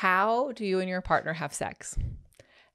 How 0.00 0.52
do 0.52 0.64
you 0.64 0.80
and 0.80 0.88
your 0.88 1.02
partner 1.02 1.34
have 1.34 1.52
sex? 1.52 1.94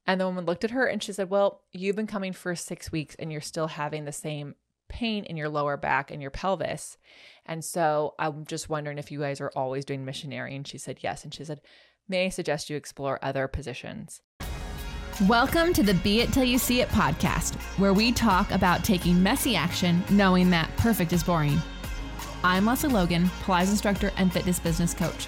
And 0.05 0.21
the 0.21 0.27
woman 0.27 0.45
looked 0.45 0.63
at 0.63 0.69
her 0.69 0.85
and 0.85 1.01
she 1.01 1.11
said, 1.11 1.31
Well, 1.31 1.63
you've 1.73 1.95
been 1.95 2.05
coming 2.05 2.33
for 2.33 2.53
six 2.53 2.91
weeks 2.91 3.15
and 3.17 3.31
you're 3.31 3.41
still 3.41 3.65
having 3.65 4.05
the 4.05 4.11
same 4.11 4.53
pain 4.89 5.23
in 5.23 5.35
your 5.35 5.49
lower 5.49 5.75
back 5.75 6.11
and 6.11 6.21
your 6.21 6.29
pelvis. 6.29 6.99
And 7.43 7.65
so 7.65 8.13
I'm 8.19 8.45
just 8.45 8.69
wondering 8.69 8.99
if 8.99 9.09
you 9.09 9.21
guys 9.21 9.41
are 9.41 9.51
always 9.55 9.85
doing 9.85 10.05
missionary. 10.05 10.55
And 10.55 10.67
she 10.67 10.77
said, 10.77 10.99
Yes. 11.01 11.23
And 11.23 11.33
she 11.33 11.43
said, 11.43 11.61
May 12.07 12.27
I 12.27 12.29
suggest 12.29 12.69
you 12.69 12.75
explore 12.75 13.17
other 13.23 13.47
positions? 13.47 14.21
Welcome 15.27 15.73
to 15.73 15.81
the 15.81 15.95
Be 15.95 16.21
It 16.21 16.31
Till 16.31 16.43
You 16.43 16.59
See 16.59 16.81
It 16.81 16.89
podcast, 16.89 17.55
where 17.79 17.95
we 17.95 18.11
talk 18.11 18.51
about 18.51 18.83
taking 18.83 19.23
messy 19.23 19.55
action 19.55 20.03
knowing 20.11 20.51
that 20.51 20.69
perfect 20.77 21.11
is 21.11 21.23
boring. 21.23 21.59
I'm 22.43 22.67
Lesley 22.67 22.91
Logan, 22.91 23.31
Pilates 23.41 23.71
instructor 23.71 24.11
and 24.15 24.31
fitness 24.31 24.59
business 24.59 24.93
coach. 24.93 25.27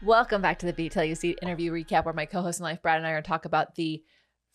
Welcome 0.00 0.42
back 0.42 0.60
to 0.60 0.66
the 0.66 0.72
Be 0.72 0.86
It 0.86 0.92
Till 0.92 1.02
You 1.02 1.16
See 1.16 1.36
interview 1.42 1.72
recap, 1.72 2.04
where 2.04 2.14
my 2.14 2.24
co-host 2.24 2.60
in 2.60 2.64
life, 2.64 2.80
Brad, 2.80 2.98
and 2.98 3.06
I 3.06 3.10
are 3.10 3.14
going 3.14 3.24
to 3.24 3.28
talk 3.28 3.46
about 3.46 3.74
the 3.74 4.00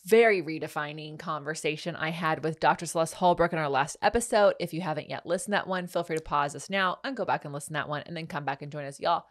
very 0.05 0.41
redefining 0.41 1.19
conversation 1.19 1.97
I 1.97 2.11
had 2.11 2.45
with 2.45 2.61
Dr. 2.61 2.85
Celeste 2.85 3.15
Holbrook 3.15 3.51
in 3.51 3.59
our 3.59 3.67
last 3.67 3.97
episode. 4.01 4.53
If 4.61 4.73
you 4.73 4.79
haven't 4.79 5.09
yet 5.09 5.25
listened 5.25 5.51
to 5.51 5.57
that 5.57 5.67
one, 5.67 5.87
feel 5.87 6.05
free 6.05 6.15
to 6.15 6.23
pause 6.23 6.55
us 6.55 6.69
now 6.69 6.99
and 7.03 7.17
go 7.17 7.25
back 7.25 7.43
and 7.43 7.53
listen 7.53 7.73
to 7.73 7.79
that 7.79 7.89
one, 7.89 8.03
and 8.05 8.15
then 8.15 8.25
come 8.25 8.45
back 8.45 8.61
and 8.61 8.71
join 8.71 8.85
us, 8.85 9.01
y'all. 9.01 9.25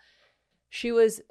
She 0.68 0.92
was 0.92 1.22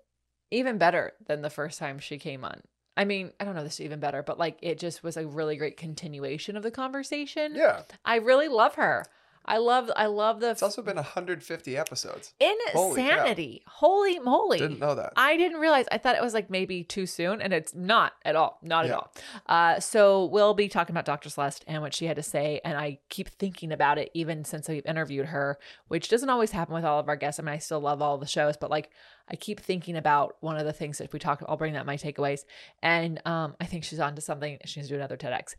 even 0.49 0.79
better 0.79 1.13
than 1.27 1.43
the 1.43 1.51
first 1.51 1.77
time 1.77 1.99
she 1.99 2.17
came 2.17 2.43
on. 2.43 2.61
I 2.97 3.05
mean, 3.05 3.33
I 3.39 3.45
don't 3.45 3.53
know 3.53 3.63
this 3.63 3.75
is 3.75 3.81
even 3.81 3.99
better, 3.99 4.23
but 4.23 4.39
like 4.39 4.57
it 4.63 4.79
just 4.79 5.03
was 5.03 5.15
a 5.15 5.27
really 5.27 5.57
great 5.57 5.77
continuation 5.77 6.57
of 6.57 6.63
the 6.63 6.71
conversation. 6.71 7.53
Yeah. 7.53 7.83
I 8.03 8.15
really 8.15 8.47
love 8.47 8.73
her. 8.75 9.05
I 9.45 9.57
love 9.57 9.89
I 9.95 10.05
love 10.05 10.39
the 10.39 10.51
It's 10.51 10.61
also 10.63 10.81
been 10.81 10.95
150 10.97 11.77
episodes. 11.77 12.33
Holy 12.73 13.01
insanity. 13.01 13.63
Holy 13.67 14.19
moly. 14.19 14.59
Didn't 14.59 14.79
know 14.79 14.93
that. 14.95 15.13
I 15.15 15.35
didn't 15.35 15.59
realize. 15.59 15.85
I 15.91 15.97
thought 15.97 16.15
it 16.15 16.21
was 16.21 16.33
like 16.33 16.49
maybe 16.49 16.83
too 16.83 17.05
soon, 17.05 17.41
and 17.41 17.51
it's 17.51 17.73
not 17.73 18.13
at 18.23 18.35
all. 18.35 18.59
Not 18.61 18.85
Yeah. 18.85 18.91
at 18.91 18.97
all. 18.97 19.13
Uh, 19.47 19.79
so 19.79 20.25
we'll 20.25 20.53
be 20.53 20.67
talking 20.67 20.93
about 20.93 21.05
Dr. 21.05 21.29
Celeste 21.29 21.63
and 21.67 21.81
what 21.81 21.93
she 21.93 22.05
had 22.05 22.17
to 22.17 22.23
say, 22.23 22.61
and 22.63 22.77
I 22.77 22.99
keep 23.09 23.29
thinking 23.29 23.71
about 23.71 23.97
it 23.97 24.11
even 24.13 24.45
since 24.45 24.69
we've 24.69 24.85
interviewed 24.85 25.27
her, 25.27 25.57
which 25.87 26.07
doesn't 26.09 26.29
always 26.29 26.51
happen 26.51 26.73
with 26.75 26.85
all 26.85 26.99
of 26.99 27.09
our 27.09 27.15
guests. 27.15 27.39
I 27.39 27.43
mean, 27.43 27.53
I 27.55 27.57
still 27.57 27.79
love 27.81 28.01
all 28.01 28.17
the 28.17 28.27
shows, 28.27 28.57
but 28.57 28.69
like 28.69 28.91
I 29.27 29.35
keep 29.35 29.59
thinking 29.59 29.95
about 29.95 30.35
one 30.41 30.57
of 30.57 30.65
the 30.65 30.73
things 30.73 30.99
that 30.99 31.11
we 31.11 31.19
talk, 31.19 31.43
I'll 31.47 31.57
bring 31.57 31.73
that 31.73 31.81
in 31.81 31.85
my 31.87 31.97
takeaways, 31.97 32.45
and 32.83 33.19
um, 33.25 33.55
I 33.59 33.65
think 33.65 33.83
she's 33.83 33.99
on 33.99 34.15
to 34.15 34.21
something. 34.21 34.59
She 34.65 34.79
needs 34.79 34.89
to 34.89 34.93
do 34.95 34.99
another 34.99 35.17
TEDx. 35.17 35.55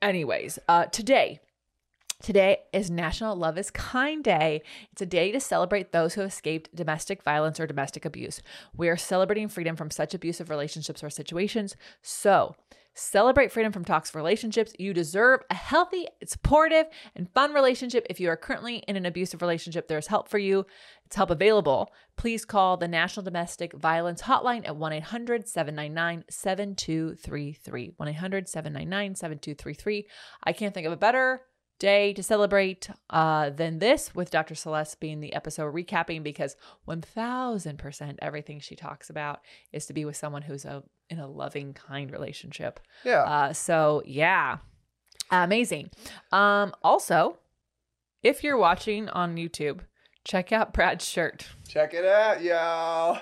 Anyways, 0.00 0.58
uh, 0.68 0.86
today 0.86 1.40
Today 2.22 2.58
is 2.72 2.88
National 2.88 3.34
Love 3.34 3.58
is 3.58 3.72
Kind 3.72 4.22
Day. 4.22 4.62
It's 4.92 5.02
a 5.02 5.06
day 5.06 5.32
to 5.32 5.40
celebrate 5.40 5.90
those 5.90 6.14
who 6.14 6.20
have 6.20 6.30
escaped 6.30 6.72
domestic 6.72 7.24
violence 7.24 7.58
or 7.58 7.66
domestic 7.66 8.04
abuse. 8.04 8.40
We 8.76 8.88
are 8.88 8.96
celebrating 8.96 9.48
freedom 9.48 9.74
from 9.74 9.90
such 9.90 10.14
abusive 10.14 10.48
relationships 10.48 11.02
or 11.02 11.10
situations. 11.10 11.74
So, 12.00 12.54
celebrate 12.94 13.50
freedom 13.50 13.72
from 13.72 13.84
toxic 13.84 14.14
relationships. 14.14 14.72
You 14.78 14.94
deserve 14.94 15.40
a 15.50 15.56
healthy, 15.56 16.06
supportive, 16.24 16.86
and 17.16 17.28
fun 17.34 17.54
relationship. 17.54 18.06
If 18.08 18.20
you 18.20 18.28
are 18.28 18.36
currently 18.36 18.84
in 18.86 18.94
an 18.94 19.04
abusive 19.04 19.42
relationship, 19.42 19.88
there's 19.88 20.06
help 20.06 20.28
for 20.28 20.38
you. 20.38 20.64
It's 21.04 21.16
help 21.16 21.30
available. 21.30 21.90
Please 22.16 22.44
call 22.44 22.76
the 22.76 22.86
National 22.86 23.24
Domestic 23.24 23.72
Violence 23.72 24.22
Hotline 24.22 24.64
at 24.64 24.76
1 24.76 24.92
800 24.92 25.48
799 25.48 26.24
7233. 26.30 27.94
1 27.96 28.08
800 28.08 28.48
799 28.48 29.16
7233. 29.16 30.06
I 30.44 30.52
can't 30.52 30.72
think 30.72 30.86
of 30.86 30.92
a 30.92 30.96
better 30.96 31.40
day 31.82 32.12
to 32.12 32.22
celebrate 32.22 32.88
uh, 33.10 33.50
than 33.50 33.80
this 33.80 34.14
with 34.14 34.30
Dr. 34.30 34.54
Celeste 34.54 35.00
being 35.00 35.18
the 35.18 35.34
episode 35.34 35.74
recapping 35.74 36.22
because 36.22 36.54
1000% 36.86 38.16
everything 38.22 38.60
she 38.60 38.76
talks 38.76 39.10
about 39.10 39.40
is 39.72 39.84
to 39.86 39.92
be 39.92 40.04
with 40.04 40.14
someone 40.14 40.42
who's 40.42 40.64
a, 40.64 40.84
in 41.10 41.18
a 41.18 41.26
loving, 41.26 41.74
kind 41.74 42.12
relationship. 42.12 42.78
Yeah. 43.04 43.22
Uh, 43.22 43.52
so, 43.52 44.00
yeah, 44.06 44.58
amazing. 45.32 45.90
Um, 46.30 46.72
also, 46.84 47.38
if 48.22 48.44
you're 48.44 48.56
watching 48.56 49.08
on 49.08 49.34
YouTube, 49.34 49.80
check 50.24 50.52
out 50.52 50.72
Brad's 50.72 51.04
shirt. 51.04 51.48
Check 51.66 51.94
it 51.94 52.04
out, 52.04 52.42
y'all. 52.44 53.18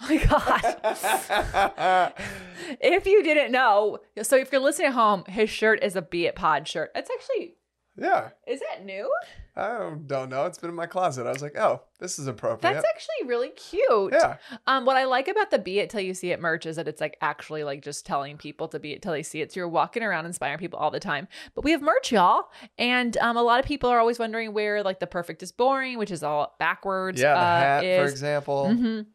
Oh 0.00 0.08
my 0.08 0.16
God. 0.16 2.12
if 2.80 3.04
you 3.04 3.22
didn't 3.22 3.52
know, 3.52 3.98
so 4.22 4.36
if 4.36 4.50
you're 4.50 4.62
listening 4.62 4.88
at 4.88 4.94
home, 4.94 5.24
his 5.28 5.50
shirt 5.50 5.84
is 5.84 5.94
a 5.94 6.00
Be 6.00 6.24
It 6.24 6.36
Pod 6.36 6.66
shirt. 6.66 6.90
It's 6.94 7.10
actually, 7.10 7.56
yeah. 7.96 8.30
is 8.46 8.60
that 8.60 8.84
new? 8.84 9.12
I 9.54 9.68
don't, 10.06 10.30
know. 10.30 10.46
It's 10.46 10.56
been 10.56 10.70
in 10.70 10.76
my 10.76 10.86
closet. 10.86 11.26
I 11.26 11.30
was 11.30 11.42
like, 11.42 11.58
oh, 11.58 11.82
this 12.00 12.18
is 12.18 12.26
appropriate. 12.26 12.72
That's 12.72 12.86
actually 12.88 13.28
really 13.28 13.50
cute. 13.50 14.14
yeah. 14.14 14.36
Um, 14.66 14.86
what 14.86 14.96
I 14.96 15.04
like 15.04 15.28
about 15.28 15.50
the 15.50 15.58
Be 15.58 15.78
It 15.78 15.90
Till 15.90 16.00
You 16.00 16.14
See 16.14 16.30
It 16.30 16.40
merch 16.40 16.64
is 16.64 16.76
that 16.76 16.88
it's 16.88 17.02
like 17.02 17.18
actually 17.20 17.62
like 17.62 17.82
just 17.82 18.06
telling 18.06 18.38
people 18.38 18.68
to 18.68 18.78
be 18.78 18.92
it 18.92 19.02
till 19.02 19.12
they 19.12 19.22
see 19.22 19.42
it. 19.42 19.52
So 19.52 19.60
you're 19.60 19.68
walking 19.68 20.02
around 20.02 20.24
inspiring 20.24 20.58
people 20.58 20.78
all 20.78 20.90
the 20.90 21.00
time. 21.00 21.28
But 21.54 21.64
we 21.64 21.72
have 21.72 21.82
merch, 21.82 22.12
y'all. 22.12 22.44
And 22.78 23.16
um, 23.18 23.36
a 23.36 23.42
lot 23.42 23.60
of 23.60 23.66
people 23.66 23.90
are 23.90 23.98
always 23.98 24.18
wondering 24.18 24.54
where 24.54 24.82
like 24.82 25.00
the 25.00 25.06
perfect 25.06 25.42
is 25.42 25.52
boring, 25.52 25.98
which 25.98 26.10
is 26.10 26.22
all 26.22 26.54
backwards. 26.58 27.20
Yeah. 27.20 27.34
The 27.34 27.40
uh, 27.40 27.60
hat, 27.60 27.80
for 27.80 28.04
is. 28.04 28.12
example. 28.12 28.70
Mhm. 28.72 29.06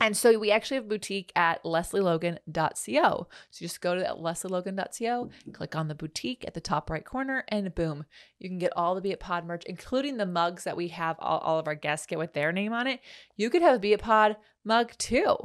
And 0.00 0.16
so 0.16 0.38
we 0.38 0.50
actually 0.50 0.76
have 0.76 0.84
a 0.84 0.88
boutique 0.88 1.32
at 1.36 1.62
lesleylogan.co. 1.64 3.28
So 3.50 3.64
just 3.64 3.80
go 3.80 3.94
to 3.94 4.02
lesleylogan.co, 4.02 5.30
click 5.52 5.76
on 5.76 5.88
the 5.88 5.94
boutique 5.94 6.44
at 6.46 6.54
the 6.54 6.60
top 6.60 6.90
right 6.90 7.04
corner, 7.04 7.44
and 7.48 7.74
boom, 7.74 8.04
you 8.38 8.48
can 8.48 8.58
get 8.58 8.72
all 8.76 8.94
the 8.94 9.00
Be 9.00 9.12
It 9.12 9.20
Pod 9.20 9.46
merch, 9.46 9.64
including 9.66 10.16
the 10.16 10.26
mugs 10.26 10.64
that 10.64 10.76
we 10.76 10.88
have 10.88 11.16
all, 11.20 11.38
all 11.38 11.58
of 11.58 11.68
our 11.68 11.74
guests 11.74 12.06
get 12.06 12.18
with 12.18 12.32
their 12.32 12.52
name 12.52 12.72
on 12.72 12.86
it. 12.86 13.00
You 13.36 13.50
could 13.50 13.62
have 13.62 13.76
a 13.76 13.78
Be 13.78 13.92
It 13.92 14.02
Pod 14.02 14.36
mug 14.64 14.92
too. 14.98 15.36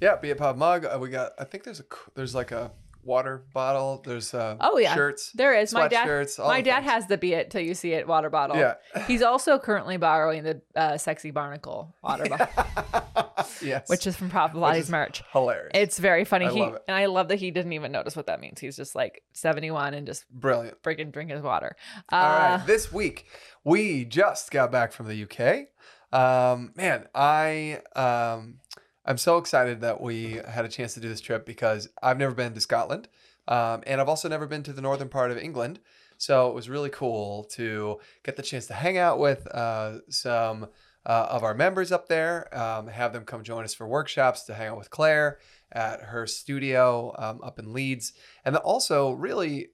Yeah. 0.00 0.16
Be 0.16 0.30
It 0.30 0.38
Pod 0.38 0.56
mug. 0.56 0.86
Uh, 0.86 0.98
we 1.00 1.10
got, 1.10 1.32
I 1.38 1.44
think 1.44 1.64
there's 1.64 1.80
a 1.80 1.84
there's 2.14 2.34
like 2.34 2.52
a 2.52 2.70
water 3.02 3.44
bottle. 3.52 4.02
There's 4.04 4.34
uh, 4.34 4.56
Oh, 4.60 4.78
yeah. 4.78 4.94
shirts. 4.94 5.32
There 5.32 5.54
is. 5.54 5.72
My 5.72 5.88
dad 5.88 6.08
all 6.38 6.48
my 6.48 6.60
dad 6.60 6.80
things. 6.80 6.92
has 6.92 7.06
the 7.06 7.16
Be 7.18 7.32
It 7.34 7.50
Till 7.50 7.60
You 7.62 7.74
See 7.74 7.92
It 7.92 8.06
water 8.06 8.30
bottle. 8.30 8.56
Yeah. 8.56 8.74
He's 9.06 9.22
also 9.22 9.58
currently 9.58 9.96
borrowing 9.96 10.42
the 10.44 10.60
uh, 10.76 10.98
Sexy 10.98 11.30
Barnacle 11.30 11.94
water 12.02 12.26
bottle, 12.28 13.44
yes. 13.62 13.88
which 13.88 14.06
is 14.06 14.16
from 14.16 14.30
Prop 14.30 14.52
Pilates 14.52 14.90
merch. 14.90 15.22
hilarious. 15.32 15.70
It's 15.74 15.98
very 15.98 16.24
funny. 16.24 16.46
I 16.46 16.52
he 16.52 16.60
love 16.60 16.74
it. 16.74 16.82
and 16.88 16.96
I 16.96 17.06
love 17.06 17.28
that 17.28 17.36
he 17.38 17.50
didn't 17.50 17.72
even 17.72 17.92
notice 17.92 18.16
what 18.16 18.26
that 18.26 18.40
means. 18.40 18.60
He's 18.60 18.76
just 18.76 18.94
like 18.94 19.22
71 19.32 19.94
and 19.94 20.06
just 20.06 20.28
brilliant. 20.30 20.82
freaking 20.82 21.12
drink 21.12 21.30
his 21.30 21.42
water. 21.42 21.76
Uh, 22.12 22.16
All 22.16 22.38
right. 22.56 22.66
This 22.66 22.92
week, 22.92 23.26
we 23.64 24.04
just 24.04 24.50
got 24.50 24.70
back 24.70 24.92
from 24.92 25.08
the 25.08 25.22
UK. 25.24 25.68
Um, 26.12 26.72
man, 26.74 27.06
I 27.14 27.80
um, 27.94 28.58
I'm 29.04 29.18
so 29.18 29.38
excited 29.38 29.80
that 29.80 30.00
we 30.00 30.40
had 30.46 30.64
a 30.64 30.68
chance 30.68 30.94
to 30.94 31.00
do 31.00 31.08
this 31.08 31.20
trip 31.20 31.46
because 31.46 31.88
I've 32.02 32.18
never 32.18 32.34
been 32.34 32.52
to 32.54 32.60
Scotland, 32.60 33.08
um, 33.48 33.82
and 33.86 34.00
I've 34.00 34.08
also 34.08 34.28
never 34.28 34.46
been 34.46 34.62
to 34.64 34.72
the 34.72 34.82
northern 34.82 35.08
part 35.08 35.30
of 35.30 35.38
England. 35.38 35.80
So 36.18 36.48
it 36.48 36.54
was 36.54 36.68
really 36.68 36.90
cool 36.90 37.44
to 37.52 37.98
get 38.22 38.36
the 38.36 38.42
chance 38.42 38.66
to 38.66 38.74
hang 38.74 38.98
out 38.98 39.18
with 39.18 39.46
uh, 39.54 40.00
some 40.10 40.68
uh, 41.06 41.26
of 41.30 41.42
our 41.42 41.54
members 41.54 41.92
up 41.92 42.08
there, 42.08 42.54
um, 42.56 42.88
have 42.88 43.14
them 43.14 43.24
come 43.24 43.42
join 43.42 43.64
us 43.64 43.72
for 43.72 43.88
workshops, 43.88 44.42
to 44.44 44.54
hang 44.54 44.68
out 44.68 44.76
with 44.76 44.90
Claire 44.90 45.38
at 45.72 46.02
her 46.02 46.26
studio 46.26 47.14
um, 47.18 47.40
up 47.42 47.58
in 47.58 47.72
Leeds, 47.72 48.12
and 48.44 48.54
also 48.56 49.12
really 49.12 49.68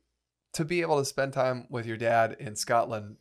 to 0.53 0.65
be 0.65 0.83
able 0.83 0.99
to 0.99 1.05
spend 1.05 1.33
time 1.33 1.67
with 1.69 1.85
your 1.85 1.97
dad 1.97 2.37
in 2.39 2.55
Scotland. 2.55 3.17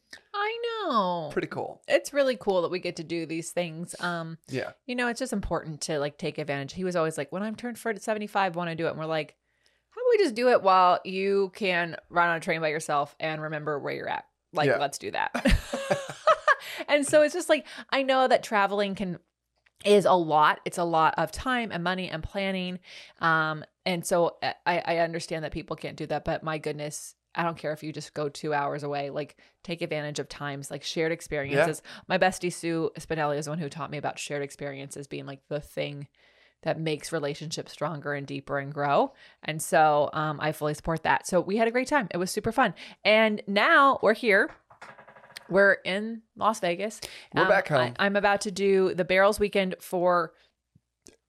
Know. 0.87 1.29
Pretty 1.31 1.47
cool. 1.47 1.81
it's 1.87 2.13
really 2.13 2.37
cool 2.37 2.61
that 2.61 2.71
we 2.71 2.79
get 2.79 2.95
to 2.97 3.03
do 3.03 3.25
these 3.25 3.51
things. 3.51 3.95
Um, 3.99 4.37
Yeah. 4.47 4.71
you 4.85 4.95
know, 4.95 5.07
it's 5.07 5.19
just 5.19 5.33
important 5.33 5.81
to 5.81 5.99
like 5.99 6.17
take 6.17 6.37
advantage. 6.37 6.73
He 6.73 6.83
was 6.83 6.95
always 6.95 7.17
like, 7.17 7.31
when 7.31 7.43
I'm 7.43 7.55
turned 7.55 7.79
40 7.79 7.99
75, 7.99 8.55
want 8.55 8.69
to 8.69 8.75
do 8.75 8.87
it. 8.87 8.91
And 8.91 8.99
we're 8.99 9.05
like, 9.05 9.35
how 9.89 10.01
about 10.01 10.09
we 10.11 10.17
just 10.23 10.35
do 10.35 10.49
it 10.49 10.61
while 10.61 10.99
you 11.03 11.51
can 11.55 11.95
ride 12.09 12.29
on 12.29 12.37
a 12.37 12.39
train 12.39 12.61
by 12.61 12.67
yourself 12.69 13.15
and 13.19 13.41
remember 13.41 13.79
where 13.79 13.93
you're 13.93 14.09
at? 14.09 14.25
Like, 14.53 14.67
Yeah. 14.67 14.77
let's 14.77 14.97
do 14.97 15.11
that. 15.11 15.31
and 16.87 17.05
so 17.05 17.21
it's 17.21 17.33
just 17.33 17.49
like, 17.49 17.65
I 17.89 18.03
know 18.03 18.27
that 18.27 18.43
traveling 18.43 18.95
can 18.95 19.19
is 19.83 20.05
a 20.05 20.13
lot. 20.13 20.59
It's 20.65 20.77
a 20.77 20.83
lot 20.83 21.13
of 21.17 21.31
time 21.31 21.71
and 21.71 21.83
money 21.83 22.09
and 22.09 22.23
planning. 22.23 22.79
Um, 23.19 23.63
and 23.85 24.05
so 24.05 24.37
uh, 24.41 24.53
I, 24.65 24.79
I 24.85 24.97
understand 24.99 25.43
that 25.43 25.51
people 25.51 25.75
can't 25.75 25.95
do 25.97 26.05
that, 26.07 26.25
but 26.25 26.41
my 26.43 26.57
goodness, 26.57 27.13
I 27.35 27.43
don't 27.43 27.57
care 27.57 27.73
if 27.73 27.83
you 27.83 27.91
just 27.91 28.13
go 28.13 28.29
two 28.29 28.53
hours 28.53 28.83
away, 28.83 29.09
like 29.09 29.37
take 29.63 29.81
advantage 29.81 30.19
of 30.19 30.29
times, 30.29 30.71
like 30.71 30.83
shared 30.83 31.11
experiences. 31.11 31.81
My 32.07 32.17
bestie 32.17 32.53
Sue 32.53 32.91
Spinelli 32.99 33.37
is 33.37 33.45
the 33.45 33.51
one 33.51 33.59
who 33.59 33.69
taught 33.69 33.91
me 33.91 33.97
about 33.97 34.19
shared 34.19 34.41
experiences 34.43 35.07
being 35.07 35.25
like 35.25 35.41
the 35.49 35.59
thing 35.59 36.07
that 36.63 36.79
makes 36.79 37.11
relationships 37.11 37.71
stronger 37.71 38.13
and 38.13 38.25
deeper 38.25 38.57
and 38.57 38.73
grow. 38.73 39.13
And 39.43 39.61
so 39.61 40.09
um, 40.13 40.39
I 40.41 40.51
fully 40.51 40.73
support 40.73 41.03
that. 41.03 41.27
So 41.27 41.39
we 41.39 41.57
had 41.57 41.67
a 41.67 41.71
great 41.71 41.87
time. 41.87 42.07
It 42.11 42.17
was 42.17 42.31
super 42.31 42.51
fun. 42.51 42.73
And 43.03 43.41
now 43.47 43.99
we're 44.01 44.15
here. 44.15 44.49
We're 45.47 45.73
in 45.85 46.23
Las 46.35 46.59
Vegas. 46.59 46.99
We're 47.35 47.47
back 47.47 47.67
home. 47.67 47.93
I, 47.99 48.05
I'm 48.05 48.15
about 48.15 48.41
to 48.41 48.51
do 48.51 48.95
the 48.95 49.05
Barrels 49.05 49.39
weekend 49.39 49.75
for 49.79 50.33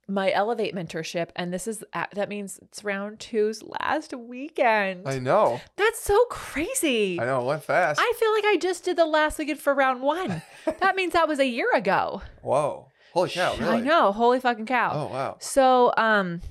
my 0.08 0.30
Elevate 0.30 0.74
mentorship, 0.74 1.30
and 1.36 1.52
this 1.52 1.66
is 1.66 1.84
uh, 1.92 2.06
that 2.14 2.28
means 2.28 2.58
it's 2.62 2.84
round 2.84 3.18
two's 3.18 3.62
last 3.62 4.14
weekend. 4.14 5.08
I 5.08 5.18
know. 5.18 5.60
That's 5.76 6.00
so 6.00 6.24
crazy. 6.26 7.20
I 7.20 7.24
know. 7.24 7.40
It 7.42 7.46
went 7.46 7.64
fast. 7.64 8.00
I 8.00 8.12
feel 8.18 8.32
like 8.32 8.44
I 8.44 8.56
just 8.56 8.84
did 8.84 8.96
the 8.96 9.06
last 9.06 9.38
weekend 9.38 9.60
for 9.60 9.74
round 9.74 10.02
one. 10.02 10.42
that 10.80 10.96
means 10.96 11.12
that 11.12 11.28
was 11.28 11.38
a 11.38 11.46
year 11.46 11.72
ago. 11.74 12.22
Whoa. 12.42 12.88
Holy 13.12 13.30
cow. 13.30 13.56
Really? 13.56 13.78
I 13.78 13.80
know. 13.80 14.12
Holy 14.12 14.40
fucking 14.40 14.66
cow. 14.66 14.90
Oh, 14.92 15.12
wow. 15.12 15.36
So, 15.40 15.90
um, 15.96 16.42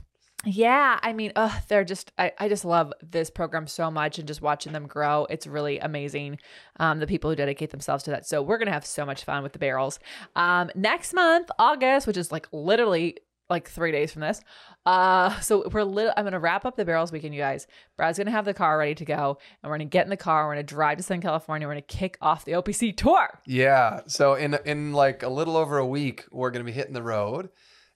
yeah, 0.46 1.00
I 1.02 1.14
mean, 1.14 1.32
ugh, 1.36 1.52
they're 1.68 1.84
just, 1.84 2.12
I, 2.18 2.32
I 2.40 2.50
just 2.50 2.66
love 2.66 2.92
this 3.02 3.30
program 3.30 3.68
so 3.68 3.90
much 3.92 4.20
and 4.20 4.28
just 4.28 4.42
watching 4.42 4.74
them 4.74 4.88
grow. 4.88 5.26
It's 5.30 5.48
really 5.48 5.80
amazing. 5.80 6.40
Um, 6.80 7.00
the 7.00 7.08
people 7.08 7.30
who 7.30 7.36
dedicate 7.36 7.72
themselves 7.72 8.04
to 8.06 8.12
that. 8.12 8.28
So 8.28 8.42
we're 8.42 8.58
to 8.58 8.72
have 8.72 8.86
so 8.86 9.06
much 9.06 9.24
fun 9.24 9.44
with 9.44 9.54
the 9.54 9.60
barrels. 9.60 10.00
Um, 10.36 10.70
next 10.76 11.14
month, 11.14 11.50
August, 11.58 12.08
which 12.08 12.18
is 12.18 12.32
like 12.32 12.48
literally 12.52 13.18
like 13.50 13.70
three 13.70 13.92
days 13.92 14.12
from 14.12 14.22
this. 14.22 14.42
Uh, 14.86 15.40
so 15.40 15.68
we're 15.70 15.84
lit- 15.84 16.14
I'm 16.18 16.24
gonna 16.24 16.40
wrap 16.40 16.66
up 16.66 16.76
the 16.76 16.86
barrels 16.86 17.12
weekend, 17.12 17.34
you 17.34 17.42
guys. 17.42 17.68
Brad's 17.98 18.18
gonna 18.18 18.32
have 18.32 18.46
the 18.46 18.54
car 18.54 18.78
ready 18.78 18.96
to 18.96 19.06
go, 19.06 19.38
and 19.62 19.70
we're 19.70 19.78
gonna 19.78 19.86
get 19.86 20.06
in 20.06 20.10
the 20.10 20.18
car. 20.18 20.48
We're 20.48 20.54
gonna 20.54 20.64
drive 20.64 20.98
to 20.98 21.04
Southern 21.04 21.22
California. 21.22 21.68
We're 21.68 21.74
gonna 21.74 21.82
kick 21.84 22.18
off 22.22 22.46
the 22.46 22.54
OPC 22.54 22.96
tour. 22.96 23.40
Yeah. 23.46 24.02
So 24.08 24.36
in 24.36 24.58
in 24.66 24.94
like 24.94 25.24
a 25.24 25.30
little 25.30 25.58
over 25.58 25.78
a 25.78 25.86
week, 25.86 26.26
we're 26.32 26.52
gonna 26.52 26.66
be 26.66 26.72
hitting 26.72 26.94
the 26.94 27.04
road, 27.04 27.50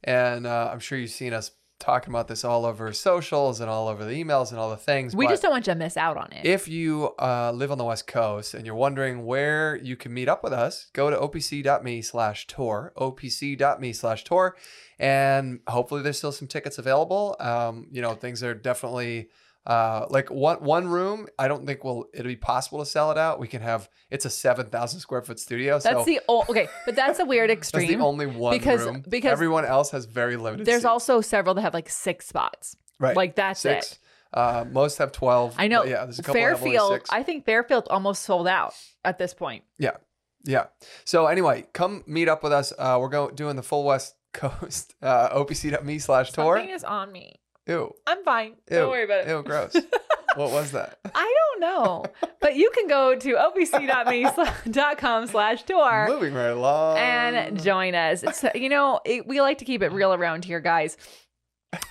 and 0.04 0.46
uh, 0.46 0.70
I'm 0.72 0.80
sure 0.80 0.98
you've 0.98 1.12
seen 1.12 1.34
us 1.34 1.52
talking 1.80 2.12
about 2.12 2.28
this 2.28 2.44
all 2.44 2.66
over 2.66 2.92
socials 2.94 3.62
and 3.62 3.70
all 3.70 3.88
over 3.88 4.04
the 4.04 4.12
emails 4.12 4.52
and 4.52 4.60
all 4.60 4.70
the 4.70 4.78
things. 4.78 5.16
We 5.16 5.28
just 5.28 5.42
don't 5.42 5.52
want 5.52 5.66
you 5.66 5.74
to 5.74 5.80
miss 5.80 5.96
out 5.98 6.18
on 6.18 6.32
it. 6.32 6.46
If 6.46 6.68
you 6.68 7.14
uh, 7.18 7.52
live 7.54 7.72
on 7.72 7.78
the 7.78 7.86
West 7.86 8.06
Coast 8.06 8.54
and 8.54 8.66
you're 8.66 8.76
wondering 8.76 9.26
where 9.26 9.78
you 9.78 9.96
can 9.96 10.14
meet 10.14 10.28
up 10.28 10.44
with 10.44 10.54
us, 10.54 10.88
go 10.94 11.10
to 11.10 11.18
opc.me 11.18 12.02
slash 12.02 12.48
tour, 12.48 12.94
opc.me 12.98 13.94
slash 13.94 14.24
tour, 14.26 14.58
and 15.00 15.62
hopefully 15.68 16.02
there's 16.02 16.18
still 16.18 16.34
some 16.34 16.48
tickets 16.48 16.78
available. 16.78 17.36
Um, 17.40 17.88
you 17.92 18.02
know, 18.02 18.14
things 18.14 18.44
are 18.44 18.54
definitely 18.54 19.30
uh, 19.66 20.06
like 20.10 20.30
one 20.32 20.58
one 20.64 20.88
room. 20.88 21.28
I 21.38 21.48
don't 21.48 21.66
think 21.66 21.84
will 21.84 22.08
it'll 22.14 22.28
be 22.28 22.36
possible 22.36 22.80
to 22.80 22.86
sell 22.86 23.12
it 23.12 23.18
out. 23.18 23.40
We 23.40 23.48
can 23.48 23.62
have 23.62 23.90
it's 24.10 24.26
a 24.26 24.30
seven 24.30 24.68
thousand 24.68 25.00
square 25.02 25.22
foot 25.22 25.40
studio. 25.40 25.80
that's 25.80 25.84
so 26.00 26.04
the 26.06 26.20
o- 26.28 26.46
okay, 26.50 26.68
but 26.86 26.96
that's 26.96 27.20
a 27.20 27.26
weird 27.26 27.50
that's 27.50 27.60
extreme. 27.60 28.00
the 28.00 28.04
only 28.06 28.26
one 28.26 28.58
because- 28.58 28.86
room. 28.86 29.04
because 29.08 29.32
everyone 29.32 29.66
else 29.66 29.92
has 29.92 30.06
very 30.06 30.38
limited. 30.38 30.66
There's 30.66 30.78
seats. 30.82 30.86
also 30.86 31.22
several 31.22 31.56
that 31.56 31.62
have 31.62 31.74
like 31.74 31.90
six 31.90 32.28
spots. 32.28 32.76
right 33.00 33.16
Like 33.16 33.36
that's 33.36 33.60
six. 33.62 33.94
it. 33.94 34.00
Uh, 34.32 34.64
most 34.72 34.98
have 35.00 35.12
twelve. 35.12 35.56
I 35.58 35.68
know. 35.68 35.84
yeah, 35.84 36.04
there's 36.06 36.20
a 36.20 36.24
couple 36.24 36.40
that 36.42 36.48
have 36.50 36.62
only 36.62 36.78
Fairfield. 36.78 37.02
I 37.10 37.24
think 37.24 37.46
Fairfield 37.46 37.88
almost 37.90 38.22
sold 38.24 38.48
out 38.48 38.74
at 39.04 39.18
this 39.18 39.34
point. 39.34 39.64
Yeah. 39.78 39.98
Yeah. 40.46 40.68
So 41.04 41.26
anyway, 41.26 41.66
come 41.74 42.04
meet 42.08 42.30
up 42.30 42.44
with 42.44 42.54
us. 42.54 42.72
Uh, 42.78 42.98
we're 43.02 43.10
going 43.10 43.36
doing 43.36 43.56
the 43.56 43.64
full 43.64 43.84
West 43.84 44.16
Coast 44.34 44.94
uh, 45.02 45.30
opc.me 45.38 46.00
slash 46.00 46.32
tour. 46.32 46.58
Something 46.58 46.74
is 46.74 46.84
on 46.84 47.12
me. 47.12 47.42
Ew. 47.70 47.94
I'm 48.08 48.24
fine. 48.24 48.54
Ew. 48.72 48.78
Don't 48.78 48.90
worry 48.90 49.04
about 49.04 49.28
it. 49.28 49.30
Ew, 49.30 49.44
gross. 49.44 49.74
what 50.36 50.52
was 50.52 50.72
that? 50.72 50.98
I 51.14 51.36
don't 51.52 51.62
know, 51.62 52.04
but 52.42 52.56
you 52.56 52.72
can 52.74 52.88
go 52.88 53.16
to 53.16 53.36
opc.me.com 53.36 55.28
slash 55.28 55.64
tour 55.64 56.08
Moving 56.10 56.34
right 56.34 56.48
along. 56.48 56.98
and 56.98 57.62
join 57.62 57.94
us. 57.94 58.24
It's, 58.24 58.44
you 58.56 58.70
know, 58.70 59.00
it, 59.06 59.28
we 59.28 59.40
like 59.40 59.60
to 59.60 59.66
keep 59.66 59.84
it 59.84 59.92
real 59.92 60.14
around 60.14 60.46
here, 60.46 60.60
guys. 60.60 60.98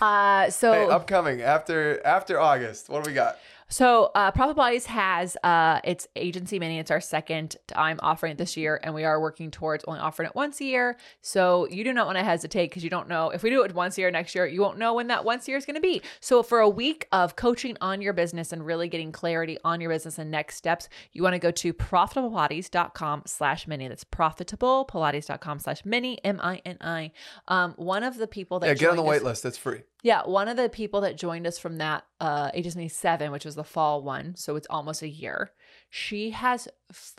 Uh, 0.00 0.50
so 0.50 0.72
hey, 0.72 0.86
upcoming 0.88 1.42
after 1.42 2.04
after 2.04 2.40
August. 2.40 2.88
What 2.88 3.04
do 3.04 3.10
we 3.10 3.14
got? 3.14 3.38
So, 3.70 4.10
uh, 4.14 4.30
Profit 4.30 4.56
Bodies 4.56 4.86
has 4.86 5.36
uh, 5.44 5.80
its 5.84 6.08
agency 6.16 6.58
mini. 6.58 6.78
It's 6.78 6.90
our 6.90 7.02
second 7.02 7.56
time 7.66 8.00
offering 8.02 8.32
it 8.32 8.38
this 8.38 8.56
year, 8.56 8.80
and 8.82 8.94
we 8.94 9.04
are 9.04 9.20
working 9.20 9.50
towards 9.50 9.84
only 9.84 10.00
offering 10.00 10.26
it 10.26 10.34
once 10.34 10.58
a 10.62 10.64
year. 10.64 10.96
So, 11.20 11.68
you 11.68 11.84
do 11.84 11.92
not 11.92 12.06
want 12.06 12.16
to 12.16 12.24
hesitate 12.24 12.70
because 12.70 12.82
you 12.82 12.88
don't 12.88 13.08
know 13.08 13.28
if 13.28 13.42
we 13.42 13.50
do 13.50 13.62
it 13.64 13.74
once 13.74 13.98
a 13.98 14.00
year 14.00 14.10
next 14.10 14.34
year, 14.34 14.46
you 14.46 14.62
won't 14.62 14.78
know 14.78 14.94
when 14.94 15.08
that 15.08 15.22
once 15.22 15.46
a 15.46 15.50
year 15.50 15.58
is 15.58 15.66
going 15.66 15.74
to 15.74 15.82
be. 15.82 16.00
So, 16.20 16.42
for 16.42 16.60
a 16.60 16.68
week 16.68 17.08
of 17.12 17.36
coaching 17.36 17.76
on 17.82 18.00
your 18.00 18.14
business 18.14 18.52
and 18.54 18.64
really 18.64 18.88
getting 18.88 19.12
clarity 19.12 19.58
on 19.64 19.82
your 19.82 19.90
business 19.90 20.18
and 20.18 20.30
next 20.30 20.56
steps, 20.56 20.88
you 21.12 21.22
want 21.22 21.34
to 21.34 21.38
go 21.38 21.50
to 21.50 21.74
profitablepilates.com 21.74 23.24
slash 23.26 23.66
mini. 23.66 23.86
That's 23.88 24.04
profitablepilates.com 24.04 25.58
slash 25.58 25.84
mini, 25.84 26.24
M 26.24 26.40
I 26.42 26.62
N 26.64 26.78
I. 26.80 27.12
Um, 27.48 27.74
one 27.76 28.02
of 28.02 28.16
the 28.16 28.26
people 28.26 28.60
that 28.60 28.68
Yeah, 28.68 28.74
get 28.74 28.90
on 28.90 28.96
the 28.96 29.02
wait 29.02 29.22
list. 29.22 29.44
It's 29.44 29.58
free. 29.58 29.82
Yeah, 30.02 30.22
one 30.24 30.48
of 30.48 30.56
the 30.56 30.68
people 30.68 31.00
that 31.02 31.16
joined 31.16 31.46
us 31.46 31.58
from 31.58 31.78
that 31.78 32.04
uh 32.20 32.50
Ages 32.54 32.76
Me 32.76 32.88
7, 32.88 33.30
which 33.32 33.44
was 33.44 33.54
the 33.54 33.64
fall 33.64 34.02
one, 34.02 34.34
so 34.36 34.56
it's 34.56 34.66
almost 34.70 35.02
a 35.02 35.08
year. 35.08 35.52
She 35.90 36.30
has 36.30 36.68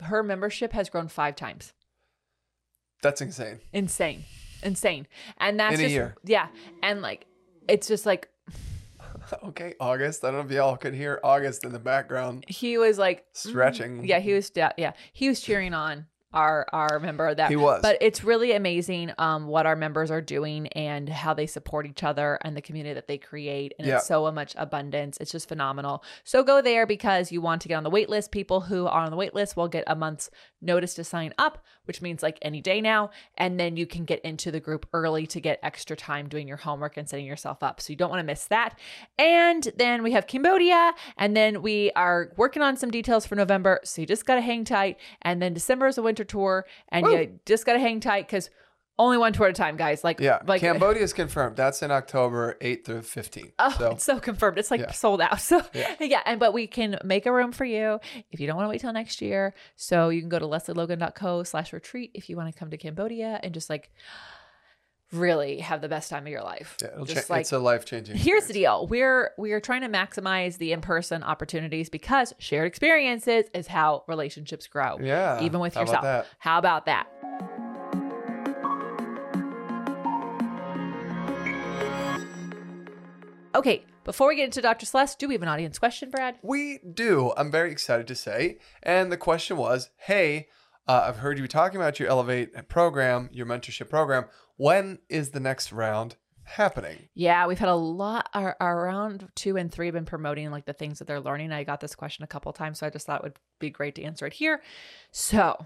her 0.03 0.23
membership 0.23 0.73
has 0.73 0.89
grown 0.89 1.07
5 1.07 1.35
times. 1.35 1.73
That's 3.01 3.21
insane. 3.21 3.59
Insane. 3.73 4.25
Insane. 4.61 5.07
And 5.37 5.59
that's 5.59 5.75
In 5.75 5.79
a 5.79 5.83
just 5.83 5.93
year. 5.93 6.15
yeah, 6.25 6.47
and 6.83 7.01
like 7.01 7.25
it's 7.67 7.87
just 7.87 8.05
like 8.05 8.29
okay, 9.43 9.75
August. 9.79 10.23
I 10.23 10.31
don't 10.31 10.39
know 10.41 10.45
if 10.45 10.51
y'all 10.51 10.75
could 10.77 10.93
hear 10.93 11.19
August 11.23 11.63
in 11.63 11.71
the 11.71 11.79
background 11.79 12.43
he 12.47 12.77
was 12.77 12.97
like 12.97 13.25
stretching. 13.31 14.03
yeah, 14.05 14.19
he 14.19 14.33
was 14.33 14.51
yeah, 14.55 14.93
he 15.13 15.29
was 15.29 15.39
cheering 15.39 15.73
on 15.73 16.07
our 16.33 16.67
our 16.71 16.99
member 16.99 17.33
that 17.33 17.49
He 17.49 17.55
was. 17.55 17.81
but 17.81 17.97
it's 18.01 18.23
really 18.23 18.51
amazing 18.51 19.11
um 19.17 19.47
what 19.47 19.65
our 19.65 19.75
members 19.75 20.11
are 20.11 20.21
doing 20.21 20.67
and 20.69 21.09
how 21.09 21.33
they 21.33 21.47
support 21.47 21.87
each 21.87 22.03
other 22.03 22.37
and 22.43 22.55
the 22.55 22.61
community 22.61 22.93
that 22.93 23.07
they 23.07 23.17
create 23.17 23.73
and 23.79 23.87
Yeah. 23.87 23.97
it's 23.97 24.05
so 24.07 24.31
much 24.31 24.53
abundance 24.57 25.17
it's 25.19 25.31
just 25.31 25.49
phenomenal 25.49 26.03
so 26.23 26.43
go 26.43 26.61
there 26.61 26.85
because 26.85 27.31
you 27.31 27.41
want 27.41 27.63
to 27.63 27.67
get 27.67 27.75
on 27.75 27.83
the 27.83 27.89
wait 27.89 28.09
list 28.09 28.31
people 28.31 28.61
who 28.61 28.85
are 28.85 29.01
on 29.01 29.09
the 29.09 29.17
wait 29.17 29.33
list 29.33 29.57
will 29.57 29.67
get 29.67 29.83
a 29.87 29.95
month's 29.95 30.29
notice 30.61 30.93
to 30.95 31.03
sign 31.03 31.33
up 31.37 31.63
which 31.89 32.03
means 32.03 32.21
like 32.21 32.37
any 32.43 32.61
day 32.61 32.81
now 32.81 33.09
and 33.35 33.59
then 33.59 33.75
you 33.75 33.87
can 33.87 34.05
get 34.05 34.21
into 34.21 34.51
the 34.51 34.59
group 34.59 34.85
early 34.93 35.25
to 35.25 35.39
get 35.39 35.59
extra 35.63 35.95
time 35.95 36.29
doing 36.29 36.47
your 36.47 36.57
homework 36.57 36.97
and 36.97 37.09
setting 37.09 37.25
yourself 37.25 37.63
up. 37.63 37.81
So 37.81 37.91
you 37.91 37.97
don't 37.97 38.11
want 38.11 38.19
to 38.19 38.25
miss 38.25 38.45
that. 38.45 38.77
And 39.17 39.67
then 39.75 40.03
we 40.03 40.11
have 40.11 40.27
cambodia 40.27 40.93
and 41.17 41.35
then 41.35 41.63
we 41.63 41.91
are 41.95 42.31
working 42.37 42.61
on 42.61 42.77
some 42.77 42.91
details 42.91 43.25
for 43.25 43.33
november. 43.33 43.79
So 43.83 44.01
you 44.01 44.05
just 44.05 44.27
got 44.27 44.35
to 44.35 44.41
hang 44.41 44.65
tight. 44.65 44.97
And 45.23 45.41
then 45.41 45.55
december 45.55 45.87
is 45.87 45.97
a 45.97 46.03
winter 46.03 46.23
tour 46.23 46.67
and 46.89 47.05
Woo. 47.05 47.11
you 47.11 47.39
just 47.47 47.65
got 47.65 47.73
to 47.73 47.79
hang 47.79 47.99
tight 47.99 48.27
because 48.27 48.51
only 48.99 49.17
one 49.17 49.33
tour 49.33 49.47
at 49.47 49.51
a 49.51 49.53
time 49.53 49.77
guys 49.77 50.03
like 50.03 50.19
Yeah, 50.19 50.39
like 50.45 50.61
Cambodia 50.61 51.01
is 51.01 51.13
confirmed. 51.23 51.55
That's 51.55 51.81
in 51.81 51.89
October 51.89 52.55
8th 52.61 52.85
through 52.85 52.99
15th. 53.01 53.53
Oh, 53.57 53.75
so 53.79 53.91
it's 53.91 54.03
so 54.03 54.19
confirmed. 54.19 54.59
It's 54.59 54.69
like 54.69 54.81
Yeah. 54.81 54.91
sold 54.91 55.21
out. 55.21 55.39
So 55.49 55.61
Yeah. 55.73 55.95
yeah. 56.01 56.21
and 56.25 56.39
but 56.39 56.53
we 56.53 56.67
can 56.67 56.99
make 57.03 57.25
a 57.25 57.31
room 57.31 57.51
for 57.51 57.65
you 57.65 57.99
if 58.29 58.39
you 58.39 58.45
don't 58.45 58.57
want 58.57 58.65
to 58.67 58.69
wait 58.69 58.81
till 58.81 58.93
next 58.93 59.21
year. 59.21 59.55
So 59.75 60.09
you 60.09 60.19
can 60.21 60.29
go 60.29 60.37
to 60.37 60.45
lesleylogan.co 60.45 61.43
slash 61.43 61.73
retreat 61.73 62.11
if 62.13 62.29
you 62.29 62.35
want 62.37 62.53
to 62.53 62.59
come 62.59 62.69
to 62.71 62.77
Cambodia 62.77 63.39
and 63.41 63.53
just 63.53 63.69
like 63.69 63.89
really 65.11 65.57
have 65.59 65.81
the 65.81 65.89
best 65.89 66.09
time 66.09 66.23
of 66.27 66.29
your 66.31 66.43
life. 66.43 66.77
yeah, 66.81 66.89
it'll 66.89 67.05
just 67.05 67.27
cha- 67.27 67.35
it's 67.35 67.51
a 67.51 67.57
life 67.57 67.83
changing. 67.85 68.15
Here's 68.15 68.45
the 68.45 68.53
deal. 68.53 68.85
We're 68.85 69.31
we 69.39 69.53
are 69.53 69.59
trying 69.59 69.81
to 69.81 69.89
maximize 69.89 70.57
the 70.59 70.71
in-person 70.71 71.23
opportunities 71.23 71.89
because 71.89 72.33
shared 72.37 72.67
experiences 72.67 73.45
is 73.53 73.65
how 73.65 74.03
relationships 74.07 74.67
grow. 74.67 74.99
Yeah, 75.01 75.41
Even 75.41 75.61
with 75.61 75.73
about 75.73 75.81
yourself. 75.87 76.03
that? 76.03 76.27
How 76.37 76.59
about 76.59 76.85
that? 76.85 77.07
Okay, 83.55 83.83
before 84.03 84.27
we 84.27 84.35
get 84.35 84.45
into 84.45 84.61
Dr. 84.61 84.85
Celeste, 84.85 85.17
do 85.17 85.27
we 85.27 85.33
have 85.33 85.41
an 85.41 85.47
audience 85.47 85.79
question, 85.79 86.11
Brad? 86.11 86.35
We 86.43 86.79
do. 86.93 87.33
I'm 87.35 87.49
very 87.49 87.71
excited 87.71 88.07
to 88.07 88.15
say. 88.15 88.59
And 88.83 89.11
the 89.11 89.17
question 89.17 89.57
was, 89.57 89.89
hey, 89.97 90.49
uh, 90.87 91.05
I've 91.07 91.17
heard 91.17 91.39
you 91.39 91.47
talking 91.47 91.79
about 91.79 91.99
your 91.99 92.09
Elevate 92.09 92.67
program, 92.67 93.27
your 93.31 93.47
mentorship 93.47 93.89
program. 93.89 94.25
When 94.57 94.99
is 95.09 95.31
the 95.31 95.39
next 95.39 95.71
round 95.71 96.15
happening? 96.43 97.09
Yeah, 97.15 97.47
we've 97.47 97.57
had 97.57 97.69
a 97.69 97.75
lot. 97.75 98.29
Our, 98.35 98.55
our 98.59 98.83
round 98.83 99.27
two 99.33 99.57
and 99.57 99.71
three 99.71 99.87
have 99.87 99.95
been 99.95 100.05
promoting 100.05 100.51
like 100.51 100.65
the 100.65 100.73
things 100.73 100.99
that 100.99 101.07
they're 101.07 101.19
learning. 101.19 101.51
I 101.51 101.63
got 101.63 101.79
this 101.79 101.95
question 101.95 102.23
a 102.23 102.27
couple 102.27 102.53
times, 102.53 102.77
so 102.77 102.85
I 102.85 102.91
just 102.91 103.07
thought 103.07 103.21
it 103.21 103.23
would 103.23 103.39
be 103.57 103.71
great 103.71 103.95
to 103.95 104.03
answer 104.03 104.27
it 104.27 104.33
here. 104.33 104.61
So 105.11 105.65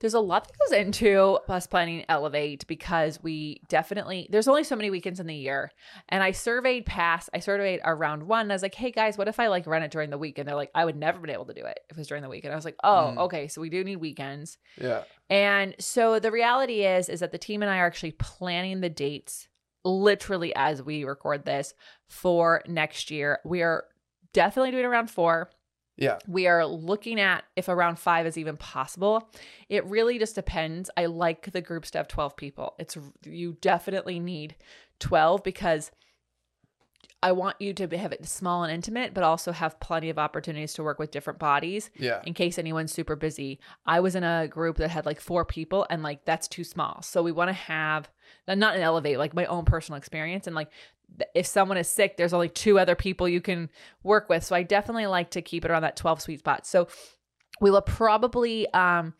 there's 0.00 0.14
a 0.14 0.20
lot 0.20 0.46
that 0.46 0.54
goes 0.58 0.78
into 0.78 1.38
us 1.48 1.66
planning 1.66 2.04
Elevate 2.08 2.66
because 2.66 3.22
we 3.22 3.60
definitely 3.68 4.28
there's 4.30 4.48
only 4.48 4.64
so 4.64 4.76
many 4.76 4.90
weekends 4.90 5.20
in 5.20 5.26
the 5.26 5.34
year. 5.34 5.70
And 6.08 6.22
I 6.22 6.32
surveyed 6.32 6.84
past, 6.84 7.30
I 7.32 7.38
surveyed 7.38 7.80
around 7.84 8.24
one. 8.24 8.42
And 8.42 8.52
I 8.52 8.54
was 8.54 8.62
like, 8.62 8.74
hey 8.74 8.90
guys, 8.90 9.16
what 9.16 9.28
if 9.28 9.38
I 9.40 9.46
like 9.46 9.66
run 9.66 9.82
it 9.82 9.90
during 9.90 10.10
the 10.10 10.18
week? 10.18 10.38
And 10.38 10.46
they're 10.48 10.56
like, 10.56 10.70
I 10.74 10.84
would 10.84 10.96
never 10.96 11.18
been 11.20 11.30
able 11.30 11.46
to 11.46 11.54
do 11.54 11.64
it 11.64 11.78
if 11.88 11.96
it 11.96 12.00
was 12.00 12.08
during 12.08 12.22
the 12.22 12.28
week. 12.28 12.44
And 12.44 12.52
I 12.52 12.56
was 12.56 12.64
like, 12.64 12.76
oh, 12.84 13.14
Mm. 13.16 13.18
okay, 13.18 13.48
so 13.48 13.60
we 13.60 13.70
do 13.70 13.82
need 13.84 13.96
weekends. 13.96 14.58
Yeah. 14.80 15.04
And 15.30 15.74
so 15.78 16.18
the 16.18 16.30
reality 16.32 16.84
is 16.84 17.08
is 17.08 17.20
that 17.20 17.32
the 17.32 17.38
team 17.38 17.62
and 17.62 17.70
I 17.70 17.78
are 17.78 17.86
actually 17.86 18.12
planning 18.12 18.80
the 18.80 18.90
dates 18.90 19.48
literally 19.84 20.54
as 20.56 20.82
we 20.82 21.04
record 21.04 21.44
this 21.44 21.74
for 22.08 22.62
next 22.66 23.10
year. 23.10 23.38
We 23.44 23.62
are 23.62 23.84
definitely 24.32 24.70
doing 24.72 24.84
around 24.86 25.10
4. 25.10 25.50
Yeah. 25.96 26.18
We 26.26 26.46
are 26.46 26.66
looking 26.66 27.20
at 27.20 27.44
if 27.56 27.68
around 27.68 27.98
five 27.98 28.26
is 28.26 28.36
even 28.36 28.56
possible. 28.56 29.28
It 29.68 29.84
really 29.86 30.18
just 30.18 30.34
depends. 30.34 30.90
I 30.96 31.06
like 31.06 31.52
the 31.52 31.60
groups 31.60 31.90
to 31.92 31.98
have 31.98 32.08
12 32.08 32.36
people. 32.36 32.74
It's 32.78 32.96
you 33.24 33.56
definitely 33.60 34.18
need 34.18 34.56
12 34.98 35.42
because 35.44 35.90
I 37.22 37.32
want 37.32 37.58
you 37.58 37.72
to 37.72 37.96
have 37.96 38.12
it 38.12 38.26
small 38.26 38.64
and 38.64 38.72
intimate, 38.72 39.14
but 39.14 39.24
also 39.24 39.50
have 39.52 39.80
plenty 39.80 40.10
of 40.10 40.18
opportunities 40.18 40.74
to 40.74 40.82
work 40.82 40.98
with 40.98 41.10
different 41.10 41.38
bodies 41.38 41.90
Yeah. 41.96 42.20
in 42.26 42.34
case 42.34 42.58
anyone's 42.58 42.92
super 42.92 43.16
busy. 43.16 43.60
I 43.86 44.00
was 44.00 44.14
in 44.14 44.24
a 44.24 44.46
group 44.46 44.76
that 44.76 44.88
had 44.90 45.06
like 45.06 45.20
four 45.20 45.46
people 45.46 45.86
and 45.88 46.02
like 46.02 46.26
that's 46.26 46.48
too 46.48 46.64
small. 46.64 47.00
So 47.00 47.22
we 47.22 47.32
want 47.32 47.48
to 47.48 47.54
have 47.54 48.10
not 48.46 48.76
an 48.76 48.82
elevate, 48.82 49.18
like 49.18 49.32
my 49.32 49.46
own 49.46 49.64
personal 49.64 49.96
experience. 49.96 50.46
And 50.46 50.54
like 50.54 50.68
if 51.34 51.46
someone 51.46 51.76
is 51.76 51.88
sick, 51.88 52.16
there's 52.16 52.32
only 52.32 52.48
two 52.48 52.78
other 52.78 52.94
people 52.94 53.28
you 53.28 53.40
can 53.40 53.70
work 54.02 54.28
with. 54.28 54.44
So 54.44 54.54
I 54.54 54.62
definitely 54.62 55.06
like 55.06 55.30
to 55.30 55.42
keep 55.42 55.64
it 55.64 55.70
around 55.70 55.82
that 55.82 55.96
12 55.96 56.22
sweet 56.22 56.38
spot. 56.40 56.66
So 56.66 56.88
we 57.60 57.70
will 57.70 57.82
probably 57.82 58.72
um, 58.72 59.14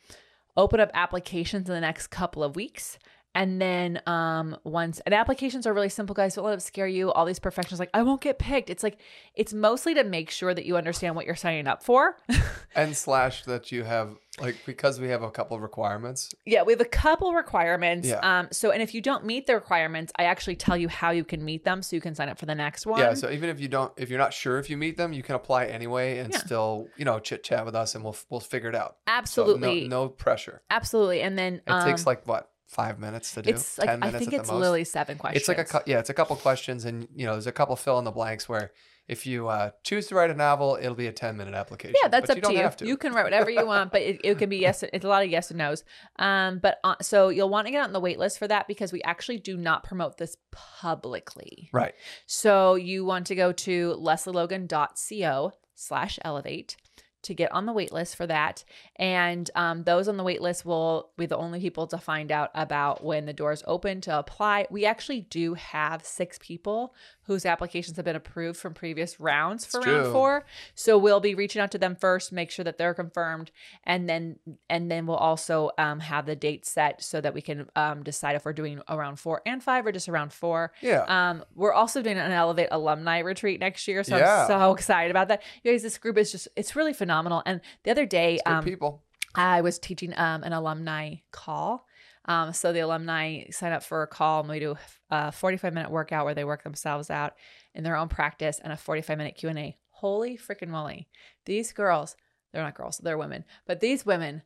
open 0.57 0.81
up 0.81 0.91
applications 0.95 1.69
in 1.69 1.75
the 1.75 1.81
next 1.81 2.09
couple 2.09 2.43
of 2.43 2.57
weeks. 2.57 2.99
And 3.35 3.61
then 3.61 4.01
um 4.07 4.57
once 4.65 5.01
and 5.01 5.15
applications 5.15 5.67
are 5.67 5.73
really 5.75 5.89
simple, 5.89 6.15
guys. 6.15 6.35
Don't 6.35 6.45
let 6.45 6.55
it 6.55 6.63
scare 6.63 6.87
you. 6.87 7.13
All 7.13 7.25
these 7.25 7.39
perfections 7.39 7.81
like 7.81 7.91
I 7.95 8.03
won't 8.03 8.21
get 8.21 8.39
picked. 8.39 8.71
It's 8.71 8.83
like 8.83 8.99
it's 9.35 9.53
mostly 9.53 9.95
to 9.95 10.05
make 10.05 10.31
sure 10.31 10.55
that 10.55 10.65
you 10.65 10.77
understand 10.77 11.17
what 11.17 11.27
you're 11.27 11.35
signing 11.37 11.67
up 11.67 11.83
for. 11.83 12.17
And 12.77 12.97
slash 12.97 13.45
that 13.45 13.71
you 13.71 13.85
have 13.85 14.17
like 14.41 14.57
because 14.67 14.99
we 14.99 15.09
have 15.11 15.23
a 15.23 15.31
couple 15.31 15.57
of 15.57 15.63
requirements. 15.63 16.35
yeah, 16.45 16.65
we 16.65 16.73
have 16.73 16.81
a 16.81 16.85
couple 16.85 17.33
requirements. 17.33 18.09
Yeah. 18.09 18.19
Um, 18.19 18.49
so 18.51 18.73
and 18.73 18.83
if 18.83 18.95
you 18.95 19.01
don't 19.01 19.25
meet 19.25 19.47
the 19.47 19.55
requirements, 19.55 20.13
I 20.19 20.25
actually 20.25 20.57
tell 20.57 20.77
you 20.77 20.89
how 20.89 21.13
you 21.13 21.23
can 21.25 21.45
meet 21.45 21.65
them 21.65 21.83
so 21.83 21.95
you 21.95 22.01
can 22.03 22.17
sign 22.17 22.29
up 22.29 22.37
for 22.37 22.47
the 22.47 22.55
next 22.57 22.85
one. 22.85 22.99
Yeah. 22.99 23.15
So 23.15 23.31
even 23.31 23.49
if 23.49 23.61
you 23.61 23.69
don't, 23.69 23.93
if 23.97 24.11
you're 24.11 24.19
not 24.19 24.35
sure 24.35 24.59
if 24.59 24.69
you 24.69 24.77
meet 24.77 24.97
them, 24.97 25.13
you 25.13 25.23
can 25.23 25.37
apply 25.37 25.67
anyway 25.67 26.19
and 26.19 26.33
Yeah. 26.33 26.39
still, 26.41 26.89
you 26.97 27.05
know, 27.05 27.21
chit 27.21 27.45
chat 27.45 27.65
with 27.65 27.77
us 27.77 27.95
and 27.95 28.03
we'll 28.03 28.17
we'll 28.29 28.41
figure 28.41 28.69
it 28.69 28.75
out. 28.75 28.97
So 29.07 29.13
absolutely. 29.13 29.87
no, 29.87 30.03
no 30.05 30.09
pressure. 30.09 30.63
Absolutely. 30.69 31.23
And 31.23 31.39
then 31.39 31.55
It 31.65 31.71
um, 31.71 31.85
takes 31.85 32.05
like 32.05 32.27
what 32.27 32.51
five 32.67 32.99
minutes 32.99 33.33
to 33.35 33.43
do. 33.43 33.51
it's 33.51 33.79
like 33.79 33.89
I 33.89 34.11
think 34.11 34.33
it's 34.33 34.51
literally 34.51 34.85
seven 34.85 35.19
questions. 35.19 35.49
It's 35.49 35.49
like 35.49 35.73
a 35.73 35.91
yeah, 35.91 35.99
it's 35.99 36.11
a 36.11 36.15
couple 36.15 36.37
questions, 36.37 36.85
and 36.85 37.09
you 37.15 37.27
know, 37.27 37.33
there's 37.33 37.47
a 37.47 37.53
couple 37.53 37.77
fill 37.77 37.99
in 37.99 38.05
the 38.05 38.11
blanks 38.11 38.49
where 38.49 38.73
if 39.07 39.27
you 39.27 39.49
uh, 39.49 39.71
choose 39.83 40.07
to 40.07 40.15
write 40.15 40.31
a 40.31 40.35
novel, 40.35 40.79
it'll 40.81 40.95
be 40.95 41.07
a 41.07 41.13
ten 41.13 41.37
minute 41.37 41.55
application. 41.55 41.95
Yeah, 42.03 42.09
that's 42.09 42.27
but 42.27 42.31
up 42.31 42.37
you 42.37 42.43
don't 42.43 42.53
to 42.53 42.57
you. 42.57 42.63
Have 42.63 42.77
to. 42.79 42.87
You 42.87 42.97
can 42.97 43.13
write 43.13 43.25
whatever 43.25 43.51
you 43.51 43.67
want, 43.67 43.93
but 43.93 44.01
it, 44.01 44.21
it 44.25 44.39
can 44.39 44.49
be 44.49 44.59
yes. 44.59 44.83
It's 44.83 45.05
a 45.05 45.09
lot 45.09 45.23
of 45.23 45.31
yes 45.31 45.51
and 45.51 45.59
nos. 45.59 45.85
Um, 46.19 46.59
but 46.59 46.79
uh, 46.85 46.95
so 47.03 47.29
you'll 47.29 47.51
want 47.51 47.67
to 47.67 47.71
get 47.71 47.85
on 47.85 47.93
the 47.93 48.01
wait 48.01 48.19
list 48.19 48.39
for 48.39 48.49
that 48.49 48.67
because 48.67 48.93
we 48.93 49.03
actually 49.03 49.39
do 49.39 49.57
not 49.57 49.85
promote 49.85 50.17
this 50.17 50.37
publicly. 50.51 51.69
right. 51.73 51.95
So 52.27 52.77
you 52.77 53.05
want 53.05 53.27
to 53.27 53.35
go 53.35 53.53
to 53.53 53.95
lesleylogan.co 54.01 55.53
slash 55.75 56.19
elevate 56.25 56.77
to 57.25 57.35
get 57.35 57.53
on 57.53 57.67
the 57.67 57.73
wait 57.73 57.93
list 57.93 58.17
for 58.17 58.27
that. 58.27 58.65
And 58.97 59.51
um, 59.55 59.85
those 59.85 60.09
on 60.09 60.17
the 60.17 60.25
wait 60.25 60.41
list 60.41 60.65
will 60.65 61.11
be 61.17 61.27
the 61.27 61.37
only 61.37 61.61
people 61.61 61.87
to 61.89 61.99
find 61.99 62.31
out 62.33 62.51
about 62.55 63.03
when 63.05 63.27
the 63.27 63.33
doors 63.33 63.63
open 63.67 64.01
to 64.03 64.19
apply. 64.19 64.67
We 64.71 64.87
actually 64.87 65.23
do 65.23 65.55
have 65.55 66.05
six 66.05 66.39
people 66.41 66.95
whose 67.27 67.47
applications 67.47 67.97
have 67.97 68.05
been 68.05 68.17
approved 68.17 68.59
from 68.59 68.75
previous 68.75 69.19
rounds 69.19 69.65
for 69.65 69.79
It's 69.79 69.87
round 69.87 70.03
true. 70.05 70.13
four. 70.13 70.45
So 70.75 70.99
we'll 70.99 71.21
be 71.21 71.35
reaching 71.35 71.63
out 71.63 71.71
to 71.73 71.79
them 71.79 71.97
first, 71.97 72.33
make 72.33 72.51
sure 72.51 72.65
that 72.65 72.77
they're 72.77 72.93
confirmed, 72.95 73.51
and 73.85 74.09
then 74.09 74.37
and 74.69 74.91
then 74.91 75.07
we'll 75.07 75.17
also 75.17 75.71
um, 75.79 76.01
have 76.01 76.27
the 76.27 76.37
date 76.37 76.67
set 76.67 77.03
so 77.03 77.21
that 77.23 77.33
we 77.33 77.41
can 77.41 77.67
um, 77.77 78.03
decide 78.03 78.37
if 78.37 78.45
we're 78.45 78.53
doing 78.53 78.81
around 78.91 79.17
four 79.17 79.41
and 79.47 79.63
five 79.63 79.87
or 79.87 79.93
just 79.93 80.09
around 80.09 80.33
four. 80.35 80.73
Yeah. 80.83 81.05
Um, 81.09 81.45
we're 81.55 81.73
also 81.73 82.03
doing 82.03 82.19
an 82.19 82.31
Elevate 82.31 82.69
alumni 82.71 83.21
retreat 83.21 83.59
next 83.61 83.89
year, 83.89 84.05
so 84.05 84.19
Yeah. 84.19 84.43
I'm 84.43 84.47
so 84.49 84.73
excited 84.75 85.11
about 85.11 85.29
that. 85.29 85.43
You 85.63 85.73
guys, 85.73 85.83
this 85.83 85.97
group 85.97 86.19
is 86.19 86.31
just 86.31 86.49
it's 86.57 86.77
really 86.77 86.93
phenomenal. 86.93 87.14
And 87.47 87.61
the 87.83 87.91
other 87.91 88.07
day, 88.07 88.39
um, 88.47 88.65
people. 88.65 89.03
I 89.35 89.63
was 89.63 89.79
teaching 89.79 90.13
um 90.17 90.45
an 90.45 90.53
alumni 90.53 91.17
call. 91.33 91.87
Um, 92.27 92.53
so 92.53 92.73
the 92.73 92.81
alumni 92.81 93.51
sign 93.51 93.73
up 93.73 93.83
for 93.83 94.03
a 94.03 94.07
call 94.07 94.41
and 94.41 94.49
we 94.49 94.59
do 94.59 94.77
a 95.11 95.31
45 95.31 95.75
minute 95.75 95.91
workout 95.91 96.25
where 96.25 96.35
they 96.35 96.45
work 96.45 96.63
themselves 96.63 97.11
out 97.11 97.35
in 97.75 97.85
their 97.85 97.97
own 97.97 98.09
practice 98.09 98.61
and 98.63 98.73
a 98.73 98.77
45 98.77 99.19
minute 99.19 99.37
Q&A. 99.37 99.77
Holy 99.91 100.39
freaking 100.39 100.69
moly. 100.69 101.09
These 101.45 101.73
girls, 101.73 102.17
they're 102.53 102.63
not 102.63 102.75
girls, 102.75 102.99
they're 102.99 103.19
women, 103.19 103.45
but 103.67 103.81
these 103.81 104.07
women, 104.07 104.43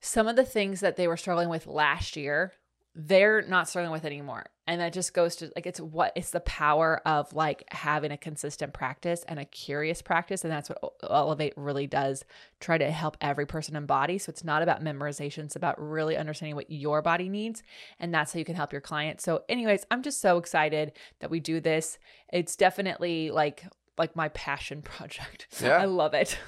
some 0.00 0.26
of 0.26 0.36
the 0.36 0.44
things 0.44 0.80
that 0.80 0.96
they 0.96 1.06
were 1.06 1.16
struggling 1.16 1.48
with 1.48 1.66
last 1.66 2.16
year, 2.16 2.52
they're 2.98 3.42
not 3.42 3.68
struggling 3.68 3.92
with 3.92 4.06
anymore. 4.06 4.46
And 4.66 4.80
that 4.80 4.94
just 4.94 5.12
goes 5.12 5.36
to 5.36 5.52
like 5.54 5.66
it's 5.66 5.78
what 5.78 6.12
it's 6.16 6.30
the 6.30 6.40
power 6.40 7.02
of 7.04 7.32
like 7.34 7.62
having 7.70 8.10
a 8.10 8.16
consistent 8.16 8.72
practice 8.72 9.22
and 9.28 9.38
a 9.38 9.44
curious 9.44 10.00
practice. 10.00 10.42
And 10.42 10.52
that's 10.52 10.70
what 10.70 10.94
Elevate 11.08 11.52
really 11.56 11.86
does 11.86 12.24
try 12.58 12.78
to 12.78 12.90
help 12.90 13.18
every 13.20 13.46
person 13.46 13.76
embody. 13.76 14.16
So 14.16 14.30
it's 14.30 14.42
not 14.42 14.62
about 14.62 14.82
memorization, 14.82 15.44
it's 15.44 15.56
about 15.56 15.78
really 15.78 16.16
understanding 16.16 16.56
what 16.56 16.70
your 16.70 17.02
body 17.02 17.28
needs. 17.28 17.62
And 18.00 18.12
that's 18.14 18.32
how 18.32 18.38
you 18.38 18.46
can 18.46 18.56
help 18.56 18.72
your 18.72 18.80
client. 18.80 19.20
So, 19.20 19.44
anyways, 19.48 19.84
I'm 19.90 20.02
just 20.02 20.20
so 20.22 20.38
excited 20.38 20.92
that 21.20 21.30
we 21.30 21.38
do 21.38 21.60
this. 21.60 21.98
It's 22.32 22.56
definitely 22.56 23.30
like 23.30 23.64
like 23.98 24.16
my 24.16 24.30
passion 24.30 24.80
project. 24.82 25.48
Yeah. 25.62 25.76
I 25.76 25.84
love 25.84 26.14
it. 26.14 26.38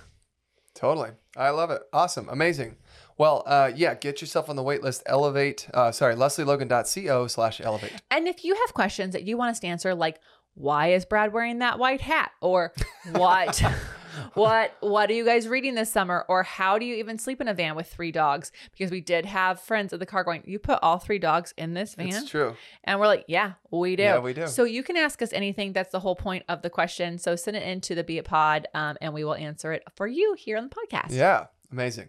Totally. 0.75 1.11
I 1.37 1.51
love 1.51 1.71
it. 1.71 1.83
Awesome. 1.93 2.29
Amazing. 2.31 2.77
Well, 3.19 3.43
uh, 3.47 3.73
yeah, 3.75 3.95
get 3.95 4.21
yourself 4.21 4.49
on 4.49 4.57
the 4.57 4.63
wait 4.63 4.83
list. 4.83 5.03
Elevate, 5.07 5.69
uh, 5.75 5.91
sorry, 5.93 6.15
lesleylogan.co 6.15 7.27
slash 7.27 7.61
elevate. 7.61 7.93
And 8.11 8.29
if 8.29 8.45
you 8.45 8.55
have 8.55 8.73
questions 8.75 9.13
that 9.13 9.25
you 9.25 9.37
want 9.37 9.51
us 9.51 9.61
to 9.61 9.67
answer, 9.67 9.95
like 9.95 10.21
why 10.55 10.93
is 10.93 11.05
Brad 11.05 11.33
wearing 11.33 11.59
that 11.59 11.79
white 11.79 12.01
hat, 12.01 12.33
or 12.41 12.73
what, 13.13 13.63
what, 14.35 14.73
what 14.81 15.09
are 15.09 15.13
you 15.13 15.25
guys 15.25 15.47
reading 15.47 15.75
this 15.77 15.91
summer, 15.91 16.25
or 16.29 16.43
how 16.43 16.79
do 16.79 16.85
you 16.85 16.97
even 16.97 17.17
sleep 17.19 17.41
in 17.41 17.47
a 17.49 17.55
van 17.55 17.77
with 17.77 17.87
three 17.87 18.11
dogs? 18.11 18.51
Because 18.73 18.91
we 18.91 19.01
did 19.01 19.25
have 19.27 19.61
friends 19.61 19.93
at 19.93 20.01
the 20.01 20.07
car 20.07 20.25
going, 20.25 20.43
you 20.47 20.59
put 20.59 20.79
all 20.83 20.99
three 20.99 21.19
dogs 21.21 21.55
in 21.57 21.75
this 21.75 21.95
van, 21.95 22.09
It's 22.09 22.29
true. 22.29 22.57
and 22.85 22.99
we're 22.99 23.07
like, 23.07 23.25
yeah, 23.29 23.53
we 23.71 23.95
do. 23.95 24.03
Yeah, 24.03 24.19
we 24.19 24.33
do. 24.33 24.47
So 24.49 24.65
you 24.65 24.83
can 24.83 24.97
ask 24.97 25.23
us 25.23 25.33
anything. 25.33 25.73
That's 25.73 25.93
the 25.93 26.01
whole 26.01 26.17
point 26.17 26.45
of 26.49 26.63
the 26.63 26.71
question. 26.71 27.19
So 27.19 27.37
send 27.37 27.57
it 27.57 27.63
into 27.63 27.95
the 27.95 28.03
Be 28.03 28.19
It 28.19 28.25
Pod, 28.25 28.67
um, 28.75 28.97
and 29.01 29.15
we 29.15 29.23
will 29.23 29.35
answer 29.37 29.73
it 29.73 29.85
for 29.95 30.07
you 30.09 30.35
here 30.39 30.57
on 30.57 30.69
the 30.69 30.75
podcast. 30.75 31.11
Yeah. 31.11 31.47
Amazing. 31.71 32.09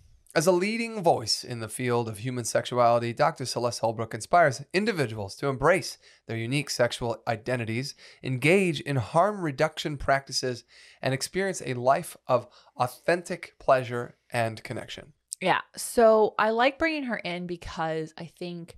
As 0.33 0.47
a 0.47 0.53
leading 0.53 1.03
voice 1.03 1.43
in 1.43 1.59
the 1.59 1.67
field 1.67 2.07
of 2.07 2.19
human 2.19 2.45
sexuality, 2.45 3.11
Dr. 3.11 3.45
Celeste 3.45 3.81
Holbrook 3.81 4.13
inspires 4.13 4.63
individuals 4.73 5.35
to 5.35 5.47
embrace 5.47 5.97
their 6.25 6.37
unique 6.37 6.69
sexual 6.69 7.21
identities, 7.27 7.95
engage 8.23 8.79
in 8.79 8.95
harm 8.95 9.41
reduction 9.41 9.97
practices, 9.97 10.63
and 11.01 11.13
experience 11.13 11.61
a 11.65 11.73
life 11.73 12.15
of 12.27 12.47
authentic 12.77 13.55
pleasure 13.59 14.15
and 14.31 14.63
connection. 14.63 15.11
Yeah. 15.41 15.59
So 15.75 16.35
I 16.39 16.51
like 16.51 16.79
bringing 16.79 17.03
her 17.03 17.17
in 17.17 17.45
because 17.45 18.13
I 18.17 18.31
think 18.39 18.77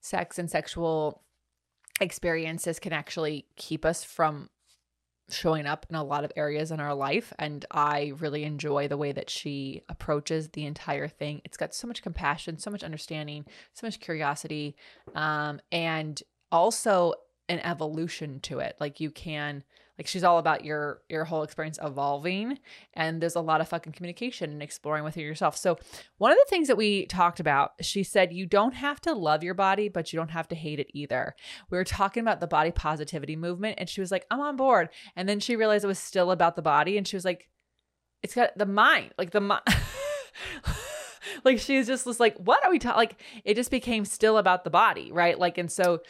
sex 0.00 0.38
and 0.38 0.50
sexual 0.50 1.22
experiences 2.00 2.78
can 2.78 2.94
actually 2.94 3.46
keep 3.56 3.84
us 3.84 4.04
from 4.04 4.48
showing 5.30 5.66
up 5.66 5.86
in 5.90 5.96
a 5.96 6.04
lot 6.04 6.24
of 6.24 6.32
areas 6.36 6.70
in 6.70 6.80
our 6.80 6.94
life. 6.94 7.32
And 7.38 7.64
I 7.70 8.12
really 8.18 8.44
enjoy 8.44 8.88
the 8.88 8.96
way 8.96 9.12
that 9.12 9.30
she 9.30 9.82
approaches 9.88 10.48
the 10.48 10.64
entire 10.64 11.08
thing. 11.08 11.42
It's 11.44 11.56
got 11.56 11.74
so 11.74 11.86
much 11.86 12.02
compassion, 12.02 12.58
so 12.58 12.70
much 12.70 12.82
understanding, 12.82 13.44
so 13.74 13.86
much 13.86 14.00
curiosity, 14.00 14.76
um, 15.14 15.60
and 15.70 16.22
also 16.50 17.14
an 17.48 17.60
evolution 17.60 18.40
to 18.40 18.60
it. 18.60 18.76
Like 18.80 19.00
you 19.00 19.10
can 19.10 19.64
like 19.98 20.06
she's 20.06 20.24
all 20.24 20.38
about 20.38 20.64
your 20.64 21.02
your 21.08 21.24
whole 21.24 21.42
experience 21.42 21.78
evolving 21.82 22.58
and 22.94 23.20
there's 23.20 23.34
a 23.34 23.40
lot 23.40 23.60
of 23.60 23.68
fucking 23.68 23.92
communication 23.92 24.50
and 24.50 24.62
exploring 24.62 25.04
with 25.04 25.16
yourself. 25.16 25.56
So 25.56 25.76
one 26.18 26.30
of 26.30 26.38
the 26.38 26.46
things 26.48 26.68
that 26.68 26.76
we 26.76 27.06
talked 27.06 27.40
about 27.40 27.72
she 27.80 28.04
said 28.04 28.32
you 28.32 28.46
don't 28.46 28.74
have 28.74 29.00
to 29.02 29.12
love 29.12 29.42
your 29.42 29.54
body 29.54 29.88
but 29.88 30.12
you 30.12 30.18
don't 30.18 30.30
have 30.30 30.48
to 30.48 30.54
hate 30.54 30.78
it 30.78 30.88
either. 30.94 31.34
We 31.68 31.76
were 31.76 31.84
talking 31.84 32.22
about 32.22 32.40
the 32.40 32.46
body 32.46 32.70
positivity 32.70 33.36
movement 33.36 33.76
and 33.78 33.88
she 33.88 34.00
was 34.00 34.10
like 34.10 34.24
i'm 34.30 34.40
on 34.40 34.56
board. 34.56 34.88
And 35.16 35.28
then 35.28 35.40
she 35.40 35.56
realized 35.56 35.84
it 35.84 35.88
was 35.88 35.98
still 35.98 36.30
about 36.30 36.56
the 36.56 36.62
body 36.62 36.96
and 36.96 37.06
she 37.06 37.16
was 37.16 37.24
like 37.24 37.48
it's 38.22 38.34
got 38.34 38.56
the 38.56 38.66
mind 38.66 39.12
like 39.18 39.30
the 39.30 39.40
mind 39.40 39.62
like 41.44 41.58
she's 41.58 41.86
just 41.86 42.06
was 42.06 42.20
like 42.20 42.36
what 42.36 42.64
are 42.64 42.70
we 42.70 42.78
talking 42.78 42.96
like 42.96 43.20
it 43.44 43.54
just 43.54 43.70
became 43.70 44.04
still 44.04 44.38
about 44.38 44.64
the 44.64 44.70
body 44.70 45.10
right? 45.12 45.38
Like 45.38 45.58
and 45.58 45.70
so 45.70 46.00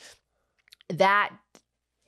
that 0.91 1.31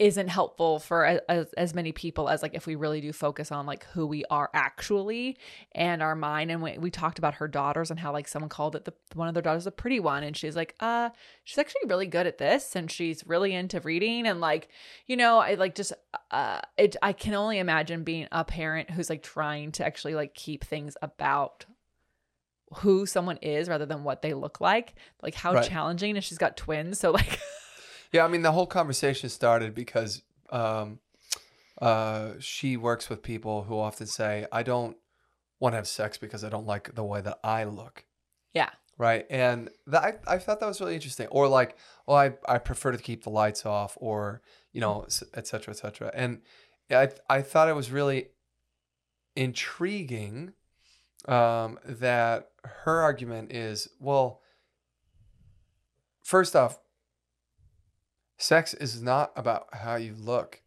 isn't 0.00 0.28
helpful 0.28 0.78
for 0.78 1.04
as, 1.04 1.52
as 1.58 1.74
many 1.74 1.92
people 1.92 2.30
as 2.30 2.42
like 2.42 2.54
if 2.54 2.66
we 2.66 2.74
really 2.74 3.02
do 3.02 3.12
focus 3.12 3.52
on 3.52 3.66
like 3.66 3.84
who 3.92 4.06
we 4.06 4.24
are 4.30 4.48
actually 4.54 5.36
and 5.72 6.02
our 6.02 6.14
mind. 6.14 6.50
And 6.50 6.62
we, 6.62 6.78
we 6.78 6.90
talked 6.90 7.18
about 7.18 7.34
her 7.34 7.46
daughters 7.46 7.90
and 7.90 8.00
how 8.00 8.10
like 8.10 8.26
someone 8.26 8.48
called 8.48 8.74
it 8.74 8.86
the 8.86 8.94
one 9.14 9.28
of 9.28 9.34
their 9.34 9.42
daughters 9.42 9.66
a 9.66 9.70
pretty 9.70 10.00
one. 10.00 10.22
And 10.22 10.34
she's 10.34 10.56
like 10.56 10.74
uh 10.80 11.10
she's 11.44 11.58
actually 11.58 11.82
really 11.86 12.06
good 12.06 12.26
at 12.26 12.38
this 12.38 12.74
and 12.74 12.90
she's 12.90 13.26
really 13.26 13.54
into 13.54 13.78
reading. 13.80 14.26
And 14.26 14.40
like 14.40 14.70
you 15.06 15.18
know 15.18 15.38
i 15.38 15.52
like 15.54 15.74
just 15.74 15.92
uh 16.30 16.62
it 16.78 16.96
i 17.02 17.12
can 17.12 17.34
only 17.34 17.58
imagine 17.58 18.02
being 18.02 18.26
a 18.32 18.42
parent 18.42 18.90
who's 18.90 19.10
like 19.10 19.22
trying 19.22 19.70
to 19.72 19.84
actually 19.84 20.14
like 20.14 20.34
keep 20.34 20.64
things 20.64 20.96
about 21.02 21.66
who 22.76 23.04
someone 23.04 23.36
is 23.38 23.68
rather 23.68 23.84
than 23.84 24.04
what 24.04 24.22
they 24.22 24.32
look 24.32 24.60
like. 24.60 24.94
Like 25.22 25.34
how 25.34 25.52
Right. 25.54 25.68
challenging. 25.68 26.16
And 26.16 26.24
she's 26.24 26.38
got 26.38 26.56
twins. 26.56 26.98
So 27.00 27.10
like 27.10 27.38
Yeah, 28.12 28.24
I 28.24 28.28
mean 28.28 28.42
the 28.42 28.52
whole 28.52 28.66
conversation 28.66 29.28
started 29.28 29.74
because 29.74 30.22
um, 30.50 30.98
uh, 31.80 32.32
she 32.40 32.76
works 32.76 33.08
with 33.08 33.22
people 33.22 33.64
who 33.64 33.78
often 33.78 34.06
say, 34.06 34.46
"I 34.50 34.62
don't 34.62 34.96
want 35.60 35.74
to 35.74 35.76
have 35.76 35.88
sex 35.88 36.18
because 36.18 36.42
I 36.44 36.48
don't 36.48 36.66
like 36.66 36.94
the 36.94 37.04
way 37.04 37.20
that 37.20 37.38
I 37.44 37.64
look." 37.64 38.04
yeah 38.52 38.70
Right, 39.00 39.24
and 39.30 39.70
that 39.86 40.02
I, 40.02 40.34
I 40.34 40.36
thought 40.36 40.60
that 40.60 40.66
was 40.66 40.78
really 40.78 40.94
interesting. 40.94 41.26
Or 41.28 41.48
like, 41.48 41.74
well, 42.06 42.18
I, 42.18 42.34
I 42.46 42.58
prefer 42.58 42.92
to 42.92 42.98
keep 42.98 43.24
the 43.24 43.30
lights 43.30 43.64
off, 43.64 43.96
or 43.98 44.42
you 44.74 44.82
know, 44.82 45.06
et 45.32 45.46
cetera, 45.46 45.72
et 45.72 45.78
cetera. 45.78 46.10
And 46.12 46.42
I 46.90 47.08
I 47.26 47.40
thought 47.40 47.70
it 47.70 47.74
was 47.74 47.90
really 47.90 48.26
intriguing 49.34 50.52
um, 51.26 51.78
that 51.86 52.50
her 52.84 53.00
argument 53.00 53.52
is 53.52 53.88
well. 53.98 54.42
First 56.22 56.54
off, 56.54 56.78
sex 58.40 58.74
is 58.74 59.02
not 59.02 59.32
about 59.36 59.66
how 59.72 59.96
you 59.96 60.14
look; 60.18 60.60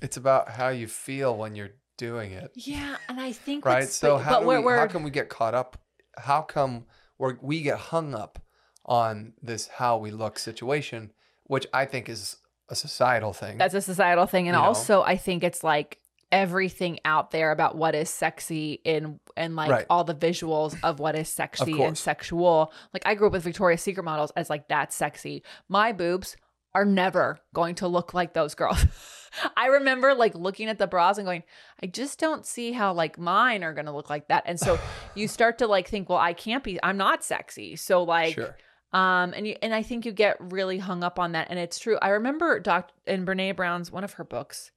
it's 0.00 0.16
about 0.16 0.50
how 0.50 0.68
you 0.68 0.86
feel 0.86 1.36
when 1.36 1.54
you're 1.54 1.70
doing 1.96 2.32
it 2.32 2.50
yeah 2.54 2.96
and 3.10 3.20
i 3.20 3.30
think 3.30 3.62
right? 3.62 3.86
So 3.86 4.16
but, 4.16 4.22
how 4.22 4.30
but 4.30 4.40
do 4.40 4.46
we're, 4.46 4.58
we, 4.60 4.64
we're 4.64 4.78
how 4.78 4.86
can 4.86 5.02
we 5.02 5.10
get 5.10 5.28
caught 5.28 5.52
up? 5.52 5.76
How 6.16 6.40
come 6.40 6.86
we 7.18 7.34
we 7.42 7.60
get 7.60 7.76
hung 7.76 8.14
up 8.14 8.42
on 8.86 9.34
this 9.42 9.68
how 9.68 9.98
we 9.98 10.10
look 10.10 10.38
situation, 10.38 11.12
which 11.44 11.66
I 11.74 11.84
think 11.84 12.08
is 12.08 12.36
a 12.70 12.74
societal 12.74 13.32
thing. 13.34 13.58
That's 13.58 13.74
a 13.74 13.82
societal 13.82 14.26
thing. 14.26 14.48
And 14.48 14.56
You 14.56 14.62
know? 14.62 14.68
also 14.68 15.02
I 15.02 15.16
think 15.16 15.44
it's 15.44 15.62
like 15.62 15.98
everything 16.32 17.00
out 17.04 17.32
there 17.32 17.50
about 17.50 17.76
what 17.76 17.94
is 17.94 18.08
sexy 18.08 18.80
in 18.84 19.20
and 19.36 19.54
like 19.54 19.70
Right. 19.70 19.86
all 19.90 20.04
the 20.04 20.14
visuals 20.14 20.78
of 20.82 21.00
what 21.00 21.16
is 21.16 21.28
sexy 21.28 21.82
and 21.82 21.98
sexual. 21.98 22.72
Like 22.94 23.02
I 23.04 23.14
grew 23.14 23.26
up 23.26 23.34
with 23.34 23.44
Victoria's 23.44 23.82
Secret 23.82 24.04
models 24.04 24.32
as 24.36 24.48
like 24.48 24.68
that's 24.68 24.96
sexy. 24.96 25.42
My 25.68 25.92
boobs 25.92 26.36
are 26.74 26.84
never 26.84 27.40
going 27.54 27.74
to 27.76 27.88
look 27.88 28.14
like 28.14 28.32
those 28.32 28.54
girls. 28.54 28.84
I 29.56 29.66
remember 29.66 30.14
like 30.14 30.34
looking 30.34 30.68
at 30.68 30.78
the 30.78 30.86
bras 30.86 31.18
and 31.18 31.26
going, 31.26 31.44
I 31.82 31.86
just 31.86 32.18
don't 32.18 32.44
see 32.44 32.72
how 32.72 32.92
like 32.92 33.18
mine 33.18 33.62
are 33.62 33.72
going 33.72 33.86
to 33.86 33.92
look 33.92 34.10
like 34.10 34.28
that. 34.28 34.44
And 34.46 34.58
so 34.58 34.78
you 35.14 35.28
start 35.28 35.58
to 35.58 35.66
like 35.66 35.88
think, 35.88 36.08
well, 36.08 36.18
I 36.18 36.32
can't 36.32 36.64
be 36.64 36.78
I'm 36.82 36.96
not 36.96 37.24
sexy. 37.24 37.76
So 37.76 38.02
like 38.02 38.34
sure. 38.34 38.56
um, 38.92 39.32
and 39.34 39.46
you 39.46 39.56
and 39.62 39.74
I 39.74 39.82
think 39.82 40.04
you 40.04 40.12
get 40.12 40.36
really 40.40 40.78
hung 40.78 41.04
up 41.04 41.18
on 41.18 41.32
that, 41.32 41.48
and 41.50 41.58
it's 41.58 41.78
true. 41.78 41.98
I 42.00 42.08
remember 42.10 42.58
Doc 42.60 42.90
in 43.06 43.24
Brene 43.24 43.56
Brown's 43.56 43.90
one 43.90 44.04
of 44.04 44.14
her 44.14 44.24
books. 44.24 44.70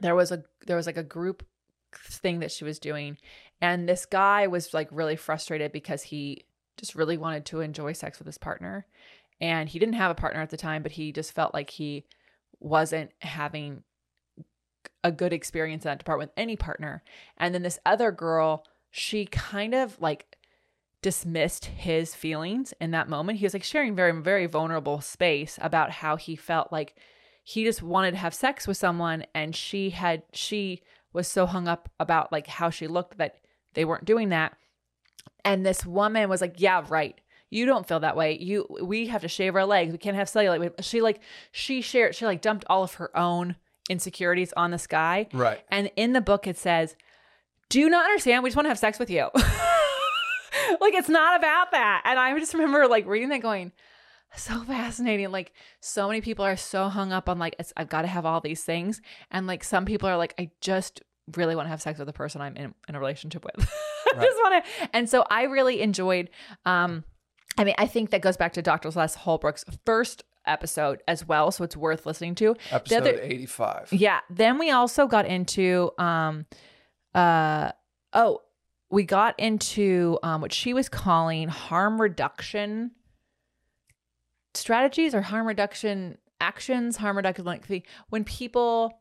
There 0.00 0.14
was 0.14 0.32
a 0.32 0.42
there 0.66 0.76
was 0.76 0.86
like 0.86 0.96
a 0.96 1.04
group 1.04 1.44
thing 1.94 2.40
that 2.40 2.50
she 2.50 2.64
was 2.64 2.78
doing, 2.78 3.18
and 3.60 3.88
this 3.88 4.06
guy 4.06 4.46
was 4.46 4.74
like 4.74 4.88
really 4.90 5.16
frustrated 5.16 5.72
because 5.72 6.02
he 6.02 6.44
just 6.76 6.94
really 6.94 7.16
wanted 7.16 7.44
to 7.46 7.60
enjoy 7.60 7.92
sex 7.92 8.18
with 8.18 8.26
his 8.26 8.38
partner, 8.38 8.86
and 9.42 9.68
he 9.68 9.80
didn't 9.80 9.94
have 9.94 10.12
a 10.12 10.14
partner 10.14 10.40
at 10.40 10.50
the 10.50 10.56
time, 10.56 10.84
but 10.84 10.92
he 10.92 11.10
just 11.10 11.32
felt 11.32 11.52
like 11.52 11.68
he 11.68 12.04
wasn't 12.60 13.10
having 13.18 13.82
a 15.02 15.10
good 15.10 15.32
experience 15.32 15.84
in 15.84 15.90
that 15.90 15.98
department 15.98 16.30
with 16.30 16.40
any 16.40 16.54
partner. 16.54 17.02
And 17.36 17.52
then 17.52 17.62
this 17.62 17.80
other 17.84 18.12
girl, 18.12 18.64
she 18.92 19.26
kind 19.26 19.74
of 19.74 20.00
like 20.00 20.36
dismissed 21.02 21.64
his 21.64 22.14
feelings 22.14 22.72
in 22.80 22.92
that 22.92 23.08
moment. 23.08 23.40
He 23.40 23.44
was 23.44 23.52
like 23.52 23.64
sharing 23.64 23.96
very, 23.96 24.12
very 24.22 24.46
vulnerable 24.46 25.00
space 25.00 25.58
about 25.60 25.90
how 25.90 26.14
he 26.14 26.36
felt 26.36 26.70
like 26.70 26.94
he 27.42 27.64
just 27.64 27.82
wanted 27.82 28.12
to 28.12 28.18
have 28.18 28.34
sex 28.34 28.68
with 28.68 28.76
someone 28.76 29.26
and 29.34 29.56
she 29.56 29.90
had 29.90 30.22
she 30.32 30.80
was 31.12 31.26
so 31.26 31.46
hung 31.46 31.66
up 31.66 31.90
about 31.98 32.30
like 32.30 32.46
how 32.46 32.70
she 32.70 32.86
looked 32.86 33.18
that 33.18 33.34
they 33.74 33.84
weren't 33.84 34.04
doing 34.04 34.28
that. 34.28 34.56
And 35.44 35.66
this 35.66 35.84
woman 35.84 36.28
was 36.28 36.40
like, 36.40 36.54
Yeah, 36.58 36.84
right. 36.88 37.20
You 37.52 37.66
don't 37.66 37.86
feel 37.86 38.00
that 38.00 38.16
way. 38.16 38.38
You 38.38 38.66
we 38.82 39.06
have 39.08 39.20
to 39.22 39.28
shave 39.28 39.54
our 39.54 39.64
legs. 39.64 39.92
We 39.92 39.98
can't 39.98 40.16
have 40.16 40.28
cellulite. 40.28 40.82
She 40.82 41.00
like 41.02 41.20
she 41.50 41.80
shared 41.82 42.14
she 42.14 42.24
like 42.26 42.40
dumped 42.40 42.64
all 42.68 42.82
of 42.82 42.94
her 42.94 43.16
own 43.16 43.56
insecurities 43.90 44.52
on 44.56 44.70
this 44.70 44.86
guy. 44.86 45.26
Right. 45.32 45.60
And 45.70 45.90
in 45.96 46.12
the 46.12 46.20
book, 46.20 46.46
it 46.46 46.56
says, 46.56 46.96
Do 47.68 47.78
you 47.80 47.90
not 47.90 48.04
understand? 48.06 48.42
We 48.42 48.48
just 48.50 48.56
want 48.56 48.64
to 48.66 48.70
have 48.70 48.78
sex 48.78 48.98
with 48.98 49.10
you. 49.10 49.28
like, 50.80 50.94
it's 50.94 51.08
not 51.08 51.38
about 51.38 51.70
that. 51.72 52.02
And 52.04 52.18
I 52.18 52.38
just 52.38 52.54
remember 52.54 52.86
like 52.88 53.06
reading 53.06 53.28
that 53.30 53.42
going, 53.42 53.72
so 54.36 54.62
fascinating. 54.64 55.30
Like, 55.30 55.52
so 55.80 56.08
many 56.08 56.20
people 56.20 56.44
are 56.44 56.56
so 56.56 56.88
hung 56.88 57.12
up 57.12 57.28
on 57.28 57.38
like, 57.38 57.56
it's, 57.58 57.72
I've 57.76 57.88
got 57.88 58.02
to 58.02 58.08
have 58.08 58.24
all 58.24 58.40
these 58.40 58.64
things. 58.64 59.00
And 59.30 59.46
like, 59.46 59.64
some 59.64 59.84
people 59.84 60.08
are 60.08 60.16
like, 60.16 60.34
I 60.38 60.50
just 60.60 61.02
really 61.36 61.54
want 61.56 61.66
to 61.66 61.70
have 61.70 61.82
sex 61.82 61.98
with 61.98 62.06
the 62.06 62.12
person 62.12 62.40
I'm 62.40 62.56
in, 62.56 62.74
in 62.88 62.94
a 62.94 62.98
relationship 63.00 63.44
with. 63.44 63.56
I 64.14 64.16
Right. 64.18 64.26
just 64.26 64.36
want 64.42 64.64
to. 64.64 64.88
And 64.92 65.08
so 65.08 65.24
I 65.30 65.44
really 65.44 65.80
enjoyed, 65.80 66.28
um, 66.66 67.04
I 67.58 67.64
mean, 67.64 67.74
I 67.78 67.86
think 67.86 68.10
that 68.10 68.20
goes 68.22 68.36
back 68.36 68.52
to 68.54 68.62
Dr. 68.62 68.90
Celeste 68.90 69.18
Holbrook's 69.18 69.64
first 69.84 70.24
episode 70.46 71.02
as 71.06 71.26
well. 71.26 71.50
So 71.52 71.64
it's 71.64 71.76
worth 71.76 72.06
listening 72.06 72.34
to. 72.36 72.56
Episode 72.70 72.96
other- 73.02 73.20
85. 73.20 73.92
Yeah. 73.92 74.20
Then 74.30 74.58
we 74.58 74.70
also 74.70 75.06
got 75.06 75.26
into 75.26 75.90
um 75.98 76.46
uh 77.14 77.72
oh, 78.14 78.40
we 78.90 79.04
got 79.04 79.38
into 79.38 80.18
um 80.22 80.40
what 80.40 80.52
she 80.52 80.72
was 80.74 80.88
calling 80.88 81.48
harm 81.48 82.00
reduction 82.00 82.92
strategies 84.54 85.14
or 85.14 85.22
harm 85.22 85.46
reduction 85.46 86.18
actions, 86.40 86.96
harm 86.96 87.16
reduction 87.16 87.44
like 87.44 87.66
the 87.68 87.82
when 88.10 88.24
people 88.24 88.98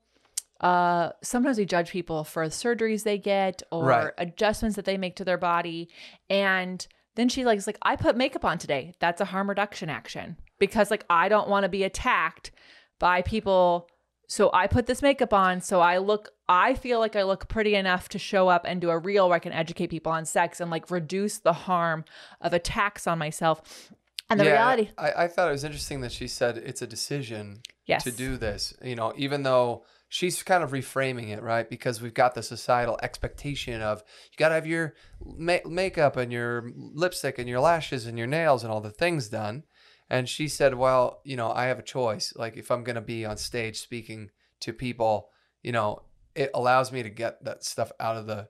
uh 0.62 1.10
sometimes 1.24 1.58
we 1.58 1.66
judge 1.66 1.90
people 1.90 2.24
for 2.24 2.48
the 2.48 2.54
surgeries 2.54 3.04
they 3.04 3.18
get 3.18 3.64
or 3.72 3.86
Right. 3.86 4.14
adjustments 4.18 4.76
that 4.76 4.86
they 4.86 4.98
make 4.98 5.16
to 5.16 5.26
their 5.26 5.38
body 5.40 5.90
and 6.30 6.86
then 7.22 7.30
she 7.30 7.46
like 7.46 7.58
is 7.58 7.68
like 7.68 7.78
I 7.84 7.96
put 7.96 8.18
makeup 8.18 8.44
on 8.44 8.58
today. 8.58 8.94
That's 9.00 9.22
a 9.22 9.26
harm 9.26 9.48
reduction 9.50 9.90
action 9.90 10.38
because 10.60 10.92
like 10.92 11.06
I 11.10 11.30
don't 11.30 11.48
want 11.48 11.64
to 11.64 11.70
be 11.70 11.84
attacked 11.84 12.52
by 13.00 13.22
people 13.22 13.88
so 14.28 14.50
I 14.54 14.68
put 14.68 14.86
this 14.88 15.02
makeup 15.02 15.34
on 15.34 15.62
so 15.62 15.82
I 15.82 15.98
look 15.98 16.30
I 16.50 16.74
feel 16.74 17.00
like 17.00 17.16
I 17.16 17.24
look 17.24 17.48
pretty 17.48 17.76
enough 17.76 18.10
to 18.10 18.20
show 18.20 18.48
up 18.50 18.64
and 18.66 18.82
do 18.82 18.90
a 18.90 18.98
reel 18.98 19.28
where 19.30 19.36
I 19.38 19.40
can 19.40 19.54
educate 19.54 19.88
people 19.88 20.12
on 20.12 20.26
sex 20.26 20.60
and 20.60 20.70
like 20.72 20.90
reduce 20.92 21.38
the 21.40 21.54
harm 21.54 22.04
of 22.42 22.54
attacks 22.54 23.08
on 23.08 23.18
myself. 23.20 23.92
And 24.30 24.40
the 24.40 24.46
Yeah, 24.46 24.54
reality 24.54 24.90
I, 24.98 25.12
I 25.24 25.28
thought 25.28 25.48
it 25.50 25.52
was 25.52 25.64
interesting 25.64 26.02
that 26.02 26.12
she 26.12 26.28
said 26.28 26.58
it's 26.58 26.82
a 26.82 26.88
decision 26.88 27.62
Yes. 27.86 28.04
to 28.06 28.12
do 28.12 28.38
this. 28.38 28.74
You 28.84 28.96
know, 28.96 29.14
even 29.18 29.44
though 29.44 29.84
she's 30.14 30.44
kind 30.44 30.62
of 30.62 30.72
reframing 30.72 31.30
it, 31.30 31.42
right? 31.42 31.70
Because 31.70 32.02
we've 32.02 32.14
got 32.14 32.36
the 32.36 32.44
societal 32.44 33.00
expectation 33.02 33.82
of 33.82 34.04
you 34.30 34.38
got 34.38 34.50
to 34.50 34.56
have 34.56 34.68
your 34.68 34.94
ma- 35.26 35.66
makeup 35.66 36.18
and 36.18 36.34
your 36.34 36.70
lipstick 36.76 37.40
and 37.40 37.48
your 37.48 37.62
lashes 37.62 38.06
and 38.06 38.18
your 38.18 38.28
nails 38.28 38.62
and 38.62 38.74
all 38.74 38.82
the 38.82 38.92
things 38.92 39.30
done. 39.30 39.64
And 40.10 40.28
she 40.28 40.50
said, 40.50 40.74
"Well, 40.76 41.22
you 41.24 41.38
know, 41.38 41.50
I 41.50 41.68
have 41.68 41.80
a 41.80 41.84
choice. 41.84 42.34
Like 42.36 42.58
if 42.58 42.70
I'm 42.70 42.84
going 42.84 42.98
to 42.98 43.02
be 43.02 43.26
on 43.26 43.38
stage 43.38 43.80
speaking 43.80 44.32
to 44.60 44.74
people, 44.74 45.30
you 45.64 45.72
know, 45.72 46.02
it 46.36 46.52
allows 46.54 46.92
me 46.92 47.02
to 47.04 47.10
get 47.10 47.42
that 47.46 47.64
stuff 47.64 47.94
out 47.98 48.18
of 48.18 48.28
the 48.28 48.50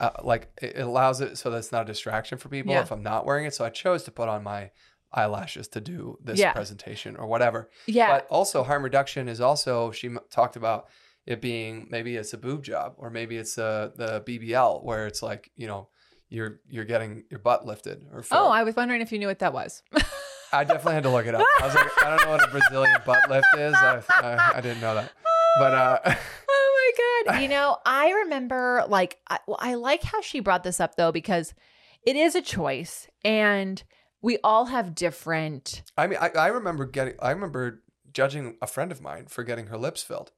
uh, 0.00 0.10
like 0.22 0.50
it 0.60 0.76
allows 0.78 1.22
it 1.22 1.38
so 1.38 1.48
that's 1.50 1.72
not 1.72 1.82
a 1.82 1.86
distraction 1.86 2.36
for 2.36 2.50
people 2.50 2.72
Yeah. 2.74 2.82
if 2.82 2.92
I'm 2.92 3.02
not 3.02 3.24
wearing 3.24 3.46
it. 3.46 3.54
So 3.54 3.64
I 3.64 3.70
chose 3.70 4.02
to 4.04 4.10
put 4.10 4.28
on 4.28 4.42
my 4.44 4.70
eyelashes 5.12 5.68
to 5.68 5.80
do 5.80 6.18
this 6.22 6.38
Yeah. 6.38 6.52
presentation 6.52 7.16
or 7.16 7.26
whatever. 7.26 7.70
Yeah. 7.86 8.08
But 8.08 8.26
also 8.28 8.62
harm 8.62 8.82
reduction 8.82 9.28
is 9.28 9.40
also 9.40 9.90
she 9.90 10.14
talked 10.30 10.56
about 10.56 10.88
it 11.26 11.40
being 11.40 11.88
maybe 11.90 12.16
it's 12.16 12.32
a 12.32 12.38
boob 12.38 12.62
job 12.62 12.94
or 12.96 13.10
maybe 13.10 13.36
it's 13.36 13.58
uh, 13.58 13.90
the 13.96 14.22
BBL 14.22 14.84
where 14.84 15.06
it's 15.06 15.22
like 15.22 15.50
you 15.56 15.66
know 15.66 15.88
you're 16.28 16.60
you're 16.68 16.84
getting 16.84 17.24
your 17.30 17.40
butt 17.40 17.66
lifted 17.66 18.06
or 18.12 18.24
oh. 18.30 18.48
I 18.48 18.62
was 18.64 18.76
wondering 18.76 19.00
if 19.00 19.12
you 19.12 19.18
knew 19.18 19.28
what 19.28 19.38
that 19.40 19.52
was. 19.52 19.82
I 20.52 20.64
definitely 20.64 20.94
had 20.94 21.02
to 21.02 21.10
look 21.10 21.26
it 21.26 21.34
up. 21.34 21.44
I 21.60 21.66
was 21.66 21.74
like 21.74 22.04
I 22.04 22.10
don't 22.10 22.24
know 22.24 22.30
what 22.30 22.48
a 22.48 22.50
Brazilian 22.50 23.00
butt 23.04 23.28
lift 23.28 23.46
is. 23.56 23.74
I, 23.74 24.02
I, 24.08 24.52
I 24.56 24.60
didn't 24.60 24.80
know 24.80 24.94
that. 24.94 25.12
But 25.58 25.74
uh, 25.74 25.98
oh 26.50 26.92
my 27.26 27.32
god! 27.32 27.42
you 27.42 27.48
know, 27.48 27.78
I 27.84 28.10
remember 28.10 28.84
like 28.88 29.18
I, 29.28 29.38
I 29.58 29.74
like 29.74 30.02
how 30.02 30.20
she 30.20 30.40
brought 30.40 30.64
this 30.64 30.80
up 30.80 30.96
though 30.96 31.12
because 31.12 31.54
it 32.02 32.16
is 32.16 32.34
a 32.34 32.42
choice 32.42 33.08
and 33.24 33.82
we 34.22 34.38
all 34.42 34.66
have 34.66 34.94
different 34.94 35.82
I 35.96 36.06
mean, 36.06 36.18
I, 36.20 36.30
I 36.30 36.46
remember 36.48 36.86
getting, 36.86 37.14
I 37.20 37.30
remember 37.30 37.82
judging 38.12 38.56
a 38.60 38.66
friend 38.66 38.90
of 38.90 39.00
mine 39.00 39.26
for 39.26 39.44
getting 39.44 39.66
her 39.66 39.78
lips 39.78 40.02
filled. 40.02 40.32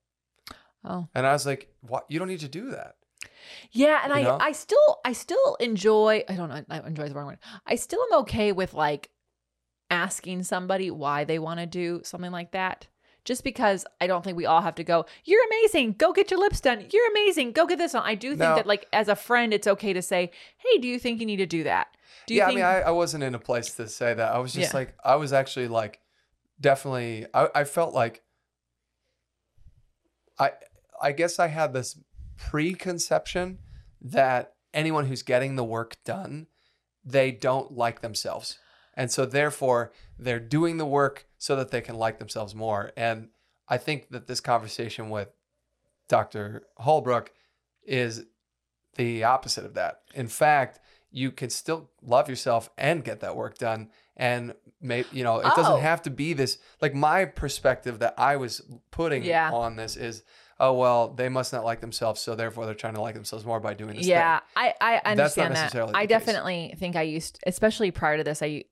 Oh. 0.85 1.09
And 1.14 1.27
I 1.27 1.33
was 1.33 1.47
like, 1.47 1.73
what? 1.81 2.05
You 2.09 2.19
don't 2.19 2.29
need 2.29 2.40
to 2.40 2.49
do 2.49 2.71
that. 2.71 2.95
Yeah, 3.71 4.01
and 4.03 4.12
You 4.12 4.19
I 4.19 4.23
know? 4.23 4.38
I 4.40 4.53
still 4.53 5.01
I 5.05 5.12
still 5.12 5.57
enjoy 5.61 6.25
I 6.29 6.35
don't 6.35 6.49
know 6.49 6.62
I 6.69 6.79
enjoy 6.87 7.09
the 7.09 7.14
wrong 7.14 7.27
word. 7.27 7.38
I 7.66 7.77
still 7.77 8.01
am 8.11 8.21
okay 8.21 8.53
with 8.53 8.75
like 8.75 9.11
asking 9.90 10.45
somebody 10.45 10.90
why 10.90 11.25
they 11.25 11.38
want 11.38 11.61
to 11.61 11.66
do 11.66 12.01
something 12.05 12.31
like 12.31 12.53
that. 12.53 12.87
Just 13.24 13.44
because 13.44 13.85
I 14.00 14.06
don't 14.06 14.24
think 14.24 14.37
we 14.37 14.46
all 14.46 14.62
have 14.62 14.74
to 14.76 14.85
go, 14.85 15.04
you're 15.24 15.44
amazing, 15.46 15.92
go 15.98 16.12
get 16.12 16.30
your 16.30 16.40
lips 16.40 16.61
done. 16.61 16.87
You're 16.90 17.11
amazing, 17.11 17.52
go 17.52 17.66
get 17.66 17.78
this 17.78 17.94
on. 17.94 18.02
I 18.04 18.14
do 18.14 18.30
think 18.30 18.40
No. 18.40 18.54
that 18.56 18.66
like 18.66 18.87
as 18.92 19.09
a 19.09 19.16
friend, 19.16 19.52
it's 19.52 19.66
okay 19.66 19.92
to 19.92 20.00
say, 20.02 20.30
Hey, 20.56 20.78
do 20.78 20.88
you 20.88 20.98
think 20.98 21.20
you 21.20 21.26
need 21.26 21.37
to 21.37 21.46
do 21.46 21.64
that? 21.64 21.88
Do 22.26 22.35
you 22.35 22.38
yeah, 22.38 22.46
think 22.46 22.61
I 22.61 22.62
mean, 22.62 22.83
I, 22.85 22.88
I 22.88 22.90
wasn't 22.90 23.24
in 23.24 23.35
a 23.35 23.38
place 23.38 23.72
to 23.74 23.88
say 23.88 24.14
that. 24.14 24.33
I 24.35 24.38
was 24.38 24.52
just 24.52 24.72
Yeah. 24.72 24.78
like, 24.78 24.94
I 25.04 25.16
was 25.16 25.33
actually 25.33 25.68
like, 25.68 26.00
definitely. 26.61 27.26
I, 27.35 27.48
I 27.54 27.64
felt 27.64 27.92
like, 27.94 28.22
I, 30.38 30.52
I 31.00 31.12
guess 31.12 31.38
I 31.38 31.48
had 31.48 31.72
this 31.72 31.98
preconception 32.37 33.59
that 34.00 34.54
anyone 34.72 35.06
who's 35.06 35.22
getting 35.22 35.56
the 35.56 35.64
work 35.64 35.96
done, 36.04 36.46
they 37.04 37.30
don't 37.30 37.72
like 37.72 38.00
themselves, 38.00 38.59
and 38.94 39.11
so 39.11 39.26
therefore 39.26 39.92
they're 40.24 40.40
doing 40.40 40.76
the 40.78 40.87
work 40.87 41.26
so 41.38 41.56
that 41.56 41.70
they 41.70 41.80
can 41.80 41.96
like 41.96 42.18
themselves 42.18 42.54
more. 42.54 42.92
And 42.96 43.28
I 43.68 43.76
think 43.78 44.11
that 44.11 44.26
this 44.26 44.40
conversation 44.40 45.11
with 45.11 45.28
Dr. 46.09 46.64
Holbrook 46.78 47.30
is 47.85 48.24
the 48.96 49.24
opposite 49.24 49.64
of 49.64 49.74
that. 49.74 50.00
In 50.14 50.26
fact, 50.28 50.80
you 51.11 51.30
can 51.30 51.50
still 51.50 51.90
love 52.02 52.28
yourself 52.28 52.70
and 52.76 53.04
get 53.04 53.20
that 53.20 53.37
work 53.37 53.59
done. 53.59 53.90
And 54.16 54.54
maybe, 54.80 55.09
you 55.12 55.24
know, 55.24 55.38
it 55.40 55.46
Oh. 55.46 55.56
doesn't 55.56 55.80
have 55.80 56.02
to 56.02 56.11
be 56.11 56.33
this 56.35 56.59
like 56.80 56.94
my 56.94 57.24
perspective 57.24 58.00
that 58.00 58.14
I 58.18 58.37
was 58.37 58.61
putting 58.90 59.24
Yeah. 59.24 59.50
on 59.52 59.76
this 59.76 59.96
is, 59.96 60.22
oh, 60.59 60.72
well, 60.74 61.09
they 61.09 61.28
must 61.28 61.52
not 61.52 61.64
like 61.64 61.80
themselves. 61.80 62.20
So 62.20 62.35
therefore 62.35 62.66
they're 62.66 62.74
trying 62.74 62.94
to 62.94 63.00
like 63.00 63.14
themselves 63.14 63.44
more 63.46 63.61
by 63.61 63.74
doing 63.74 63.96
this. 63.96 64.06
yeah, 64.06 64.40
thing. 64.40 64.46
I 64.56 64.74
I 64.80 65.14
That's 65.14 65.37
not 65.37 65.46
understand 65.46 65.54
that. 65.56 65.61
necessarily 65.62 65.94
I 65.94 66.06
the 66.06 66.14
case. 66.14 66.26
definitely 66.26 66.74
think 66.78 66.96
I 66.96 67.02
used, 67.02 67.38
especially 67.46 67.90
prior 67.92 68.16
to 68.18 68.24
this, 68.24 68.42
I 68.42 68.64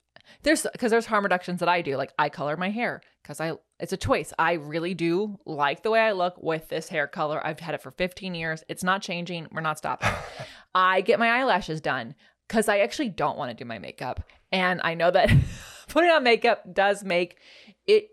there's 0.42 0.66
because 0.72 0.90
there's 0.90 1.06
harm 1.06 1.24
reductions 1.24 1.60
that 1.60 1.68
I 1.68 1.82
do. 1.82 1.96
Like 1.96 2.12
I 2.18 2.28
color 2.28 2.56
my 2.56 2.70
hair 2.70 3.00
because 3.22 3.40
I 3.40 3.54
it's 3.80 3.92
a 3.92 3.96
choice. 3.96 4.32
I 4.38 4.54
really 4.54 4.94
do 4.94 5.38
like 5.44 5.82
the 5.82 5.90
way 5.90 6.00
I 6.00 6.12
look 6.12 6.42
with 6.42 6.68
this 6.68 6.88
hair 6.88 7.06
color. 7.06 7.44
I've 7.44 7.60
had 7.60 7.74
it 7.74 7.82
for 7.82 7.90
15 7.90 8.34
years. 8.34 8.64
It's 8.68 8.82
not 8.82 9.02
changing. 9.02 9.48
We're 9.52 9.60
not 9.60 9.78
stopping. 9.78 10.10
I 10.74 11.00
get 11.00 11.18
my 11.18 11.28
eyelashes 11.28 11.80
done 11.80 12.14
because 12.46 12.68
I 12.68 12.78
actually 12.78 13.10
don't 13.10 13.38
want 13.38 13.50
to 13.50 13.56
do 13.56 13.66
my 13.66 13.78
makeup, 13.78 14.22
and 14.52 14.80
I 14.82 14.94
know 14.94 15.10
that 15.10 15.30
putting 15.88 16.10
on 16.10 16.22
makeup 16.22 16.62
does 16.72 17.04
make 17.04 17.38
it 17.86 18.08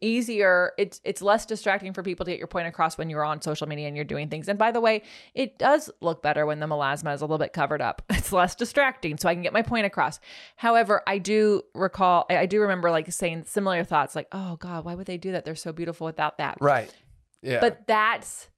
easier. 0.00 0.72
It's 0.78 1.00
it's 1.04 1.22
less 1.22 1.46
distracting 1.46 1.92
for 1.92 2.02
people 2.02 2.24
to 2.24 2.30
get 2.30 2.38
your 2.38 2.46
point 2.46 2.66
across 2.66 2.98
when 2.98 3.10
you're 3.10 3.24
on 3.24 3.42
social 3.42 3.66
media 3.66 3.86
and 3.86 3.96
you're 3.96 4.04
doing 4.04 4.28
things. 4.28 4.48
And 4.48 4.58
by 4.58 4.70
the 4.70 4.80
way 4.80 5.02
it 5.34 5.58
does 5.58 5.90
look 6.00 6.22
better 6.22 6.46
when 6.46 6.60
the 6.60 6.66
melasma 6.66 7.14
is 7.14 7.20
a 7.20 7.24
little 7.24 7.38
bit 7.38 7.52
covered 7.52 7.82
up. 7.82 8.02
It's 8.18 8.32
less 8.32 8.54
distracting 8.54 9.16
so 9.16 9.28
i 9.28 9.34
can 9.34 9.42
get 9.42 9.52
my 9.52 9.62
point 9.62 9.86
across. 9.86 10.20
However 10.56 11.02
i 11.06 11.18
do 11.18 11.62
recall 11.74 12.26
i 12.28 12.46
do 12.46 12.60
remember 12.60 12.90
like 12.90 13.10
saying 13.12 13.44
similar 13.46 13.84
thoughts 13.84 14.14
like 14.16 14.28
oh 14.32 14.56
god 14.56 14.84
why 14.84 14.94
would 14.94 15.06
they 15.06 15.18
do 15.18 15.32
that? 15.32 15.44
They're 15.44 15.54
so 15.54 15.72
beautiful 15.72 16.04
without 16.04 16.38
that. 16.38 16.58
Right. 16.60 16.92
Yeah. 17.40 17.60
but 17.60 17.86
that's 17.86 18.48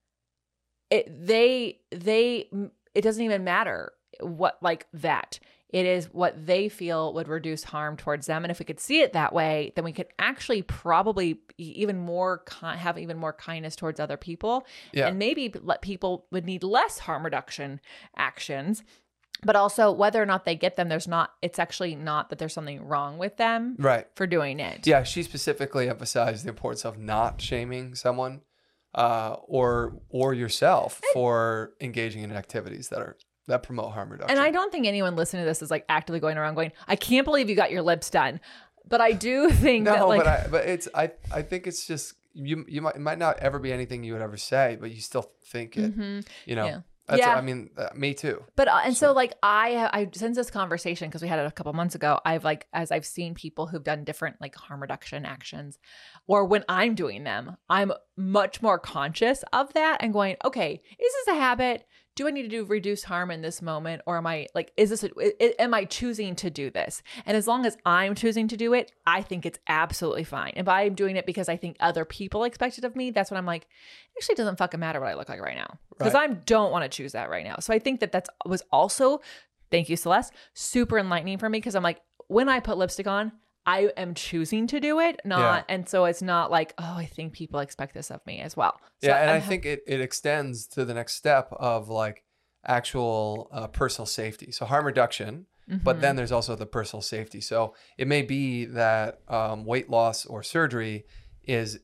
it 0.90 1.26
they 1.26 1.80
they 1.90 2.48
it 2.94 3.02
doesn't 3.02 3.22
even 3.22 3.44
matter 3.44 3.92
what 4.20 4.56
like 4.62 4.86
that 4.94 5.38
it 5.72 5.86
is 5.86 6.06
what 6.12 6.46
they 6.46 6.68
feel 6.68 7.14
would 7.14 7.28
reduce 7.28 7.64
harm 7.64 7.96
towards 7.96 8.26
them 8.26 8.44
and 8.44 8.50
if 8.50 8.58
we 8.58 8.64
could 8.64 8.80
see 8.80 9.00
it 9.00 9.12
that 9.12 9.32
way 9.32 9.72
then 9.76 9.84
we 9.84 9.92
could 9.92 10.08
actually 10.18 10.62
probably 10.62 11.40
even 11.58 11.98
more 11.98 12.42
have 12.60 12.98
even 12.98 13.16
more 13.16 13.32
kindness 13.32 13.76
towards 13.76 14.00
other 14.00 14.16
people 14.16 14.66
Yeah. 14.92 15.06
and 15.08 15.18
maybe 15.18 15.52
let 15.62 15.80
people 15.82 16.26
would 16.30 16.44
need 16.44 16.62
less 16.62 16.98
harm 16.98 17.24
reduction 17.24 17.80
actions 18.16 18.82
but 19.42 19.56
also 19.56 19.90
whether 19.90 20.22
or 20.22 20.26
not 20.26 20.44
they 20.44 20.54
get 20.54 20.76
them 20.76 20.88
there's 20.88 21.08
not 21.08 21.30
it's 21.40 21.58
actually 21.58 21.94
not 21.94 22.28
that 22.28 22.38
there's 22.38 22.52
something 22.52 22.84
wrong 22.86 23.16
with 23.16 23.36
them 23.38 23.76
right. 23.78 24.06
for 24.14 24.26
doing 24.26 24.60
it 24.60 24.86
Yeah, 24.86 25.02
she 25.02 25.22
specifically 25.22 25.88
emphasized 25.88 26.44
the 26.44 26.50
importance 26.50 26.84
of 26.84 26.98
not 26.98 27.40
shaming 27.40 27.94
someone 27.94 28.42
uh, 28.94 29.36
or 29.46 30.00
or 30.08 30.34
yourself 30.34 31.00
for 31.12 31.72
engaging 31.80 32.22
in 32.24 32.32
activities 32.32 32.88
that 32.88 32.98
are 33.00 33.16
that 33.46 33.62
promote 33.62 33.92
harm 33.92 34.10
reduction. 34.10 34.36
And 34.36 34.44
I 34.44 34.50
don't 34.50 34.70
think 34.70 34.86
anyone 34.86 35.16
listening 35.16 35.42
to 35.42 35.46
this 35.46 35.62
is 35.62 35.70
like 35.70 35.84
actively 35.88 36.20
going 36.20 36.38
around 36.38 36.54
going, 36.54 36.72
I 36.86 36.96
can't 36.96 37.24
believe 37.24 37.48
you 37.48 37.56
got 37.56 37.70
your 37.70 37.82
lips 37.82 38.10
done. 38.10 38.40
But 38.88 39.00
I 39.00 39.12
do 39.12 39.50
think 39.50 39.84
no, 39.84 39.92
that 39.92 40.08
like 40.08 40.24
but 40.24 40.26
I, 40.26 40.46
but 40.50 40.66
it's 40.66 40.88
I 40.94 41.10
I 41.32 41.42
think 41.42 41.66
it's 41.66 41.86
just 41.86 42.14
you 42.32 42.64
you 42.68 42.80
might 42.80 42.96
it 42.96 43.00
might 43.00 43.18
not 43.18 43.38
ever 43.38 43.58
be 43.58 43.72
anything 43.72 44.04
you 44.04 44.12
would 44.12 44.22
ever 44.22 44.36
say, 44.36 44.76
but 44.80 44.90
you 44.90 45.00
still 45.00 45.30
think 45.44 45.76
it. 45.76 45.96
Mhm. 45.96 46.26
You 46.46 46.56
know. 46.56 46.66
Yeah. 46.66 46.80
That's, 47.10 47.20
Yeah. 47.20 47.34
I 47.34 47.40
mean, 47.40 47.70
uh, 47.76 47.88
me 47.94 48.14
too. 48.14 48.44
But 48.54 48.68
uh, 48.68 48.82
and 48.84 48.96
so 48.96 49.12
like 49.12 49.34
I 49.42 49.90
I 49.92 50.08
since 50.12 50.36
this 50.36 50.50
conversation 50.50 51.08
because 51.08 51.22
we 51.22 51.28
had 51.28 51.40
it 51.40 51.46
a 51.46 51.50
couple 51.50 51.72
months 51.72 51.96
ago, 51.96 52.20
I've 52.24 52.44
like 52.44 52.68
as 52.72 52.92
I've 52.92 53.04
seen 53.06 53.34
people 53.34 53.66
who've 53.66 53.82
done 53.82 54.04
different 54.04 54.40
like 54.40 54.54
harm 54.54 54.80
reduction 54.80 55.26
actions, 55.26 55.78
or 56.28 56.44
when 56.44 56.64
I'm 56.68 56.94
doing 56.94 57.24
them, 57.24 57.56
I'm 57.68 57.92
much 58.16 58.62
more 58.62 58.78
conscious 58.78 59.42
of 59.52 59.72
that 59.72 59.98
and 60.00 60.12
going, 60.12 60.36
okay, 60.44 60.80
is 60.98 61.12
this 61.26 61.34
a 61.34 61.34
habit? 61.34 61.84
Do 62.20 62.28
I 62.28 62.32
need 62.32 62.42
to 62.42 62.48
do 62.48 62.66
reduce 62.66 63.02
harm 63.02 63.30
in 63.30 63.40
this 63.40 63.62
moment, 63.62 64.02
or 64.04 64.18
am 64.18 64.26
I 64.26 64.46
like, 64.54 64.74
is 64.76 64.90
this? 64.90 65.02
A, 65.02 65.62
am 65.62 65.72
I 65.72 65.86
choosing 65.86 66.36
to 66.36 66.50
do 66.50 66.68
this? 66.68 67.02
And 67.24 67.34
as 67.34 67.48
long 67.48 67.64
as 67.64 67.78
I'm 67.86 68.14
choosing 68.14 68.46
to 68.48 68.58
do 68.58 68.74
it, 68.74 68.92
I 69.06 69.22
think 69.22 69.46
it's 69.46 69.58
absolutely 69.66 70.24
fine. 70.24 70.52
If 70.54 70.68
I'm 70.68 70.94
doing 70.94 71.16
it 71.16 71.24
because 71.24 71.48
I 71.48 71.56
think 71.56 71.78
other 71.80 72.04
people 72.04 72.44
expect 72.44 72.76
it 72.76 72.84
of 72.84 72.94
me, 72.94 73.10
that's 73.10 73.30
when 73.30 73.38
I'm 73.38 73.46
like, 73.46 73.66
actually, 74.18 74.34
doesn't 74.34 74.58
fucking 74.58 74.78
matter 74.78 75.00
what 75.00 75.08
I 75.08 75.14
look 75.14 75.30
like 75.30 75.40
right 75.40 75.56
now 75.56 75.78
because 75.96 76.12
Right. 76.12 76.28
I 76.28 76.34
don't 76.34 76.70
want 76.70 76.84
to 76.84 76.94
choose 76.94 77.12
that 77.12 77.30
right 77.30 77.42
now. 77.42 77.56
So 77.60 77.72
I 77.72 77.78
think 77.78 78.00
that 78.00 78.12
that's 78.12 78.28
was 78.44 78.62
also, 78.70 79.22
thank 79.70 79.88
you, 79.88 79.96
Celeste, 79.96 80.34
super 80.52 80.98
enlightening 80.98 81.38
for 81.38 81.48
me 81.48 81.56
because 81.56 81.74
I'm 81.74 81.82
like, 81.82 82.02
when 82.28 82.50
I 82.50 82.60
put 82.60 82.76
lipstick 82.76 83.06
on, 83.06 83.32
I 83.72 83.90
am 83.96 84.14
choosing 84.14 84.66
to 84.68 84.80
do 84.80 85.00
it, 85.00 85.20
not, 85.24 85.64
and 85.68 85.88
so 85.88 86.04
it's 86.06 86.22
not 86.22 86.50
like, 86.50 86.74
oh, 86.78 86.94
I 86.96 87.06
think 87.06 87.32
people 87.32 87.60
expect 87.60 87.94
this 87.94 88.10
of 88.10 88.20
me 88.26 88.40
as 88.40 88.56
well. 88.56 88.74
So 89.02 89.08
yeah, 89.08 89.16
and 89.22 89.30
I 89.30 89.34
I'm- 89.34 89.42
think 89.42 89.64
it, 89.64 89.80
it 89.86 90.00
extends 90.00 90.66
to 90.74 90.84
the 90.84 90.94
next 90.94 91.14
step 91.14 91.48
of 91.52 91.88
like 91.88 92.24
actual 92.66 93.48
uh, 93.52 93.66
personal 93.68 94.06
safety. 94.06 94.50
So 94.52 94.64
harm 94.66 94.84
reduction, 94.86 95.46
but 95.84 95.96
Mhm. 95.96 96.00
then 96.00 96.16
there's 96.16 96.32
also 96.32 96.56
the 96.56 96.66
personal 96.66 97.00
safety. 97.02 97.40
So 97.40 97.74
it 97.96 98.06
may 98.08 98.22
be 98.22 98.64
that 98.66 99.20
um, 99.28 99.64
weight 99.64 99.88
loss 99.88 100.26
or 100.26 100.42
surgery 100.42 101.04
is 101.44 101.78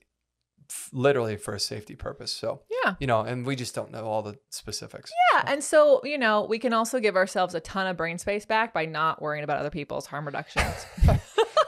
f- 0.68 0.90
literally 0.92 1.36
for 1.36 1.54
a 1.54 1.60
safety 1.60 1.94
purpose. 1.94 2.32
So 2.32 2.62
yeah, 2.84 2.94
you 3.00 3.06
know, 3.06 3.20
and 3.20 3.46
we 3.46 3.54
just 3.56 3.74
don't 3.74 3.90
know 3.92 4.04
all 4.06 4.22
the 4.22 4.36
specifics. 4.50 5.12
yeah, 5.32 5.44
and 5.46 5.62
so 5.62 6.00
you 6.04 6.18
know, 6.18 6.44
we 6.44 6.58
can 6.58 6.72
also 6.72 6.98
give 7.00 7.16
ourselves 7.16 7.54
a 7.54 7.60
ton 7.60 7.86
of 7.86 7.96
brain 7.96 8.18
space 8.18 8.44
back 8.44 8.74
by 8.74 8.84
not 8.86 9.22
worrying 9.22 9.44
about 9.44 9.58
other 9.58 9.70
people's 9.70 10.06
harm 10.06 10.26
reductions. 10.26 10.74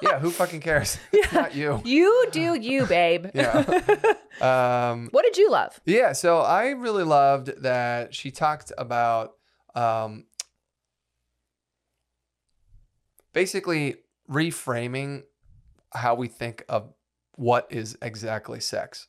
yeah, 0.02 0.18
who 0.18 0.30
fucking 0.30 0.61
cares? 0.61 0.98
It's 1.12 1.32
not 1.32 1.54
you. 1.54 1.80
you 1.84 2.26
do 2.32 2.54
you, 2.54 2.87
babe. 2.87 3.26
Yeah. 3.34 3.64
Um, 4.40 5.08
what 5.11 5.24
did 5.24 5.37
you 5.37 5.50
love? 5.50 5.80
Yeah, 5.84 6.12
so 6.12 6.38
I 6.40 6.68
really 6.70 7.04
loved 7.04 7.62
that 7.62 8.14
she 8.14 8.30
talked 8.30 8.72
about 8.78 9.32
um, 9.74 10.26
basically 13.32 13.96
reframing 14.30 15.22
how 15.92 16.14
we 16.14 16.28
think 16.28 16.64
of 16.68 16.92
what 17.37 17.66
is 17.70 17.96
exactly 18.02 18.61
sex, 18.61 19.08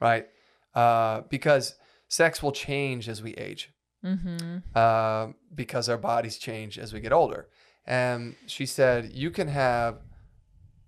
right? 0.00 0.26
Uh, 0.74 1.22
because 1.28 1.74
sex 2.08 2.42
will 2.42 2.52
change 2.52 3.08
as 3.08 3.22
we 3.22 3.34
age, 3.34 3.72
Mm-hmm. 4.04 4.58
uh, 4.76 5.32
because 5.52 5.88
our 5.88 5.98
bodies 5.98 6.38
change 6.38 6.78
as 6.78 6.92
we 6.92 7.00
get 7.00 7.12
older. 7.12 7.48
And 7.84 8.36
she 8.46 8.64
said 8.64 9.10
you 9.12 9.30
can 9.32 9.48
have 9.48 9.98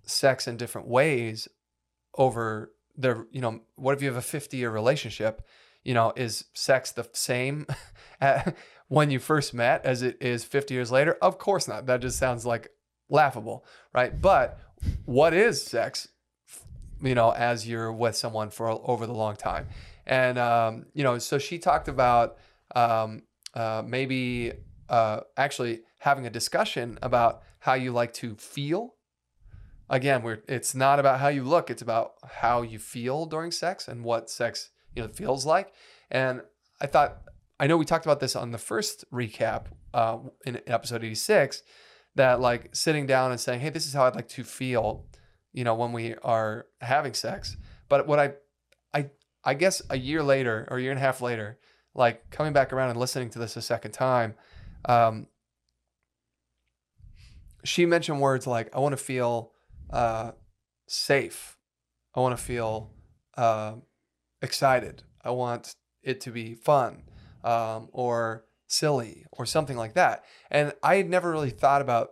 sex 0.03 0.47
in 0.47 0.57
different 0.57 0.87
ways 0.87 1.47
over 2.15 2.71
the, 2.97 3.25
you 3.31 3.41
know, 3.41 3.61
what 3.75 3.95
if 3.95 4.01
you 4.01 4.07
have 4.07 4.17
a 4.17 4.21
50 4.21 4.57
year 4.57 4.69
relationship? 4.69 5.47
You 5.83 5.93
know, 5.93 6.13
is 6.15 6.45
sex 6.53 6.91
the 6.91 7.07
same 7.13 7.65
when 8.87 9.09
you 9.09 9.19
first 9.19 9.53
met 9.53 9.85
as 9.85 10.01
it 10.01 10.17
is 10.21 10.43
50 10.43 10.73
years 10.73 10.91
later? 10.91 11.17
Of 11.21 11.37
course 11.37 11.67
not. 11.67 11.85
That 11.85 12.01
just 12.01 12.19
sounds 12.19 12.45
like 12.45 12.69
laughable, 13.09 13.65
right? 13.93 14.19
But 14.19 14.59
what 15.05 15.33
is 15.33 15.63
sex, 15.63 16.07
you 17.01 17.15
know, 17.15 17.31
as 17.31 17.67
you're 17.67 17.91
with 17.91 18.15
someone 18.15 18.49
for 18.49 18.69
over 18.69 19.05
the 19.05 19.13
long 19.13 19.35
time? 19.35 19.67
And, 20.05 20.37
um, 20.37 20.85
you 20.93 21.03
know, 21.03 21.17
so 21.19 21.37
she 21.37 21.57
talked 21.57 21.87
about 21.87 22.37
um, 22.75 23.23
uh, 23.53 23.83
maybe 23.85 24.53
uh, 24.89 25.21
actually 25.37 25.81
having 25.99 26.25
a 26.25 26.29
discussion 26.29 26.97
about 27.01 27.43
how 27.59 27.73
you 27.73 27.91
like 27.91 28.13
to 28.13 28.35
feel. 28.35 28.95
Again, 29.91 30.23
we're 30.23 30.39
it's 30.47 30.73
not 30.73 30.99
about 30.99 31.19
how 31.19 31.27
you 31.27 31.43
look; 31.43 31.69
it's 31.69 31.81
about 31.81 32.13
how 32.25 32.61
you 32.61 32.79
feel 32.79 33.25
during 33.25 33.51
sex 33.51 33.89
and 33.89 34.05
what 34.05 34.29
sex 34.29 34.69
you 34.95 35.03
know 35.03 35.09
feels 35.09 35.45
like. 35.45 35.73
And 36.09 36.41
I 36.79 36.87
thought 36.87 37.23
I 37.59 37.67
know 37.67 37.75
we 37.75 37.83
talked 37.83 38.05
about 38.05 38.21
this 38.21 38.33
on 38.37 38.51
the 38.51 38.57
first 38.57 39.03
recap 39.11 39.65
uh, 39.93 40.19
in 40.45 40.61
episode 40.65 41.03
86 41.03 41.61
that 42.15 42.39
like 42.39 42.73
sitting 42.73 43.05
down 43.05 43.31
and 43.31 43.39
saying, 43.39 43.59
"Hey, 43.59 43.69
this 43.69 43.85
is 43.85 43.93
how 43.93 44.05
I'd 44.05 44.15
like 44.15 44.29
to 44.29 44.45
feel," 44.45 45.07
you 45.51 45.65
know, 45.65 45.75
when 45.75 45.91
we 45.91 46.15
are 46.23 46.67
having 46.79 47.13
sex. 47.13 47.57
But 47.89 48.07
what 48.07 48.17
I 48.17 48.31
I 48.93 49.09
I 49.43 49.55
guess 49.55 49.81
a 49.89 49.97
year 49.97 50.23
later 50.23 50.69
or 50.71 50.77
a 50.77 50.81
year 50.81 50.91
and 50.91 50.99
a 50.99 51.03
half 51.03 51.19
later, 51.19 51.59
like 51.93 52.29
coming 52.29 52.53
back 52.53 52.71
around 52.71 52.91
and 52.91 52.99
listening 52.99 53.29
to 53.31 53.39
this 53.39 53.57
a 53.57 53.61
second 53.61 53.91
time, 53.91 54.35
um, 54.85 55.27
she 57.65 57.85
mentioned 57.85 58.21
words 58.21 58.47
like, 58.47 58.73
"I 58.73 58.79
want 58.79 58.93
to 58.93 59.03
feel 59.03 59.51
uh, 59.91 60.31
safe. 60.87 61.57
I 62.15 62.19
want 62.19 62.37
to 62.37 62.43
feel 62.43 62.91
uh, 63.37 63.75
excited. 64.41 65.03
I 65.23 65.31
want 65.31 65.75
it 66.03 66.21
to 66.21 66.31
be 66.31 66.55
fun 66.55 67.03
um, 67.43 67.89
or 67.91 68.45
silly 68.67 69.25
or 69.31 69.45
something 69.45 69.77
like 69.77 69.93
that." 69.93 70.23
And 70.49 70.73
I 70.83 70.95
had 70.95 71.09
never 71.09 71.31
really 71.31 71.49
thought 71.51 71.81
about 71.81 72.11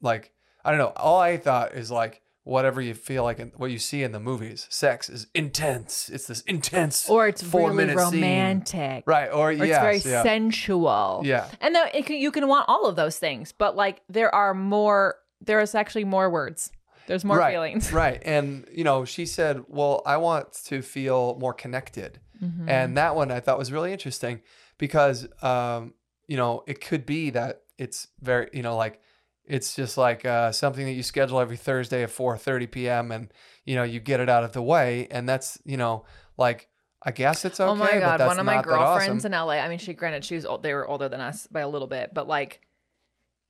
like 0.00 0.32
I 0.64 0.70
don't 0.70 0.78
know. 0.78 0.92
All 0.96 1.20
I 1.20 1.36
thought 1.36 1.72
is 1.74 1.90
like 1.90 2.22
whatever 2.44 2.80
you 2.80 2.94
feel 2.94 3.24
like 3.24 3.40
in, 3.40 3.52
what 3.56 3.72
you 3.72 3.78
see 3.78 4.04
in 4.04 4.12
the 4.12 4.20
movies. 4.20 4.68
Sex 4.70 5.08
is 5.10 5.26
intense. 5.34 6.08
It's 6.08 6.28
this 6.28 6.42
intense 6.42 7.08
Or 7.10 7.26
it's 7.26 7.42
four 7.42 7.70
really 7.70 7.86
minute 7.86 7.98
scene. 7.98 8.20
romantic. 8.20 9.02
Right. 9.04 9.26
Or, 9.28 9.48
Or 9.48 9.52
yes, 9.52 9.96
it's 9.96 10.04
very 10.04 10.14
yeah. 10.14 10.22
sensual. 10.22 11.22
Yeah. 11.24 11.48
And 11.60 11.74
though 11.74 11.86
it 11.92 12.06
can, 12.06 12.16
you 12.18 12.30
can 12.30 12.46
want 12.46 12.66
all 12.68 12.86
of 12.86 12.94
those 12.94 13.18
things, 13.18 13.50
but 13.52 13.74
like 13.76 14.02
there 14.08 14.32
are 14.34 14.54
more. 14.54 15.16
There 15.40 15.60
is 15.60 15.74
actually 15.74 16.04
more 16.04 16.30
words. 16.30 16.70
There's 17.06 17.24
more 17.24 17.38
right, 17.38 17.52
feelings. 17.52 17.92
Right. 17.96 18.20
And, 18.24 18.68
you 18.72 18.84
know, 18.84 19.04
she 19.04 19.26
said, 19.26 19.64
well, 19.68 20.02
I 20.04 20.16
want 20.16 20.52
to 20.66 20.82
feel 20.82 21.36
more 21.40 21.54
connected. 21.54 22.20
Mm-hmm. 22.42 22.68
And 22.68 22.96
that 22.96 23.16
one 23.16 23.30
I 23.30 23.40
thought 23.40 23.58
was 23.58 23.72
really 23.72 23.92
interesting 23.92 24.40
because, 24.78 25.26
um, 25.42 25.94
you 26.26 26.36
know, 26.36 26.64
it 26.66 26.80
could 26.80 27.06
be 27.06 27.30
that 27.30 27.62
it's 27.78 28.08
very, 28.20 28.48
you 28.52 28.62
know, 28.62 28.76
like 28.76 29.00
it's 29.46 29.74
just 29.74 29.96
like 29.96 30.24
uh, 30.24 30.52
something 30.52 30.84
that 30.84 30.92
you 30.92 31.02
schedule 31.02 31.40
every 31.40 31.56
Thursday 31.56 32.02
at 32.02 32.10
4:30 32.10 32.70
p.m. 32.70 33.12
and 33.12 33.32
you 33.64 33.76
know 33.76 33.84
you 33.84 34.00
get 34.00 34.20
it 34.20 34.28
out 34.28 34.44
of 34.44 34.52
the 34.52 34.62
way, 34.62 35.06
and 35.10 35.28
that's 35.28 35.58
you 35.64 35.76
know 35.76 36.04
like 36.36 36.68
I 37.02 37.12
guess 37.12 37.44
it's 37.44 37.60
okay. 37.60 37.70
oh 37.70 37.74
my 37.74 37.98
god, 37.98 38.20
one 38.26 38.38
of 38.38 38.46
my 38.46 38.62
girlfriends 38.62 39.24
awesome. 39.24 39.32
in 39.32 39.38
LA. 39.38 39.54
I 39.54 39.68
mean, 39.68 39.78
she 39.78 39.94
granted 39.94 40.24
she 40.24 40.34
was 40.34 40.44
old, 40.44 40.62
they 40.62 40.74
were 40.74 40.86
older 40.86 41.08
than 41.08 41.20
us 41.20 41.46
by 41.46 41.60
a 41.60 41.68
little 41.68 41.88
bit, 41.88 42.10
but 42.12 42.26
like 42.26 42.60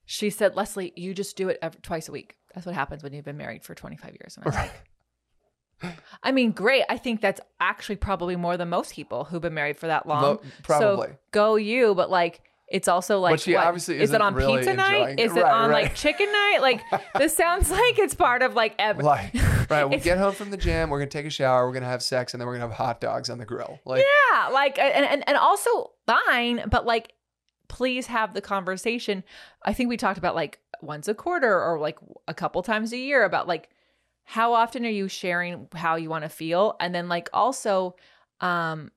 she 0.07 0.31
said, 0.31 0.57
Lesley, 0.57 0.93
you 0.97 1.13
just 1.13 1.37
do 1.37 1.49
it 1.49 1.59
every, 1.61 1.81
twice 1.83 2.09
a 2.09 2.13
week. 2.13 2.37
That's 2.55 2.65
what 2.65 2.75
happens 2.75 3.03
when 3.03 3.13
you've 3.13 3.25
been 3.25 3.37
married 3.37 3.63
for 3.65 3.75
25 3.75 4.17
years. 4.21 4.37
And 4.37 4.45
I 4.47 4.49
was 4.49 4.57
like, 4.57 5.97
I 6.23 6.33
mean, 6.33 6.53
great. 6.53 6.85
I 6.89 6.97
think 6.97 7.21
that's 7.21 7.41
actually 7.61 7.97
probably 7.97 8.35
more 8.37 8.57
than 8.57 8.71
most 8.71 8.95
people 8.95 9.25
who've 9.25 9.43
been 9.43 9.53
married 9.55 9.77
for 9.77 9.89
that 9.89 10.07
long. 10.07 10.23
Mo- 10.23 10.41
probably. 10.63 11.09
So 11.09 11.17
go 11.33 11.57
you, 11.57 11.95
but 11.95 12.09
like 12.09 12.41
it's 12.69 12.89
also 12.89 13.21
like 13.21 13.39
she 13.39 13.55
what, 13.55 13.65
obviously 13.67 13.99
is 14.01 14.13
it 14.13 14.21
on 14.21 14.35
really 14.35 14.57
pizza 14.59 14.75
night? 14.75 15.19
it. 15.19 15.21
Is 15.21 15.37
it 15.37 15.43
Right, 15.43 15.53
on 15.53 15.71
right. 15.71 15.85
like 15.85 15.95
chicken 15.95 16.33
night? 16.33 16.59
Like 16.63 16.81
this 17.19 17.37
sounds 17.37 17.71
like 17.71 17.99
it's 17.99 18.15
part 18.15 18.43
of 18.43 18.55
like 18.55 18.75
every 18.79 19.05
like 19.05 19.35
right, 19.71 19.85
we 19.85 19.97
get 19.99 20.17
home 20.19 20.33
from 20.33 20.51
the 20.51 20.57
gym, 20.57 20.89
we're 20.89 20.99
gonna 20.99 21.11
take 21.11 21.27
a 21.27 21.31
shower, 21.31 21.67
we're 21.67 21.75
gonna 21.75 21.87
have 21.87 22.03
sex, 22.03 22.33
and 22.33 22.41
then 22.41 22.47
we're 22.47 22.55
gonna 22.55 22.69
have 22.69 22.77
hot 22.77 23.01
dogs 23.01 23.29
on 23.29 23.37
the 23.39 23.45
grill. 23.45 23.79
Like 23.85 24.03
Yeah, 24.33 24.49
like 24.49 24.79
and, 24.79 25.05
and 25.05 25.25
and 25.29 25.37
also 25.37 25.93
fine, 26.07 26.65
but 26.71 26.87
like 26.87 27.13
please 27.69 28.07
have 28.07 28.35
the 28.35 28.41
conversation. 28.41 29.25
I 29.65 29.73
think 29.73 29.89
we 29.89 29.97
talked 29.97 30.19
about 30.19 30.35
like 30.35 30.61
once 30.83 31.09
a 31.09 31.15
quarter 31.15 31.63
or 31.63 31.79
like 31.79 31.99
a 32.29 32.35
couple 32.35 32.63
times 32.63 32.93
a 32.93 32.99
year 32.99 33.25
about 33.25 33.49
like 33.49 33.71
how 34.25 34.55
often 34.55 34.85
are 34.85 34.91
you 34.91 35.09
sharing 35.09 35.69
how 35.75 35.97
you 35.97 36.11
want 36.11 36.25
to 36.25 36.29
feel 36.29 36.77
and 36.81 36.95
then 36.95 37.09
like 37.09 37.31
also 37.33 37.95
um 38.41 38.91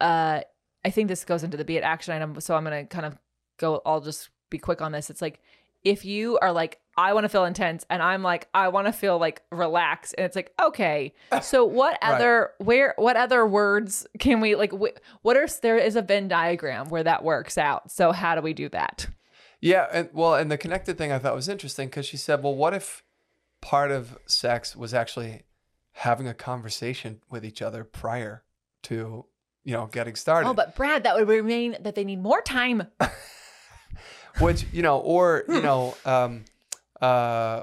uh 0.00 0.40
I 0.84 0.90
think 0.90 1.08
this 1.08 1.24
goes 1.24 1.44
into 1.44 1.56
the 1.56 1.64
be 1.64 1.76
it 1.76 1.84
action 1.84 2.14
item 2.14 2.40
so 2.40 2.56
I'm 2.56 2.64
going 2.64 2.86
to 2.86 2.94
kind 2.94 3.06
of 3.06 3.18
go 3.58 3.82
I'll 3.84 4.00
just 4.00 4.30
be 4.48 4.58
quick 4.58 4.80
on 4.82 4.92
this. 4.92 5.10
It's 5.10 5.22
like 5.22 5.40
if 5.84 6.04
you 6.04 6.38
are 6.38 6.52
like 6.52 6.80
I 7.00 7.14
want 7.14 7.24
to 7.24 7.28
feel 7.28 7.44
intense 7.46 7.86
and 7.88 8.02
I'm 8.02 8.22
like 8.22 8.48
I 8.52 8.68
want 8.68 8.86
to 8.86 8.92
feel 8.92 9.18
like 9.18 9.42
relaxed 9.50 10.14
and 10.18 10.26
it's 10.26 10.36
like 10.36 10.52
okay. 10.60 11.14
So 11.42 11.64
what 11.64 11.98
Right. 12.02 12.14
other 12.14 12.50
where 12.58 12.94
what 12.96 13.16
other 13.16 13.46
words 13.46 14.06
can 14.18 14.40
we 14.40 14.54
like 14.54 14.72
wh- 14.72 14.98
what 15.22 15.36
are 15.36 15.48
there 15.62 15.78
is 15.78 15.96
a 15.96 16.02
Venn 16.02 16.28
diagram 16.28 16.88
where 16.90 17.02
that 17.04 17.24
works 17.24 17.56
out. 17.56 17.90
So 17.90 18.12
how 18.12 18.34
do 18.34 18.42
we 18.42 18.52
do 18.52 18.68
that? 18.68 19.08
Yeah, 19.62 19.86
and 19.92 20.08
well, 20.12 20.34
and 20.34 20.50
the 20.50 20.56
connected 20.58 20.96
thing 20.98 21.12
I 21.12 21.18
thought 21.18 21.34
was 21.34 21.48
interesting 21.48 21.88
because 21.88 22.06
she 22.06 22.16
said, 22.16 22.42
"Well, 22.42 22.54
what 22.54 22.72
if 22.72 23.02
part 23.60 23.90
of 23.90 24.16
sex 24.26 24.74
was 24.74 24.94
actually 24.94 25.42
having 25.92 26.26
a 26.26 26.32
conversation 26.34 27.20
with 27.28 27.44
each 27.44 27.60
other 27.60 27.84
prior 27.84 28.42
to, 28.84 29.26
you 29.64 29.72
know, 29.74 29.86
getting 29.86 30.16
started?" 30.16 30.48
oh 30.48 30.54
but 30.54 30.74
Brad 30.76 31.02
that 31.02 31.14
would 31.14 31.28
remain 31.28 31.76
that 31.80 31.94
they 31.94 32.04
need 32.04 32.22
more 32.22 32.40
time. 32.40 32.86
Which 34.40 34.64
you 34.72 34.80
know, 34.82 34.98
or 34.98 35.44
you 35.48 35.60
know, 35.60 35.94
um, 36.06 36.44
uh, 37.00 37.62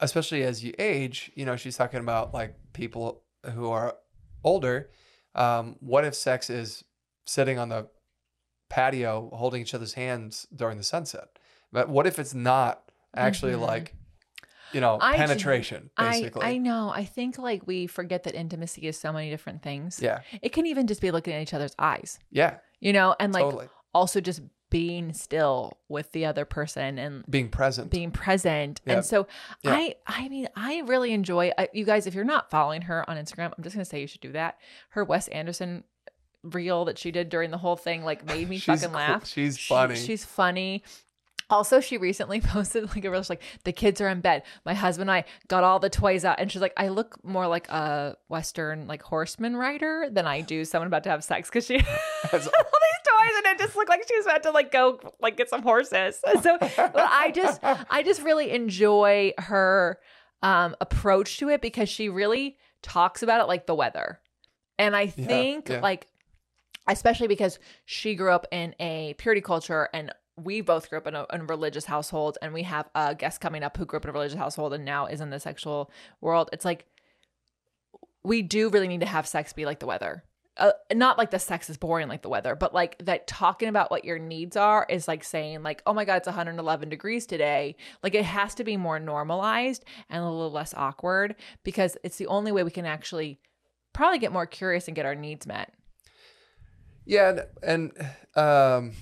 especially 0.00 0.42
as 0.42 0.62
you 0.64 0.72
age, 0.78 1.30
you 1.34 1.44
know, 1.44 1.56
she's 1.56 1.76
talking 1.76 2.00
about 2.00 2.32
like 2.34 2.54
people 2.72 3.22
who 3.54 3.70
are 3.70 3.96
older. 4.44 4.90
Um, 5.34 5.76
what 5.80 6.04
if 6.04 6.14
sex 6.14 6.50
is 6.50 6.84
sitting 7.26 7.58
on 7.58 7.68
the 7.68 7.88
patio 8.68 9.30
holding 9.32 9.60
each 9.62 9.74
other's 9.74 9.94
hands 9.94 10.46
during 10.54 10.78
the 10.78 10.84
sunset? 10.84 11.28
But 11.72 11.88
what 11.88 12.06
if 12.06 12.18
it's 12.18 12.34
not 12.34 12.90
actually 13.16 13.52
Mhm. 13.52 13.60
like, 13.60 13.94
you 14.72 14.80
know, 14.80 14.98
I 15.00 15.16
penetration, 15.16 15.90
basically? 15.96 16.42
I 16.46 16.50
I 16.50 16.58
know 16.58 16.90
I 16.94 17.04
think 17.04 17.38
like 17.38 17.66
we 17.66 17.86
forget 17.86 18.22
that 18.24 18.34
intimacy 18.34 18.86
is 18.86 18.98
so 18.98 19.12
many 19.12 19.28
different 19.30 19.62
things 19.62 20.00
yeah, 20.00 20.20
it 20.42 20.50
can 20.52 20.66
even 20.66 20.86
just 20.86 21.00
be 21.00 21.10
looking 21.10 21.34
at 21.34 21.42
each 21.42 21.54
other's 21.54 21.74
eyes 21.78 22.18
yeah, 22.30 22.58
you 22.80 22.92
know 22.92 23.14
and 23.18 23.32
like 23.32 23.42
totally. 23.42 23.68
also 23.92 24.20
just 24.20 24.40
being 24.70 25.12
still 25.12 25.78
with 25.88 26.12
the 26.12 26.24
other 26.24 26.44
person 26.44 26.98
and 26.98 27.24
Being 27.28 27.48
present. 27.48 27.90
being 27.90 28.10
present. 28.12 28.80
And 28.86 29.04
so 29.04 29.26
i 29.66 29.96
i 30.06 30.28
mean 30.28 30.48
i 30.56 30.80
really 30.86 31.12
enjoy 31.12 31.50
uh, 31.58 31.66
you 31.72 31.84
guys 31.84 32.06
if 32.06 32.14
you're 32.14 32.24
not 32.24 32.50
following 32.50 32.82
her 32.82 33.08
on 33.10 33.16
instagram 33.16 33.52
i'm 33.56 33.62
just 33.64 33.74
gonna 33.74 33.84
say 33.84 34.00
you 34.00 34.06
should 34.06 34.20
do 34.20 34.32
that. 34.32 34.58
Her 34.90 35.04
wes 35.04 35.28
anderson 35.28 35.84
reel 36.42 36.86
that 36.86 36.98
she 36.98 37.10
did 37.10 37.28
during 37.28 37.50
the 37.50 37.58
whole 37.58 37.76
thing 37.76 38.02
like 38.04 38.24
made 38.24 38.48
me 38.48 38.58
fucking 38.60 38.88
cool. 38.88 38.92
laugh. 38.96 39.26
She's 39.26 39.58
She- 39.58 39.68
funny. 39.74 39.96
she's 39.96 40.24
funny. 40.24 40.82
Also 41.50 41.80
she 41.80 41.98
recently 41.98 42.40
posted 42.54 42.88
like 42.94 43.04
a 43.04 43.10
real 43.10 43.24
like 43.28 43.42
the 43.64 43.72
kids 43.72 44.00
are 44.00 44.08
in 44.08 44.20
bed. 44.20 44.44
My 44.64 44.72
husband 44.72 45.10
and 45.10 45.16
i 45.16 45.24
got 45.48 45.64
all 45.64 45.80
the 45.80 45.90
toys 45.90 46.24
out. 46.24 46.36
And 46.38 46.50
she's 46.50 46.62
like 46.62 46.72
i 46.76 46.88
look 46.88 47.22
more 47.24 47.46
like 47.48 47.68
a 47.68 48.16
western 48.28 48.86
like 48.86 49.02
horseman 49.02 49.56
rider 49.56 50.08
than 50.10 50.26
i 50.26 50.40
do 50.42 50.64
someone 50.64 50.86
about 50.86 51.02
to 51.04 51.10
have 51.10 51.24
sex. 51.24 51.48
Because 51.50 51.66
she 51.66 51.78
That's 52.30 52.46
all 52.46 52.52
and 53.36 53.46
it 53.46 53.58
just 53.58 53.76
looked 53.76 53.88
like 53.88 54.02
she 54.08 54.16
was 54.16 54.26
about 54.26 54.42
to 54.44 54.50
like 54.50 54.70
go 54.72 55.00
like 55.20 55.36
get 55.36 55.48
some 55.48 55.62
horses. 55.62 56.20
So 56.42 56.58
I 56.60 57.32
just 57.34 57.60
I 57.62 58.02
just 58.04 58.22
really 58.22 58.50
enjoy 58.50 59.32
her 59.38 59.98
um 60.42 60.74
approach 60.80 61.38
to 61.38 61.48
it 61.48 61.60
because 61.60 61.88
she 61.88 62.08
really 62.08 62.56
talks 62.82 63.22
about 63.22 63.40
it 63.40 63.44
like 63.48 63.66
the 63.66 63.74
weather. 63.74 64.20
And 64.78 64.96
I 64.96 65.12
Yeah, 65.16 65.26
think 65.26 65.68
yeah. 65.68 65.80
like 65.80 66.06
especially 66.88 67.28
because 67.28 67.58
she 67.84 68.14
grew 68.14 68.30
up 68.32 68.46
in 68.50 68.74
a 68.80 69.14
purity 69.18 69.40
culture 69.42 69.88
and 69.92 70.12
we 70.36 70.62
both 70.62 70.88
grew 70.88 70.96
up 70.98 71.06
in 71.06 71.14
a, 71.14 71.26
in 71.32 71.42
a 71.42 71.44
religious 71.44 71.84
household 71.84 72.38
and 72.40 72.54
we 72.54 72.62
have 72.62 72.88
a 72.94 73.14
guest 73.14 73.40
coming 73.42 73.62
up 73.62 73.76
who 73.76 73.84
grew 73.84 73.98
up 73.98 74.04
in 74.04 74.10
a 74.10 74.12
religious 74.12 74.38
household 74.38 74.72
and 74.72 74.84
now 74.84 75.04
is 75.06 75.20
in 75.20 75.28
the 75.30 75.38
sexual 75.38 75.90
world. 76.22 76.48
It's 76.52 76.64
like 76.64 76.86
we 78.24 78.40
do 78.42 78.70
really 78.70 78.88
need 78.88 79.00
to 79.00 79.06
have 79.06 79.26
sex 79.26 79.52
be 79.52 79.66
like 79.66 79.80
the 79.80 79.86
weather. 79.86 80.24
Uh, 80.60 80.72
not 80.92 81.16
like 81.16 81.30
the 81.30 81.38
sex 81.38 81.70
is 81.70 81.78
boring 81.78 82.06
like 82.06 82.20
the 82.20 82.28
weather, 82.28 82.54
but 82.54 82.74
like 82.74 82.98
that 82.98 83.26
talking 83.26 83.68
about 83.68 83.90
what 83.90 84.04
your 84.04 84.18
needs 84.18 84.56
are 84.56 84.86
is 84.90 85.08
like 85.08 85.24
saying 85.24 85.62
like, 85.62 85.82
oh 85.86 85.94
my 85.94 86.04
god, 86.04 86.16
it's 86.16 86.26
111 86.26 86.90
degrees 86.90 87.24
today. 87.24 87.74
Like 88.02 88.14
it 88.14 88.26
has 88.26 88.54
to 88.56 88.64
be 88.64 88.76
more 88.76 89.00
normalized 89.00 89.86
and 90.10 90.22
a 90.22 90.28
little 90.28 90.52
less 90.52 90.74
awkward 90.74 91.34
because 91.64 91.96
it's 92.04 92.18
the 92.18 92.26
only 92.26 92.52
way 92.52 92.62
we 92.62 92.70
can 92.70 92.84
actually 92.84 93.40
probably 93.94 94.18
get 94.18 94.32
more 94.32 94.46
curious 94.46 94.86
and 94.86 94.94
get 94.94 95.06
our 95.06 95.14
needs 95.14 95.46
met. 95.46 95.72
Yeah, 97.06 97.44
and, 97.62 97.92
and 97.96 98.38
um, 98.38 98.92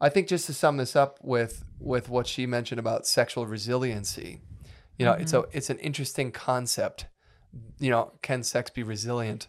I 0.00 0.08
think 0.08 0.26
just 0.26 0.46
to 0.46 0.54
sum 0.54 0.78
this 0.78 0.96
up 0.96 1.18
with 1.22 1.64
with 1.78 2.08
what 2.08 2.26
she 2.26 2.46
mentioned 2.46 2.80
about 2.80 3.06
sexual 3.06 3.46
resiliency, 3.46 4.40
you 4.96 5.04
know, 5.04 5.12
it's 5.12 5.32
a 5.32 5.44
it's 5.52 5.70
an 5.70 5.78
interesting 5.78 6.32
concept. 6.32 7.06
You 7.78 7.90
know, 7.90 8.12
can 8.22 8.42
sex 8.42 8.70
be 8.70 8.82
resilient? 8.82 9.48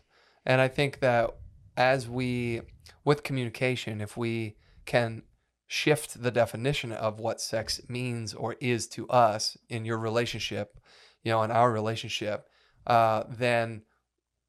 And 0.49 0.59
I 0.59 0.67
think 0.67 0.99
that 0.99 1.35
as 1.77 2.09
we 2.09 2.61
with 3.05 3.21
communication, 3.21 4.01
if 4.01 4.17
we 4.17 4.55
can 4.85 5.21
shift 5.67 6.23
the 6.23 6.31
definition 6.31 6.91
of 6.91 7.19
what 7.19 7.39
sex 7.39 7.79
means 7.87 8.33
or 8.33 8.55
is 8.59 8.87
to 8.87 9.07
us 9.09 9.55
in 9.69 9.85
your 9.85 9.99
relationship, 9.99 10.79
you 11.23 11.31
know, 11.31 11.43
in 11.43 11.51
our 11.51 11.71
relationship, 11.71 12.47
uh, 12.87 13.25
then 13.29 13.83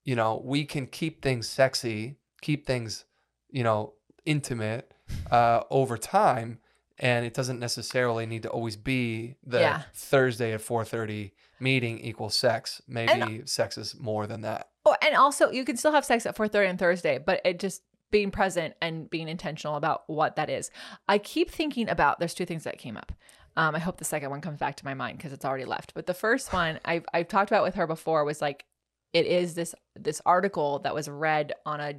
you 0.04 0.16
know 0.16 0.40
we 0.42 0.64
can 0.64 0.86
keep 0.86 1.20
things 1.22 1.46
sexy, 1.46 2.16
keep 2.40 2.66
things, 2.66 3.04
you 3.50 3.62
know, 3.62 3.92
intimate 4.24 4.94
uh, 5.30 5.60
over 5.70 5.98
time, 5.98 6.60
and 6.98 7.26
it 7.26 7.34
doesn't 7.34 7.58
necessarily 7.60 8.24
need 8.24 8.42
to 8.44 8.48
always 8.48 8.76
be 8.76 9.36
the 9.44 9.60
Yeah. 9.60 9.82
Thursday 9.92 10.54
at 10.54 10.62
four 10.62 10.82
thirty 10.86 11.34
meeting 11.60 11.98
equals 11.98 12.34
sex. 12.38 12.80
Maybe 12.88 13.42
sex 13.44 13.76
is 13.76 13.94
more 14.00 14.26
than 14.26 14.40
that. 14.40 14.70
Oh, 14.86 14.96
and 15.02 15.14
also 15.14 15.50
you 15.50 15.64
can 15.64 15.76
still 15.76 15.92
have 15.92 16.04
sex 16.04 16.26
at 16.26 16.36
4:30 16.36 16.70
on 16.70 16.76
Thursday, 16.78 17.18
but 17.18 17.40
it 17.44 17.58
just 17.58 17.82
being 18.10 18.30
present 18.30 18.74
and 18.80 19.08
being 19.08 19.28
intentional 19.28 19.76
about 19.76 20.02
what 20.08 20.36
that 20.36 20.50
is. 20.50 20.70
I 21.08 21.18
keep 21.18 21.50
thinking 21.50 21.88
about 21.88 22.18
there's 22.18 22.34
two 22.34 22.46
things 22.46 22.64
that 22.64 22.78
came 22.78 22.96
up. 22.96 23.12
Um, 23.56 23.74
I 23.74 23.78
hope 23.78 23.98
the 23.98 24.04
second 24.04 24.30
one 24.30 24.40
comes 24.40 24.58
back 24.58 24.76
to 24.76 24.84
my 24.84 24.94
mind 24.94 25.18
because 25.18 25.32
it's 25.32 25.44
already 25.44 25.64
left. 25.64 25.94
But 25.94 26.06
the 26.06 26.14
first 26.14 26.52
one 26.52 26.80
I've 26.84 27.04
I've 27.12 27.28
talked 27.28 27.50
about 27.50 27.64
with 27.64 27.74
her 27.74 27.86
before 27.86 28.24
was 28.24 28.40
like 28.40 28.64
it 29.12 29.26
is 29.26 29.54
this 29.54 29.74
this 29.96 30.22
article 30.24 30.78
that 30.80 30.94
was 30.94 31.08
read 31.08 31.52
on 31.66 31.80
a 31.80 31.94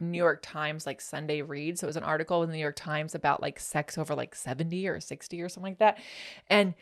New 0.00 0.18
York 0.18 0.40
Times 0.42 0.86
like 0.86 1.00
Sunday 1.00 1.42
read. 1.42 1.78
So 1.78 1.86
it 1.86 1.88
was 1.88 1.96
an 1.96 2.02
article 2.02 2.42
in 2.42 2.50
the 2.50 2.56
New 2.56 2.62
York 2.62 2.76
Times 2.76 3.14
about 3.14 3.42
like 3.42 3.58
sex 3.58 3.98
over 3.98 4.14
like 4.14 4.34
70 4.34 4.88
or 4.88 5.00
60 5.00 5.42
or 5.42 5.48
something 5.48 5.72
like 5.72 5.78
that. 5.78 5.98
And 6.48 6.74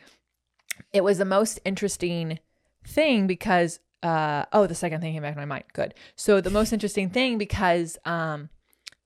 it 0.93 1.03
was 1.03 1.17
the 1.17 1.25
most 1.25 1.59
interesting 1.65 2.39
thing 2.85 3.27
because 3.27 3.79
uh 4.05 4.45
oh 4.53 4.67
the 4.67 4.75
second 4.75 5.01
thing 5.01 5.13
came 5.13 5.21
back 5.23 5.33
to 5.33 5.39
my 5.39 5.45
mind. 5.45 5.63
Good. 5.73 5.93
So 6.15 6.39
the 6.41 6.49
most 6.59 6.71
interesting 6.73 7.09
thing 7.09 7.37
because 7.37 7.97
um 8.05 8.49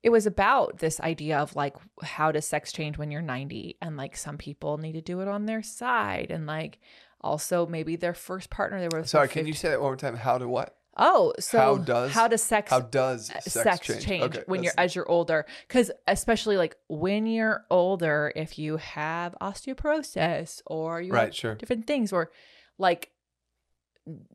it 0.03 0.09
was 0.09 0.25
about 0.25 0.77
this 0.79 0.99
idea 1.01 1.37
of 1.39 1.55
like 1.55 1.75
how 2.01 2.31
does 2.31 2.47
sex 2.47 2.71
change 2.71 2.97
when 2.97 3.11
you're 3.11 3.21
90 3.21 3.77
and 3.81 3.97
like 3.97 4.15
some 4.15 4.37
people 4.37 4.77
need 4.77 4.93
to 4.93 5.01
do 5.01 5.21
it 5.21 5.27
on 5.27 5.45
their 5.45 5.61
side 5.61 6.27
and 6.31 6.45
like 6.47 6.79
also 7.21 7.65
maybe 7.67 7.95
their 7.97 8.13
first 8.13 8.49
partner 8.49 8.79
they 8.79 8.87
were 8.95 9.03
Sorry, 9.05 9.27
can 9.27 9.45
you 9.45 9.53
say 9.53 9.69
that 9.69 9.81
one 9.81 9.89
more 9.89 9.95
time? 9.97 10.15
How 10.15 10.37
to 10.37 10.47
what? 10.47 10.75
Oh, 11.01 11.33
so 11.39 11.57
How 11.59 11.77
does- 11.77 12.11
how 12.11 12.27
does 12.27 12.43
sex 12.43 12.69
How 12.71 12.81
does 12.81 13.29
uh, 13.29 13.39
sex, 13.41 13.87
change? 14.03 14.23
Okay, 14.35 14.43
when 14.47 14.63
you're 14.63 14.73
as 14.77 14.95
you're 14.95 15.09
older 15.09 15.45
because 15.67 15.91
especially 16.07 16.57
like 16.57 16.75
when 16.89 17.25
you're 17.25 17.65
older 17.69 18.33
if 18.35 18.57
you 18.59 18.77
have 18.77 19.33
osteoporosis 19.41 20.61
or 20.65 21.01
you 21.01 21.13
Right, 21.13 21.25
have 21.25 21.35
sure. 21.35 21.55
different 21.55 21.87
things 21.87 22.11
or 22.11 22.31
like 22.77 23.11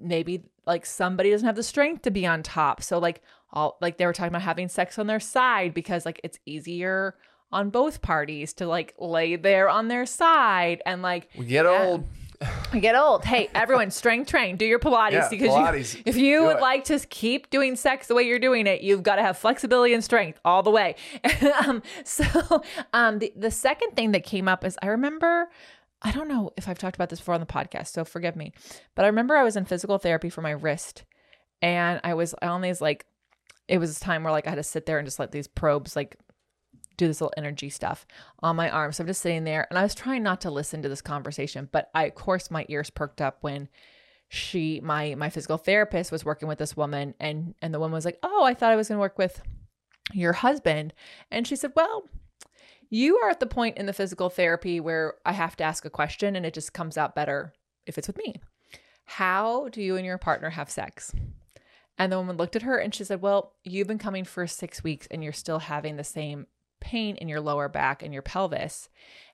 maybe 0.01 0.45
like 0.67 0.87
somebody 0.87 1.31
doesn't 1.31 1.47
have 1.47 1.57
the 1.57 1.63
strength 1.63 2.03
to 2.03 2.11
be 2.11 2.27
on 2.27 2.43
top 2.43 2.83
so 2.83 2.99
like 2.99 3.23
all 3.53 3.77
like 3.81 3.97
they 3.99 4.07
were 4.07 4.13
talking 4.13 4.29
about 4.29 4.43
having 4.43 4.69
sex 4.69 4.99
on 4.99 5.07
their 5.07 5.21
side 5.21 5.73
because 5.75 6.05
like 6.05 6.21
it's 6.25 6.39
easier 6.45 7.15
on 7.53 7.71
both 7.71 8.03
parties 8.03 8.53
to 8.53 8.67
like 8.67 8.95
lay 8.99 9.37
there 9.37 9.69
on 9.69 9.89
their 9.89 10.05
side 10.05 10.83
and 10.85 11.01
like 11.03 11.29
we 11.39 11.47
get 11.47 11.65
yeah. 11.65 11.85
old. 11.85 12.05
Get 12.79 12.97
old. 12.97 13.25
Hey, 13.25 13.49
everyone, 13.55 13.91
strength 13.91 14.29
train. 14.29 14.57
Do 14.57 14.67
your 14.67 14.81
Pilates 14.81 15.13
Yeah, 15.13 15.29
because 15.31 15.51
Pilates. 15.51 15.95
You, 15.95 16.03
if 16.05 16.17
you 16.17 16.43
would 16.43 16.57
it. 16.57 16.61
like 16.61 16.85
to 16.85 16.99
keep 16.99 17.49
doing 17.49 17.77
sex 17.77 18.09
the 18.09 18.15
way 18.15 18.25
you're 18.25 18.41
doing 18.41 18.67
it, 18.67 18.83
you've 18.83 19.03
got 19.03 19.17
to 19.17 19.23
have 19.23 19.39
flexibility 19.39 19.95
and 19.95 20.03
strength 20.03 20.41
all 20.45 20.63
the 20.63 20.71
way. 20.71 20.97
um, 21.67 21.81
so, 22.05 22.63
um, 22.93 23.21
the 23.21 23.33
the 23.37 23.51
second 23.51 23.93
thing 23.97 24.13
that 24.13 24.25
came 24.25 24.49
up 24.49 24.65
is 24.65 24.77
I 24.83 24.89
remember. 24.89 25.49
I 26.05 26.11
don't 26.13 26.29
know 26.29 26.51
if 26.57 26.69
I've 26.69 26.79
talked 26.79 26.97
about 26.97 27.09
this 27.09 27.19
before 27.19 27.35
on 27.35 27.41
the 27.41 27.47
podcast, 27.47 27.89
so 27.89 28.05
forgive 28.05 28.37
me. 28.37 28.53
But 28.95 29.05
I 29.05 29.09
remember 29.09 29.37
I 29.37 29.43
was 29.43 29.57
in 29.57 29.65
physical 29.65 29.99
therapy 29.99 30.29
for 30.29 30.43
my 30.43 30.51
wrist, 30.51 31.05
and 31.63 32.01
I 32.05 32.13
was 32.15 32.35
on 32.43 32.61
these 32.61 32.83
like, 32.83 33.07
it 33.69 33.79
was 33.79 33.97
a 33.97 34.01
time 34.01 34.23
where 34.23 34.33
like 34.33 34.47
I 34.47 34.51
had 34.51 34.57
to 34.57 34.63
sit 34.63 34.85
there 34.85 34.99
and 34.99 35.07
just 35.07 35.19
let 35.19 35.33
these 35.33 35.49
probes 35.49 35.97
like 35.97 36.19
do 36.97 37.07
this 37.07 37.21
little 37.21 37.33
energy 37.37 37.71
stuff 37.71 38.07
on 38.41 38.57
my 38.57 38.71
arm. 38.71 38.93
So 38.93 39.03
I'm 39.03 39.09
just 39.09 39.23
sitting 39.23 39.45
there 39.45 39.67
and 39.71 39.79
I 39.79 39.83
was 39.83 39.95
trying 39.95 40.23
not 40.23 40.43
to 40.43 40.51
listen 40.51 40.83
to 40.83 40.89
this 40.89 41.01
conversation, 41.01 41.69
but 41.73 41.91
I 41.95 42.05
of 42.05 42.15
course 42.15 42.51
my 42.51 42.67
ears 42.69 42.91
perked 42.91 43.21
up 43.21 43.39
when 43.41 43.69
she 44.29 44.81
my 44.83 45.15
my 45.15 45.31
physical 45.31 45.59
therapist 45.59 46.13
was 46.13 46.25
working 46.25 46.49
with 46.49 46.59
this 46.59 46.77
woman 46.77 47.15
and 47.19 47.55
and 47.63 47.73
the 47.73 47.81
woman 47.81 47.95
was 47.95 48.05
like, 48.05 48.19
"Oh, 48.23 48.45
I 48.45 48.55
thought 48.55 48.73
I 48.73 48.77
was 48.77 48.89
going 48.89 48.97
to 48.97 49.01
work 49.01 49.19
with 49.19 49.41
your 50.13 50.35
husband." 50.35 50.93
And 51.31 51.47
she 51.47 51.57
said, 51.57 51.73
"Well, 51.75 52.05
you 52.95 53.19
are 53.19 53.31
at 53.31 53.41
the 53.41 53.47
point 53.47 53.77
in 53.77 53.87
the 53.87 53.93
physical 53.93 54.31
therapy 54.31 54.81
where 54.81 55.15
I 55.25 55.33
have 55.33 55.57
to 55.57 55.65
ask 55.65 55.85
a 55.85 55.91
question 55.91 56.37
and 56.37 56.47
it 56.47 56.55
just 56.55 56.73
comes 56.73 56.97
out 56.97 57.15
better 57.15 57.53
if 57.87 57.99
it's 57.99 58.07
with 58.07 58.19
me. 58.19 58.37
How 59.05 59.69
do 59.69 59.83
you 59.83 59.97
and 59.97 60.07
your 60.07 60.19
partner 60.19 60.51
have 60.51 60.71
sex?" 60.71 61.13
And 61.99 62.11
the 62.11 62.19
woman 62.19 62.37
looked 62.37 62.57
at 62.57 62.63
her 62.63 62.77
and 62.77 62.95
she 62.95 63.05
said, 63.05 63.23
Well, 63.23 63.53
you've 63.63 63.87
been 63.87 63.99
coming 63.99 64.25
for 64.25 64.47
six 64.47 64.83
weeks 64.83 65.07
and 65.11 65.23
you're 65.23 65.33
still 65.33 65.61
having 65.61 65.97
the 65.97 66.05
same 66.05 66.47
pain 66.81 67.17
in 67.17 67.29
your 67.29 67.41
lower 67.41 67.69
back 67.69 68.03
and 68.03 68.13
your 68.13 68.23
pelvis. 68.23 68.89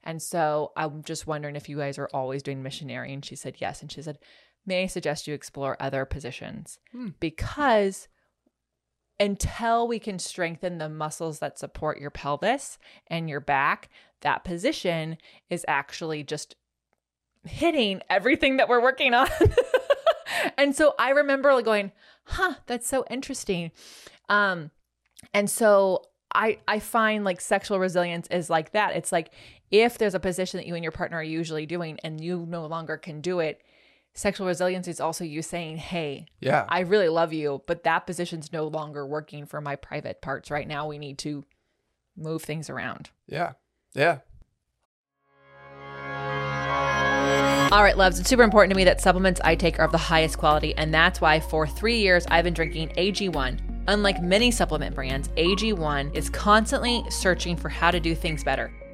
And 0.05 0.23
so 0.23 0.73
I'm 0.77 1.03
just 1.03 1.27
wondering 1.27 1.57
if 1.57 1.69
you 1.69 1.79
guys 1.79 1.99
are 1.99 2.11
always 2.13 2.43
doing 2.43 2.63
missionary. 2.63 3.13
And 3.13 3.25
she 3.25 3.37
said, 3.37 3.57
Yes. 3.59 3.81
And 3.81 3.91
she 3.91 4.03
said, 4.03 4.19
May 4.67 4.85
I 4.85 4.87
suggest 4.87 5.27
you 5.27 5.35
explore 5.35 5.77
other 5.81 6.05
positions? 6.05 6.79
Hmm. 6.93 7.09
Because 7.19 8.09
until 9.21 9.87
we 9.87 9.99
can 9.99 10.19
strengthen 10.19 10.79
the 10.79 10.89
muscles 10.89 11.39
that 11.41 11.59
support 11.59 12.01
your 12.01 12.11
pelvis 12.11 12.79
and 13.07 13.29
your 13.29 13.41
back, 13.41 13.91
that 14.23 14.45
position 14.45 15.19
is 15.51 15.65
actually 15.69 16.25
just 16.25 16.57
hitting 17.45 18.01
everything 18.09 18.57
that 18.57 18.69
we're 18.69 18.83
working 18.83 19.13
on. 19.13 19.29
and 20.57 20.75
so 20.75 20.95
I 20.99 21.11
remember 21.11 21.61
going, 21.63 21.93
huh, 22.25 22.55
that's 22.67 22.89
so 22.89 23.05
interesting. 23.11 23.73
Um, 24.31 24.71
and 25.35 25.51
so 25.51 26.03
I 26.35 26.59
I 26.67 26.79
find 26.79 27.25
like 27.25 27.41
sexual 27.41 27.79
resilience 27.79 28.27
is 28.29 28.49
like 28.49 28.73
that. 28.73 28.97
It's 28.97 29.13
like 29.13 29.33
if 29.71 29.99
there's 29.99 30.15
a 30.15 30.21
position 30.21 30.59
that 30.59 30.67
you 30.67 30.75
and 30.75 30.85
your 30.85 30.93
partner 30.93 31.19
are 31.19 31.23
usually 31.23 31.67
doing 31.67 31.99
and 32.03 32.23
you 32.23 32.47
no 32.49 32.67
longer 32.67 32.97
can 32.97 33.21
do 33.21 33.41
it, 33.41 33.61
sexual 34.21 34.47
resilience 34.47 34.87
is 34.87 35.01
also 35.01 35.25
you 35.25 35.43
saying, 35.43 35.79
"Hey, 35.79 36.27
Yeah. 36.41 36.67
I 36.69 36.81
really 36.81 37.09
love 37.09 37.33
you, 37.33 37.63
but 37.67 37.85
that 37.85 38.07
position's 38.07 38.53
no 38.53 38.67
longer 38.67 39.07
working 39.07 39.47
for 39.47 39.61
my 39.61 39.77
private 39.77 40.21
parts 40.21 40.51
right 40.51 40.69
now. 40.69 40.87
We 40.87 40.99
need 40.99 41.19
to 41.19 41.45
move 42.17 42.43
things 42.43 42.69
around." 42.71 43.11
yeah. 43.27 43.53
Yeah. 43.95 44.19
All 47.73 47.85
right, 47.85 47.97
loves, 47.97 48.19
it's 48.19 48.29
super 48.29 48.43
important 48.43 48.73
to 48.73 48.77
me 48.77 48.85
that 48.85 49.01
supplements 49.01 49.41
I 49.45 49.55
take 49.55 49.79
are 49.79 49.85
of 49.85 49.93
the 49.93 49.99
highest 49.99 50.39
quality, 50.39 50.75
and 50.77 50.93
that's 50.93 51.21
why 51.21 51.39
for 51.39 51.67
three 51.67 51.99
years 52.01 52.27
I've 52.29 52.45
been 52.45 52.55
drinking 52.55 52.89
AG1. 52.97 53.61
Unlike 53.87 54.23
many 54.23 54.51
supplement 54.51 54.95
brands, 54.95 55.29
AG1 55.37 56.15
is 56.15 56.29
constantly 56.31 57.05
searching 57.11 57.57
for 57.57 57.69
how 57.69 57.91
to 57.93 58.01
do 58.01 58.15
things 58.15 58.43
better. 58.43 58.73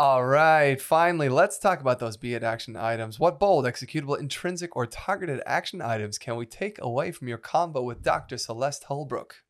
All 0.00 0.24
right. 0.24 0.80
Finally, 0.80 1.28
let's 1.28 1.58
talk 1.58 1.82
about 1.82 1.98
those 1.98 2.16
be 2.16 2.32
it 2.32 2.42
action 2.42 2.74
items. 2.74 3.20
What 3.20 3.38
bold, 3.38 3.66
executable, 3.66 4.18
intrinsic, 4.18 4.74
or 4.74 4.86
targeted 4.86 5.42
action 5.44 5.82
items 5.82 6.16
can 6.16 6.36
we 6.36 6.46
take 6.46 6.78
away 6.80 7.12
from 7.12 7.28
your 7.28 7.36
combo 7.36 7.82
with 7.82 8.02
Dr. 8.02 8.38
Celeste 8.38 8.84
Holbrook? 8.84 9.42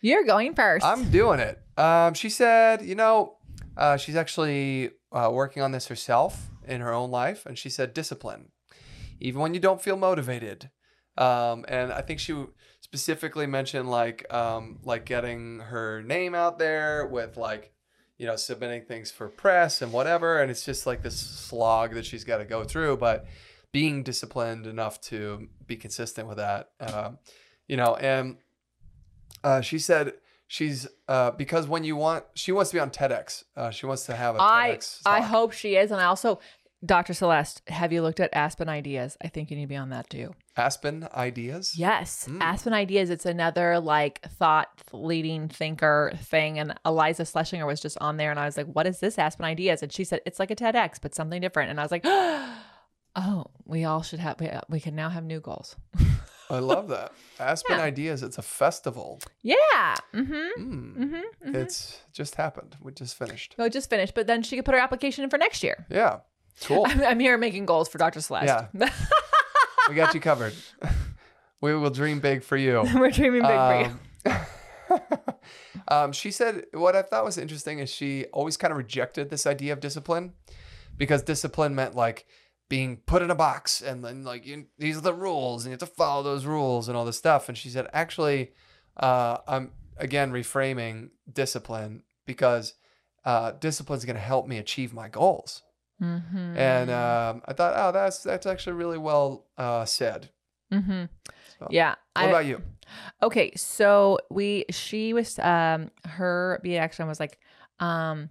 You're 0.00 0.24
going 0.24 0.54
1st 0.56 0.80
I'm 0.82 1.08
doing 1.12 1.38
it. 1.38 1.62
Um, 1.78 2.12
she 2.14 2.28
said, 2.28 2.82
you 2.82 2.96
know, 2.96 3.36
uh, 3.76 3.98
she's 3.98 4.16
actually 4.16 4.90
uh, 5.12 5.30
working 5.32 5.62
on 5.62 5.70
this 5.70 5.86
herself 5.86 6.50
in 6.66 6.80
her 6.80 6.92
own 6.92 7.12
life, 7.12 7.46
and 7.46 7.56
she 7.56 7.70
said 7.70 7.94
discipline, 7.94 8.48
even 9.20 9.40
when 9.40 9.54
you 9.54 9.60
don't 9.60 9.80
feel 9.80 9.96
motivated. 9.96 10.70
Um, 11.16 11.64
and 11.68 11.92
I 11.92 12.00
think 12.00 12.18
she 12.18 12.34
specifically 12.80 13.46
mentioned 13.46 13.88
like 13.88 14.26
um, 14.34 14.80
like 14.82 15.04
getting 15.04 15.60
her 15.60 16.02
name 16.02 16.34
out 16.34 16.58
there 16.58 17.06
with 17.06 17.36
like 17.36 17.72
you 18.22 18.28
know 18.28 18.36
submitting 18.36 18.82
things 18.82 19.10
for 19.10 19.26
press 19.26 19.82
and 19.82 19.92
whatever, 19.92 20.40
and 20.40 20.48
it's 20.48 20.64
just 20.64 20.86
like 20.86 21.02
this 21.02 21.18
slog 21.18 21.92
that 21.94 22.06
she's 22.06 22.22
got 22.22 22.38
to 22.38 22.44
go 22.44 22.62
through, 22.62 22.96
but 22.98 23.26
being 23.72 24.04
disciplined 24.04 24.64
enough 24.64 25.00
to 25.00 25.48
be 25.66 25.74
consistent 25.74 26.28
with 26.28 26.36
that, 26.36 26.70
um, 26.78 27.18
you 27.66 27.76
know, 27.76 27.96
and 27.96 28.36
uh, 29.42 29.60
she 29.60 29.76
said 29.76 30.12
she's 30.46 30.86
uh, 31.08 31.32
because 31.32 31.66
when 31.66 31.82
you 31.82 31.96
want, 31.96 32.24
she 32.34 32.52
wants 32.52 32.70
to 32.70 32.76
be 32.76 32.80
on 32.80 32.90
TEDx. 32.90 33.42
Uh, 33.56 33.70
she 33.70 33.86
wants 33.86 34.06
to 34.06 34.14
have 34.14 34.36
a 34.36 34.38
I 34.40 34.76
TEDx. 34.76 35.02
I 35.04 35.18
talk. 35.18 35.28
hope 35.28 35.52
she 35.52 35.74
is, 35.74 35.90
and 35.90 36.00
I 36.00 36.04
also, 36.04 36.38
Dr. 36.86 37.14
Celeste, 37.14 37.62
have 37.66 37.92
you 37.92 38.02
looked 38.02 38.20
at 38.20 38.30
Aspen 38.32 38.68
Ideas? 38.68 39.16
I 39.20 39.26
think 39.26 39.50
you 39.50 39.56
need 39.56 39.64
to 39.64 39.68
be 39.68 39.76
on 39.76 39.90
that 39.90 40.08
too. 40.08 40.32
Aspen 40.56 41.08
ideas. 41.14 41.78
Yes, 41.78 42.26
Mm. 42.28 42.40
Aspen 42.42 42.72
Ideas. 42.74 43.08
It's 43.10 43.24
another 43.24 43.80
like 43.80 44.20
thought 44.38 44.68
leading 44.92 45.48
thinker 45.48 46.12
thing, 46.22 46.58
and 46.58 46.74
Iliza 46.84 47.22
Shlesinger 47.24 47.66
was 47.66 47.80
just 47.80 47.96
on 48.00 48.18
there, 48.18 48.30
and 48.30 48.38
I 48.38 48.44
was 48.44 48.56
like, 48.58 48.66
"What 48.66 48.86
is 48.86 49.00
this 49.00 49.18
Aspen 49.18 49.46
Ideas?" 49.46 49.82
And 49.82 49.90
she 49.92 50.04
said 50.04 50.20
it's 50.26 50.38
like 50.38 50.50
a 50.50 50.56
TEDx, 50.56 50.98
but 51.00 51.14
something 51.14 51.40
different. 51.40 51.70
And 51.70 51.80
I 51.80 51.82
was 51.84 51.90
like, 51.90 52.04
"Oh, 53.16 53.46
we 53.64 53.84
all 53.84 54.02
should 54.02 54.18
have. 54.20 54.38
We, 54.40 54.50
we 54.68 54.80
can 54.80 54.94
now 54.94 55.08
have 55.08 55.24
new 55.24 55.40
goals." 55.40 55.76
I 56.50 56.58
love 56.58 56.88
that. 56.88 57.12
Aspen 57.40 57.78
Yeah. 57.78 57.84
ideas. 57.84 58.22
It's 58.22 58.36
a 58.36 58.42
festival. 58.42 59.20
Yeah. 59.40 59.94
Mm-hmm. 60.12 60.62
Mm. 60.62 60.96
Mm-hmm. 60.98 61.54
It's 61.56 61.98
just 62.12 62.34
happened. 62.34 62.76
We 62.82 62.92
just 62.92 63.16
finished. 63.16 63.54
No, 63.56 63.70
just 63.70 63.88
finished, 63.88 64.14
but 64.14 64.26
then 64.26 64.42
she 64.42 64.56
could 64.56 64.66
put 64.66 64.74
her 64.74 64.80
application 64.80 65.24
in 65.24 65.30
for 65.30 65.38
next 65.38 65.62
year. 65.62 65.86
Yeah. 65.88 66.18
Cool. 66.64 66.84
I'm, 66.90 67.00
I'm 67.02 67.20
here 67.20 67.38
making 67.38 67.64
goals 67.64 67.88
for 67.88 67.96
Dr. 67.96 68.20
Celeste. 68.20 68.66
we 69.88 69.94
got 69.94 70.14
you 70.14 70.20
covered. 70.20 70.54
we 71.60 71.74
will 71.74 71.90
dream 71.90 72.20
big 72.20 72.42
for 72.42 72.56
you. 72.56 72.82
We're 72.94 73.10
dreaming 73.10 73.42
big 73.42 73.50
for 73.50 73.94
you. 74.26 74.32
Um, 74.90 75.00
um, 75.88 76.12
she 76.12 76.30
said 76.30 76.64
what 76.72 76.96
I 76.96 77.02
thought 77.02 77.24
was 77.24 77.38
interesting 77.38 77.78
is 77.78 77.90
she 77.90 78.26
always 78.26 78.56
kind 78.56 78.70
of 78.70 78.78
rejected 78.78 79.30
this 79.30 79.46
idea 79.46 79.72
of 79.72 79.80
discipline 79.80 80.34
because 80.96 81.22
discipline 81.22 81.74
meant 81.74 81.94
like 81.94 82.26
being 82.68 82.98
put 82.98 83.22
in 83.22 83.30
a 83.30 83.34
box 83.34 83.82
and 83.82 84.04
then 84.04 84.24
like 84.24 84.46
you, 84.46 84.66
these 84.78 84.96
are 84.96 85.02
the 85.02 85.14
rules 85.14 85.64
and 85.64 85.70
you 85.70 85.72
have 85.72 85.80
to 85.80 85.94
follow 85.94 86.22
those 86.22 86.46
rules 86.46 86.88
and 86.88 86.96
all 86.96 87.04
this 87.04 87.18
stuff. 87.18 87.48
And 87.48 87.56
she 87.56 87.68
said 87.68 87.88
actually, 87.92 88.52
uh, 88.96 89.38
I'm 89.46 89.72
again 89.96 90.32
reframing 90.32 91.10
discipline 91.30 92.02
because 92.26 92.74
uh, 93.24 93.52
discipline 93.52 93.98
is 93.98 94.04
going 94.04 94.16
to 94.16 94.22
help 94.22 94.46
me 94.46 94.58
achieve 94.58 94.92
my 94.92 95.08
goals. 95.08 95.62
Mm-hmm. 96.02 96.56
And 96.56 96.90
um, 96.90 97.42
I 97.46 97.52
thought, 97.52 97.74
oh, 97.76 97.92
that's 97.92 98.22
that's 98.22 98.46
actually 98.46 98.74
really 98.74 98.98
well 98.98 99.46
uh, 99.56 99.84
said. 99.84 100.30
mm-hmm. 100.72 101.04
So, 101.58 101.68
Yeah. 101.70 101.94
What 102.14 102.24
I- 102.24 102.28
about 102.28 102.46
you? 102.46 102.62
Okay, 103.22 103.52
so 103.56 104.18
we 104.30 104.66
she 104.70 105.14
was 105.14 105.38
um 105.38 105.90
her 106.04 106.60
action 106.66 107.06
was 107.06 107.18
like 107.20 107.38
um 107.80 108.28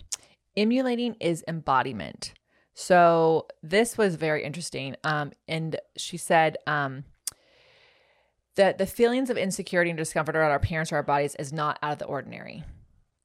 emulating 0.56 1.16
is 1.20 1.44
embodiment. 1.48 2.34
So 2.74 3.48
this 3.64 3.98
was 3.98 4.16
very 4.16 4.44
interesting. 4.44 4.96
Um 5.04 5.32
and 5.48 5.78
she 5.98 6.18
said 6.18 6.58
um 6.68 7.06
that 8.56 8.78
the 8.78 8.86
feelings 8.86 9.30
of 9.30 9.38
insecurity 9.38 9.90
and 9.90 9.98
discomfort 9.98 10.36
around 10.36 10.52
our 10.52 10.60
parents 10.60 10.92
or 10.92 10.98
our 10.98 11.04
bodies 11.04 11.36
is 11.36 11.52
not 11.54 11.80
out 11.82 11.94
of 11.94 12.00
the 12.00 12.06
ordinary 12.06 12.64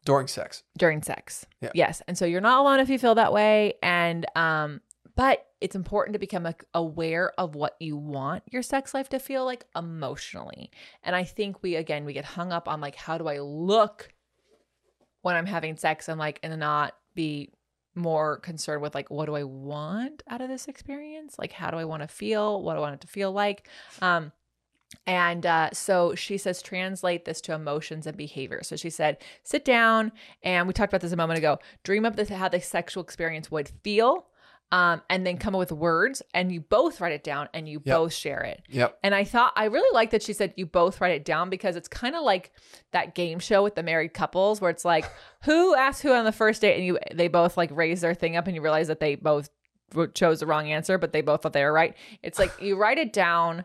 During 0.06 0.28
sex. 0.28 0.62
during 0.78 1.02
sex. 1.02 1.44
Yeah. 1.60 1.72
Yes. 1.74 2.00
And 2.08 2.16
so 2.16 2.24
you're 2.24 2.40
not 2.40 2.60
alone 2.60 2.80
if 2.80 2.88
you 2.88 2.98
feel 2.98 3.16
that 3.16 3.32
way. 3.32 3.74
And 3.82 4.24
um, 4.34 4.80
but 5.16 5.46
it's 5.60 5.74
important 5.74 6.12
to 6.12 6.18
become 6.18 6.46
aware 6.74 7.32
of 7.38 7.54
what 7.54 7.76
you 7.80 7.96
want 7.96 8.42
your 8.50 8.62
sex 8.62 8.94
life 8.94 9.08
to 9.08 9.18
feel 9.18 9.44
like 9.44 9.64
emotionally. 9.74 10.70
And 11.02 11.16
I 11.16 11.24
think 11.24 11.62
we 11.62 11.76
again 11.76 12.04
we 12.04 12.12
get 12.12 12.24
hung 12.24 12.52
up 12.52 12.68
on 12.68 12.80
like 12.80 12.94
how 12.94 13.18
do 13.18 13.26
I 13.26 13.40
look 13.40 14.08
when 15.22 15.34
I'm 15.34 15.46
having 15.46 15.76
sex 15.76 16.08
and 16.08 16.18
like 16.18 16.38
and 16.42 16.58
not 16.60 16.94
be 17.14 17.50
more 17.94 18.38
concerned 18.38 18.82
with 18.82 18.94
like 18.94 19.10
what 19.10 19.24
do 19.26 19.34
I 19.34 19.44
want 19.44 20.22
out 20.28 20.40
of 20.40 20.48
this 20.48 20.68
experience? 20.68 21.36
Like 21.38 21.52
how 21.52 21.70
do 21.70 21.78
I 21.78 21.84
want 21.84 22.02
to 22.02 22.08
feel? 22.08 22.62
What 22.62 22.74
do 22.74 22.78
I 22.78 22.82
want 22.82 22.94
it 22.94 23.00
to 23.00 23.08
feel 23.08 23.32
like? 23.32 23.68
Um 24.02 24.32
and 25.06 25.44
uh, 25.46 25.70
so 25.72 26.14
she 26.14 26.38
says, 26.38 26.62
translate 26.62 27.24
this 27.24 27.40
to 27.42 27.52
emotions 27.54 28.06
and 28.06 28.16
behavior. 28.16 28.62
So 28.62 28.76
she 28.76 28.90
said, 28.90 29.18
sit 29.44 29.64
down, 29.64 30.12
and 30.42 30.66
we 30.66 30.72
talked 30.72 30.92
about 30.92 31.00
this 31.00 31.12
a 31.12 31.16
moment 31.16 31.38
ago. 31.38 31.58
Dream 31.84 32.04
up 32.04 32.16
this, 32.16 32.28
how 32.28 32.48
the 32.48 32.60
sexual 32.60 33.02
experience 33.02 33.50
would 33.50 33.68
feel, 33.82 34.26
um, 34.72 35.00
and 35.08 35.24
then 35.24 35.36
come 35.38 35.54
up 35.54 35.60
with 35.60 35.70
words, 35.70 36.22
and 36.34 36.50
you 36.50 36.60
both 36.60 37.00
write 37.00 37.12
it 37.12 37.22
down, 37.22 37.48
and 37.54 37.68
you 37.68 37.80
Yep. 37.84 37.96
both 37.96 38.12
share 38.12 38.40
it. 38.42 38.62
Yep. 38.68 38.98
And 39.04 39.14
I 39.14 39.22
thought 39.22 39.52
I 39.54 39.66
really 39.66 39.94
like 39.94 40.10
that 40.10 40.24
she 40.24 40.32
said 40.32 40.54
you 40.56 40.66
both 40.66 41.00
write 41.00 41.12
it 41.12 41.24
down 41.24 41.50
because 41.50 41.76
it's 41.76 41.86
kind 41.86 42.16
of 42.16 42.22
like 42.24 42.50
that 42.90 43.14
game 43.14 43.38
show 43.38 43.62
with 43.62 43.76
the 43.76 43.84
married 43.84 44.12
couples 44.12 44.60
where 44.60 44.70
it's 44.70 44.84
like 44.84 45.04
who 45.44 45.76
asked 45.76 46.02
who 46.02 46.12
on 46.12 46.24
the 46.24 46.32
first 46.32 46.62
date, 46.62 46.74
and 46.76 46.84
you 46.84 46.98
they 47.14 47.28
both 47.28 47.56
like 47.56 47.70
raise 47.72 48.00
their 48.00 48.14
thing 48.14 48.36
up, 48.36 48.46
and 48.48 48.56
you 48.56 48.62
realize 48.62 48.88
that 48.88 48.98
they 48.98 49.14
both 49.14 49.50
chose 50.14 50.40
the 50.40 50.46
wrong 50.46 50.68
answer, 50.72 50.98
but 50.98 51.12
they 51.12 51.20
both 51.20 51.42
thought 51.42 51.52
they 51.52 51.62
were 51.62 51.72
right. 51.72 51.94
It's 52.24 52.40
like 52.40 52.50
you 52.60 52.76
write 52.76 52.98
it 52.98 53.12
down 53.12 53.64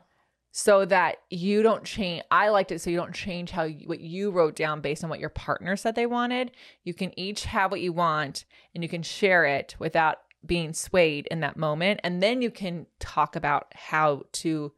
so 0.52 0.86
that 0.86 1.18
you 1.30 1.64
don't 1.64 1.84
change. 1.84 2.24
I 2.30 2.50
liked 2.50 2.72
it 2.72 2.82
so 2.82 2.90
you 2.90 2.98
don't 2.98 3.16
change 3.16 3.52
how 3.52 3.64
you, 3.64 3.88
what 3.88 4.02
you 4.02 4.32
wrote 4.32 4.56
down 4.56 4.82
based 4.82 5.04
on 5.04 5.10
what 5.10 5.20
your 5.20 5.30
partner 5.30 5.76
said 5.78 5.96
they 5.96 6.06
wanted. 6.06 6.52
You 6.84 6.94
can 6.94 7.18
each 7.18 7.46
have 7.46 7.72
what 7.72 7.82
you 7.82 7.94
want, 7.94 8.46
and 8.76 8.84
you 8.84 8.90
can 8.90 9.04
share 9.04 9.46
it 9.46 9.76
without 9.80 10.18
being 10.46 10.74
swayed 10.74 11.28
in 11.28 11.40
that 11.42 11.56
moment, 11.56 12.02
and 12.04 12.22
then 12.22 12.42
you 12.42 12.52
can 12.52 12.88
talk 13.00 13.36
about 13.36 13.72
how 13.76 14.24
to 14.34 14.74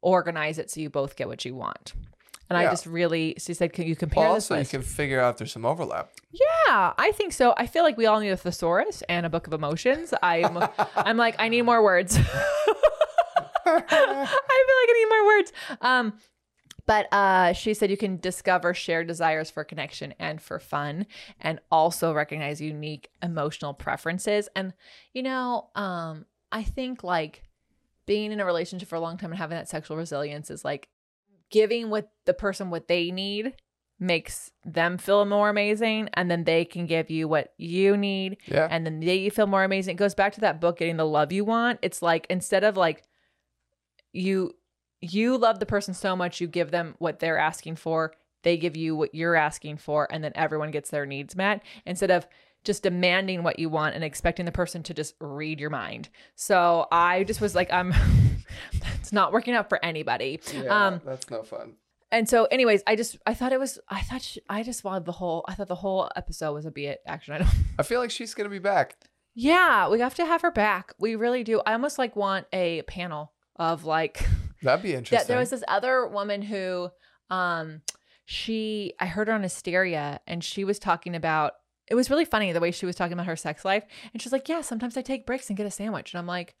organize 0.00 0.58
it 0.58 0.70
so 0.70 0.80
you 0.80 0.88
both 0.90 1.16
get 1.16 1.28
what 1.28 1.44
you 1.44 1.54
want. 1.54 1.92
And 2.48 2.58
I 2.58 2.70
just 2.70 2.84
really, 2.84 3.34
she 3.38 3.54
said, 3.54 3.72
can 3.72 3.86
you 3.86 3.96
compare 3.96 4.24
Well, 4.24 4.34
this 4.34 4.50
also, 4.50 4.60
you 4.60 4.66
can 4.66 4.82
figure 4.82 5.18
out 5.18 5.30
if 5.30 5.36
there's 5.38 5.52
some 5.52 5.64
overlap. 5.64 6.10
Yeah, 6.32 6.92
I 6.98 7.10
think 7.14 7.32
so. 7.32 7.54
I 7.56 7.66
feel 7.66 7.82
like 7.82 7.96
we 7.96 8.04
all 8.04 8.20
need 8.20 8.28
a 8.28 8.36
thesaurus 8.36 9.02
and 9.08 9.24
a 9.24 9.30
book 9.30 9.46
of 9.46 9.54
emotions. 9.54 10.12
I'm, 10.22 10.58
I'm 10.96 11.16
like, 11.16 11.36
I 11.38 11.48
need 11.48 11.62
more 11.62 11.82
words. 11.82 12.18
I 13.76 14.64
feel 14.66 14.76
like 14.78 14.88
I 14.88 14.92
need 14.94 15.08
more 15.08 15.26
words. 15.26 15.52
Um, 15.80 16.12
but 16.84 17.12
uh, 17.12 17.52
she 17.52 17.74
said 17.74 17.90
you 17.90 17.96
can 17.96 18.16
discover 18.18 18.74
shared 18.74 19.06
desires 19.06 19.50
for 19.50 19.62
connection 19.62 20.14
and 20.18 20.40
for 20.42 20.58
fun, 20.58 21.06
and 21.40 21.60
also 21.70 22.12
recognize 22.12 22.60
unique 22.60 23.08
emotional 23.22 23.72
preferences. 23.72 24.48
And 24.56 24.72
you 25.12 25.22
know, 25.22 25.68
um, 25.76 26.26
I 26.50 26.64
think 26.64 27.04
like 27.04 27.42
being 28.04 28.32
in 28.32 28.40
a 28.40 28.44
relationship 28.44 28.88
for 28.88 28.96
a 28.96 29.00
long 29.00 29.16
time 29.16 29.30
and 29.30 29.38
having 29.38 29.56
that 29.56 29.68
sexual 29.68 29.96
resilience 29.96 30.50
is 30.50 30.64
like 30.64 30.88
giving 31.50 31.88
what 31.88 32.10
the 32.24 32.34
person 32.34 32.68
what 32.70 32.88
they 32.88 33.10
need 33.12 33.54
makes 34.00 34.50
them 34.64 34.98
feel 34.98 35.24
more 35.24 35.48
amazing 35.48 36.08
and 36.14 36.28
then 36.28 36.42
they 36.42 36.64
can 36.64 36.86
give 36.86 37.08
you 37.08 37.28
what 37.28 37.52
you 37.56 37.96
need 37.96 38.36
Yeah. 38.48 38.66
and 38.68 38.84
then 38.84 38.98
they 38.98 39.14
you 39.16 39.30
feel 39.30 39.46
more 39.46 39.62
amazing. 39.62 39.94
It 39.94 39.98
goes 39.98 40.16
back 40.16 40.32
to 40.32 40.40
that 40.40 40.60
book, 40.60 40.78
getting 40.78 40.96
the 40.96 41.06
love 41.06 41.30
you 41.30 41.44
want. 41.44 41.78
It's 41.82 42.02
like 42.02 42.26
instead 42.28 42.64
of 42.64 42.76
like 42.76 43.04
you 44.12 44.52
you 45.00 45.36
love 45.36 45.58
the 45.58 45.66
person 45.66 45.94
so 45.94 46.14
much, 46.14 46.40
you 46.40 46.46
give 46.46 46.70
them 46.70 46.94
what 46.98 47.18
they're 47.18 47.38
asking 47.38 47.74
for, 47.76 48.12
they 48.44 48.56
give 48.56 48.76
you 48.76 48.94
what 48.94 49.14
you're 49.14 49.34
asking 49.36 49.76
for, 49.78 50.06
and 50.12 50.22
then 50.22 50.32
everyone 50.36 50.70
gets 50.70 50.90
their 50.90 51.06
needs 51.06 51.34
met 51.34 51.62
instead 51.86 52.10
of 52.10 52.26
just 52.64 52.84
demanding 52.84 53.42
what 53.42 53.58
you 53.58 53.68
want 53.68 53.96
and 53.96 54.04
expecting 54.04 54.44
the 54.46 54.52
person 54.52 54.82
to 54.84 54.94
just 54.94 55.14
read 55.20 55.58
your 55.58 55.70
mind. 55.70 56.08
So 56.36 56.86
I 56.92 57.24
just 57.24 57.40
was 57.40 57.56
like, 57.56 57.72
I'm 57.72 57.92
it's 59.00 59.12
not 59.12 59.32
working 59.32 59.54
out 59.54 59.68
for 59.68 59.84
anybody. 59.84 60.40
Yeah, 60.54 60.86
Um, 60.86 61.00
that's 61.04 61.28
no 61.30 61.42
fun. 61.42 61.74
and 62.12 62.28
so, 62.28 62.44
anyways, 62.44 62.82
I 62.86 62.94
just 62.94 63.16
I 63.26 63.34
thought 63.34 63.52
it 63.52 63.58
was 63.58 63.78
I 63.88 64.02
thought 64.02 64.22
she, 64.22 64.40
I 64.48 64.62
just 64.62 64.84
wanted 64.84 65.04
the 65.06 65.12
whole 65.12 65.44
I 65.48 65.54
thought 65.54 65.68
the 65.68 65.74
whole 65.74 66.08
episode 66.14 66.52
was 66.52 66.64
a 66.66 66.70
be 66.70 66.86
it 66.86 67.00
action 67.06 67.34
item. 67.34 67.48
I 67.78 67.82
feel 67.82 67.98
like 68.00 68.10
she's 68.12 68.34
gonna 68.34 68.48
be 68.48 68.58
back. 68.60 68.96
Yeah, 69.34 69.88
we 69.88 69.98
have 70.00 70.14
to 70.16 70.26
have 70.26 70.42
her 70.42 70.50
back. 70.52 70.92
We 70.98 71.16
really 71.16 71.42
do. 71.42 71.60
I 71.66 71.72
almost 71.72 71.98
like 71.98 72.14
want 72.14 72.46
a 72.52 72.82
panel 72.82 73.32
of 73.62 73.84
like 73.84 74.26
That'd 74.62 74.82
be 74.82 74.94
interesting. 74.94 75.18
that. 75.18 75.26
There 75.28 75.38
was 75.38 75.50
this 75.50 75.64
other 75.66 76.06
woman 76.06 76.42
who, 76.42 76.90
um, 77.30 77.82
she 78.26 78.92
I 79.00 79.06
heard 79.06 79.28
her 79.28 79.34
on 79.34 79.42
Hysteria, 79.42 80.20
and 80.26 80.42
she 80.44 80.64
was 80.64 80.78
talking 80.78 81.14
about. 81.16 81.54
It 81.90 81.94
was 81.96 82.08
really 82.08 82.24
funny 82.24 82.52
the 82.52 82.60
way 82.60 82.70
she 82.70 82.86
was 82.86 82.94
talking 82.96 83.12
about 83.14 83.26
her 83.26 83.36
sex 83.36 83.64
life, 83.64 83.84
and 84.12 84.22
she's 84.22 84.32
like, 84.32 84.48
"Yeah, 84.48 84.60
sometimes 84.60 84.96
I 84.96 85.02
take 85.02 85.26
breaks 85.26 85.48
and 85.48 85.56
get 85.56 85.66
a 85.66 85.70
sandwich," 85.70 86.12
and 86.12 86.18
I'm 86.18 86.26
like. 86.26 86.54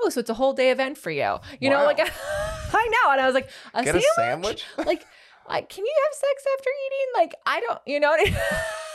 Oh, 0.00 0.10
so 0.10 0.20
it's 0.20 0.30
a 0.30 0.34
whole 0.34 0.52
day 0.52 0.70
event 0.70 0.96
for 0.96 1.10
you, 1.10 1.38
you 1.58 1.68
know? 1.68 1.82
Like, 1.84 1.98
I 2.72 2.88
know, 3.02 3.10
and 3.10 3.20
I 3.20 3.26
was 3.26 3.34
like, 3.34 3.50
a 3.74 3.82
Get 3.82 3.96
a 3.96 4.00
sandwich? 4.00 4.14
sandwich? 4.14 4.64
like, 4.86 5.04
like, 5.48 5.68
can 5.68 5.84
you 5.84 5.92
have 6.04 6.14
sex 6.14 6.44
after 6.56 6.70
eating? 6.86 7.06
Like, 7.16 7.34
I 7.44 7.60
don't, 7.66 7.80
you 7.84 7.98
know. 7.98 8.16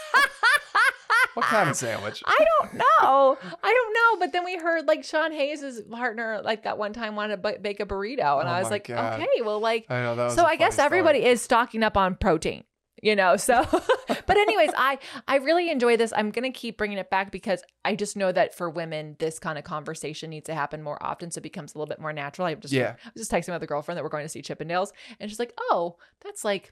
What 1.35 1.45
kind 1.45 1.69
of 1.69 1.75
sandwich? 1.75 2.21
I 2.25 2.45
don't 2.61 2.73
know. 2.75 3.37
I 3.41 3.73
don't 3.73 3.93
know. 3.93 4.19
But 4.25 4.33
then 4.33 4.43
we 4.45 4.57
heard 4.57 4.87
like 4.87 5.03
Sean 5.03 5.31
Hayes' 5.31 5.81
partner, 5.89 6.41
like 6.43 6.63
that 6.63 6.77
one 6.77 6.93
time, 6.93 7.15
wanted 7.15 7.41
to 7.41 7.51
b- 7.53 7.57
bake 7.61 7.79
a 7.79 7.85
burrito, 7.85 8.39
and 8.39 8.47
Oh 8.47 8.51
I 8.51 8.61
was 8.61 8.69
like, 8.71 8.87
God. 8.87 9.19
okay, 9.19 9.41
well, 9.43 9.59
like, 9.59 9.85
I 9.89 10.01
know 10.01 10.15
that 10.15 10.31
so 10.33 10.45
I 10.45 10.55
guess 10.55 10.73
story. 10.73 10.85
everybody 10.85 11.25
is 11.25 11.41
stocking 11.41 11.83
up 11.83 11.97
on 11.97 12.15
protein. 12.15 12.63
you 13.01 13.15
know. 13.15 13.35
So, 13.35 13.65
but 14.07 14.37
anyways, 14.37 14.69
I 14.77 14.99
I 15.27 15.37
really 15.37 15.69
enjoy 15.71 15.97
this. 15.97 16.13
I'm 16.15 16.29
gonna 16.31 16.51
keep 16.51 16.77
bringing 16.77 16.97
it 16.99 17.09
back 17.09 17.31
because 17.31 17.63
I 17.83 17.95
just 17.95 18.15
know 18.15 18.31
that 18.31 18.55
for 18.55 18.69
women, 18.69 19.15
this 19.19 19.39
kind 19.39 19.57
of 19.57 19.63
conversation 19.63 20.29
needs 20.29 20.45
to 20.45 20.53
happen 20.53 20.81
more 20.83 21.01
often, 21.03 21.31
so 21.31 21.39
it 21.39 21.43
becomes 21.43 21.73
a 21.73 21.77
little 21.79 21.89
bit 21.89 21.99
more 21.99 22.13
natural. 22.13 22.47
I'm 22.47 22.61
just 22.61 22.73
Yeah. 22.73 22.95
I 23.05 23.09
was 23.13 23.27
just 23.27 23.31
texting 23.31 23.53
with 23.53 23.63
a 23.63 23.67
girlfriend 23.67 23.97
that 23.97 24.03
we're 24.03 24.09
going 24.09 24.23
to 24.25 24.29
see 24.29 24.41
Chippendales, 24.41 24.89
and 25.19 25.29
she's 25.29 25.39
like, 25.39 25.53
"Oh, 25.59 25.97
that's 26.21 26.45
like." 26.45 26.71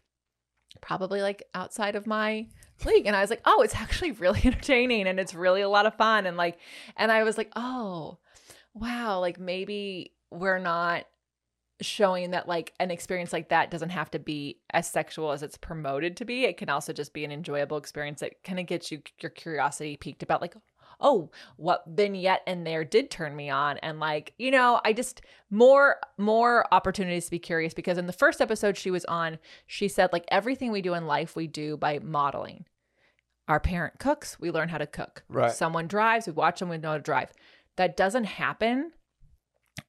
Probably 0.80 1.22
like 1.22 1.44
outside 1.54 1.98
of 1.98 2.08
my 2.08 2.48
league. 2.86 3.06
And 3.06 3.16
I 3.16 3.22
was 3.22 3.30
like, 3.30 3.42
oh, 3.46 3.62
it's 3.62 3.76
actually 3.76 4.12
really 4.12 4.42
entertaining 4.46 5.08
and 5.08 5.20
it's 5.20 5.34
really 5.34 5.62
a 5.62 5.70
lot 5.70 5.86
of 5.86 5.96
fun. 5.96 6.26
And 6.26 6.38
like, 6.38 6.58
and 6.98 7.12
I 7.12 7.24
was 7.24 7.38
like, 7.38 7.52
oh, 7.56 8.18
wow, 8.74 9.20
like 9.20 9.40
maybe 9.40 10.14
we're 10.32 10.60
not 10.60 11.06
showing 11.82 12.32
that 12.32 12.48
like 12.48 12.74
an 12.80 12.92
experience 12.92 13.34
like 13.34 13.50
that 13.50 13.72
doesn't 13.72 13.90
have 13.90 14.12
to 14.12 14.20
be 14.20 14.60
as 14.72 14.90
sexual 14.90 15.32
as 15.32 15.44
it's 15.44 15.58
promoted 15.58 16.16
to 16.18 16.26
be. 16.26 16.46
It 16.46 16.58
can 16.58 16.70
also 16.70 16.94
just 16.94 17.14
be 17.14 17.26
an 17.26 17.32
enjoyable 17.32 17.78
experience 17.78 18.20
that 18.20 18.44
kind 18.44 18.60
of 18.60 18.68
gets 18.68 18.92
you 18.92 19.02
your 19.20 19.32
curiosity 19.32 19.98
piqued 19.98 20.24
about 20.24 20.42
like, 20.42 20.56
oh, 21.02 21.32
what 21.58 21.84
vignette 21.88 22.44
in 22.46 22.64
there 22.64 22.84
did 22.84 23.10
turn 23.10 23.36
me 23.36 23.50
on. 23.50 23.78
And 23.80 24.00
like, 24.00 24.34
you 24.38 24.52
know, 24.52 24.80
I 24.86 24.94
just 24.94 25.22
more 25.50 25.98
more 26.18 26.66
opportunities 26.72 27.26
to 27.26 27.32
be 27.32 27.40
curious 27.40 27.74
because 27.74 27.98
in 27.98 28.08
the 28.08 28.14
first 28.14 28.40
episode 28.40 28.78
she 28.78 28.92
was 28.92 29.06
on, 29.06 29.40
she 29.66 29.88
said 29.88 30.14
like 30.14 30.26
everything 30.30 30.72
we 30.72 30.82
do 30.82 30.94
in 30.94 31.08
life 31.08 31.36
we 31.36 31.48
do 31.48 31.78
by 31.78 32.00
modeling. 32.00 32.66
Our 33.48 33.60
parent 33.60 34.00
cooks, 34.00 34.40
we 34.40 34.52
learn 34.52 34.70
how 34.70 34.78
to 34.78 34.88
cook. 34.88 35.24
Right. 35.28 35.52
Someone 35.52 35.88
drives, 35.88 36.28
we 36.28 36.34
watch 36.34 36.60
them, 36.60 36.70
we 36.70 36.78
know 36.78 36.92
how 36.92 36.98
to 36.98 37.04
drive. 37.04 37.32
That 37.78 37.98
doesn't 37.98 38.26
happen 38.26 38.92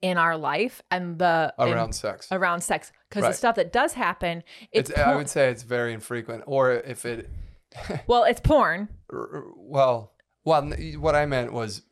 in 0.01 0.17
our 0.17 0.37
life 0.37 0.81
and 0.91 1.19
the 1.19 1.53
in- 1.59 1.69
Around 1.69 1.93
sex. 1.95 2.29
around 2.31 2.63
sex 2.63 2.93
because 3.09 3.25
the 3.25 3.33
stuff 3.33 3.57
that 3.57 3.73
does 3.73 3.95
happen 3.95 4.43
it's, 4.71 4.91
It's, 4.91 4.99
I 4.99 5.15
would 5.15 5.29
say 5.29 5.51
it's 5.51 5.65
very 5.65 5.93
infrequent. 5.93 6.45
Or 6.47 6.73
if 6.73 7.05
it, 7.05 7.29
well 8.07 8.25
it's 8.25 8.41
porn 8.41 8.89
well, 9.11 10.13
well, 10.45 10.73
what 10.99 11.15
I 11.15 11.27
meant 11.27 11.53
was, 11.53 11.83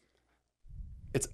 it's. 1.14 1.28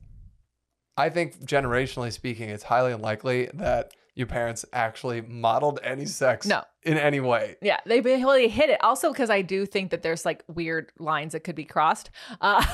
I 0.97 1.11
think 1.11 1.45
generationally 1.45 2.13
speaking, 2.13 2.49
it's 2.49 2.65
highly 2.65 2.93
unlikely 2.93 3.51
that 3.55 3.93
your 4.17 4.27
parents 4.27 4.65
actually 4.73 5.21
modeled 5.21 5.79
any 5.85 6.07
sex 6.07 6.47
No. 6.47 6.65
in 6.83 6.97
any 6.99 7.21
way. 7.21 7.57
yeah 7.63 7.79
they 7.87 8.01
really 8.01 8.49
hit 8.49 8.71
it 8.71 8.83
also 8.83 9.13
because 9.13 9.31
i 9.31 9.43
do 9.43 9.65
think 9.67 9.91
that 9.93 10.03
there's 10.03 10.25
like 10.25 10.43
weird 10.49 10.91
lines 10.99 11.33
that 11.33 11.41
could 11.45 11.55
be 11.55 11.65
crossed 11.65 12.11
uh 12.41 12.65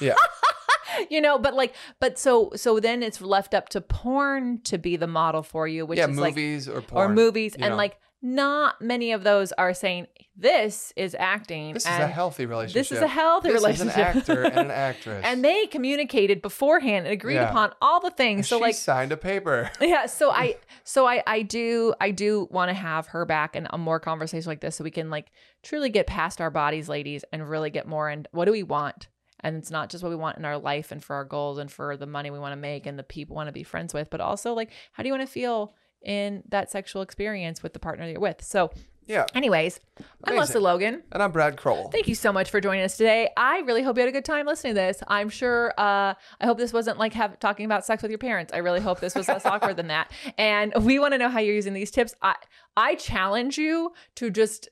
Yeah. 0.00 0.14
you 1.10 1.20
know 1.20 1.38
but 1.38 1.54
like 1.54 1.74
but 2.00 2.18
so 2.18 2.50
so 2.54 2.78
then 2.80 3.02
it's 3.02 3.20
left 3.20 3.52
up 3.54 3.68
to 3.70 3.80
porn 3.80 4.60
to 4.62 4.78
be 4.78 4.96
the 4.96 5.06
model 5.06 5.42
for 5.42 5.66
you 5.66 5.84
which 5.84 5.98
yeah, 5.98 6.08
is 6.08 6.16
like 6.18 6.34
movies 6.34 6.68
or 6.68 6.80
porn 6.80 7.10
or 7.10 7.14
movies 7.14 7.54
and 7.54 7.70
know. 7.70 7.76
like 7.76 7.98
not 8.24 8.80
many 8.80 9.10
of 9.12 9.24
those 9.24 9.50
are 9.52 9.74
saying 9.74 10.06
this 10.36 10.92
is 10.96 11.14
acting 11.18 11.74
this 11.74 11.82
is 11.84 11.88
a 11.88 12.06
healthy 12.06 12.46
relationship. 12.46 12.74
this 12.88 12.92
is 12.92 13.02
a 13.02 13.08
healthy 13.08 13.48
This 13.48 13.54
relationship 13.60 13.96
is 13.96 13.96
an 13.96 14.00
actor 14.18 14.42
and 14.44 14.58
an 14.58 14.70
actress. 14.70 15.22
and 15.26 15.44
they 15.44 15.66
communicated 15.66 16.40
beforehand 16.40 17.06
and 17.06 17.12
agreed 17.12 17.34
Yeah. 17.34 17.50
upon 17.50 17.72
all 17.82 18.00
the 18.00 18.10
things 18.12 18.38
And 18.38 18.46
so 18.46 18.56
she 18.58 18.62
like 18.62 18.74
signed 18.76 19.10
a 19.12 19.16
paper. 19.16 19.70
yeah 19.80 20.06
so 20.06 20.30
i 20.30 20.56
so 20.84 21.06
i 21.06 21.22
i 21.26 21.42
do 21.42 21.94
i 22.00 22.12
do 22.12 22.46
want 22.50 22.68
to 22.70 22.74
have 22.74 23.08
her 23.08 23.24
back 23.26 23.56
and 23.56 23.66
a 23.70 23.76
more 23.78 23.98
conversation 23.98 24.48
like 24.48 24.60
this 24.60 24.76
so 24.76 24.84
we 24.84 24.90
can 24.92 25.10
like 25.10 25.32
truly 25.64 25.90
get 25.90 26.06
past 26.06 26.40
our 26.40 26.50
bodies 26.50 26.88
ladies 26.88 27.24
and 27.32 27.48
really 27.50 27.70
get 27.70 27.86
more 27.88 28.08
and 28.08 28.28
what 28.30 28.44
do 28.44 28.52
we 28.52 28.62
want 28.62 29.08
and 29.40 29.56
it's 29.56 29.70
not 29.72 29.90
just 29.90 30.04
what 30.04 30.10
we 30.10 30.16
want 30.16 30.38
in 30.38 30.44
our 30.44 30.58
life 30.58 30.92
and 30.92 31.02
for 31.02 31.16
our 31.16 31.24
goals 31.24 31.58
and 31.58 31.70
for 31.72 31.96
the 31.96 32.06
money 32.06 32.30
we 32.30 32.38
want 32.38 32.52
to 32.52 32.56
make 32.56 32.86
and 32.86 32.96
the 32.98 33.02
people 33.02 33.34
we 33.34 33.38
want 33.38 33.48
to 33.48 33.52
be 33.52 33.64
friends 33.64 33.92
with 33.92 34.08
but 34.10 34.20
also 34.20 34.54
like 34.54 34.70
how 34.92 35.02
do 35.02 35.08
you 35.08 35.12
want 35.12 35.26
to 35.26 35.32
feel 35.32 35.74
in 36.04 36.42
that 36.48 36.70
sexual 36.70 37.02
experience 37.02 37.62
with 37.62 37.72
the 37.72 37.78
partner 37.78 38.04
that 38.06 38.12
you're 38.12 38.20
with 38.20 38.42
so 38.42 38.70
Yeah. 39.06 39.26
anyways 39.34 39.80
i'm 39.98 40.04
Amazing. 40.24 40.38
Lesley 40.38 40.60
Logan 40.60 41.02
And 41.12 41.22
I'm 41.22 41.32
Brad 41.32 41.56
Kroll. 41.56 41.88
Thank 41.90 42.08
you 42.08 42.14
so 42.14 42.32
much 42.32 42.50
for 42.50 42.60
joining 42.60 42.84
us 42.84 42.96
today. 42.96 43.28
I 43.36 43.58
really 43.60 43.82
hope 43.82 43.96
you 43.96 44.00
had 44.02 44.08
a 44.08 44.12
good 44.12 44.24
time 44.24 44.46
listening 44.46 44.74
to 44.74 44.80
this. 44.80 45.02
I'm 45.08 45.28
sure. 45.28 45.72
Uh, 45.76 46.14
I 46.40 46.46
hope 46.46 46.56
this 46.58 46.72
wasn't 46.72 46.98
like 46.98 47.12
have, 47.14 47.38
talking 47.40 47.66
about 47.66 47.84
sex 47.84 48.00
with 48.02 48.10
your 48.10 48.18
parents. 48.18 48.52
I 48.52 48.58
really 48.58 48.80
hope 48.80 49.00
this 49.00 49.14
was 49.14 49.26
less 49.28 49.44
awkward 49.52 49.76
than 49.76 49.88
that. 49.88 50.10
And 50.38 50.72
we 50.80 50.98
want 51.00 51.12
to 51.14 51.18
know 51.18 51.28
how 51.28 51.40
you're 51.40 51.54
using 51.54 51.74
these 51.74 51.90
tips. 51.90 52.14
I 52.22 52.36
I 52.76 52.94
challenge 52.94 53.58
you 53.58 53.92
to 54.16 54.30
just 54.30 54.68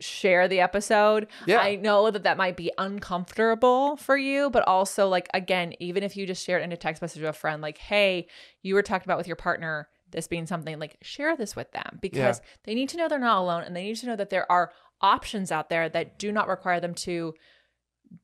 share 0.00 0.48
the 0.48 0.60
episode. 0.60 1.28
Yeah. 1.46 1.58
I 1.60 1.76
know 1.76 2.10
that 2.10 2.24
that 2.24 2.36
might 2.36 2.56
be 2.56 2.72
uncomfortable 2.78 3.96
for 3.96 4.16
you, 4.16 4.50
but 4.50 4.66
also 4.66 5.08
like 5.08 5.28
again, 5.34 5.74
even 5.80 6.02
if 6.02 6.16
you 6.16 6.26
just 6.26 6.44
share 6.44 6.58
it 6.58 6.62
in 6.62 6.72
a 6.72 6.76
text 6.76 7.00
message 7.02 7.22
to 7.22 7.28
a 7.28 7.32
friend, 7.32 7.62
like, 7.62 7.78
"Hey, 7.78 8.28
you 8.62 8.74
were 8.74 8.82
talking 8.82 9.06
about 9.06 9.18
with 9.18 9.26
your 9.28 9.36
partner." 9.36 9.88
This 10.14 10.28
being 10.28 10.46
something 10.46 10.78
like 10.78 10.96
share 11.02 11.36
this 11.36 11.54
with 11.56 11.70
them 11.72 11.98
because 12.00 12.40
they 12.64 12.74
need 12.74 12.88
to 12.90 12.96
know 12.96 13.08
they're 13.08 13.18
not 13.18 13.42
alone 13.42 13.64
and 13.64 13.74
they 13.74 13.82
need 13.84 13.96
to 13.96 14.06
know 14.06 14.16
that 14.16 14.30
there 14.30 14.50
are 14.50 14.70
options 15.00 15.52
out 15.52 15.68
there 15.68 15.88
that 15.88 16.18
do 16.18 16.32
not 16.32 16.48
require 16.48 16.80
them 16.80 16.94
to 16.94 17.34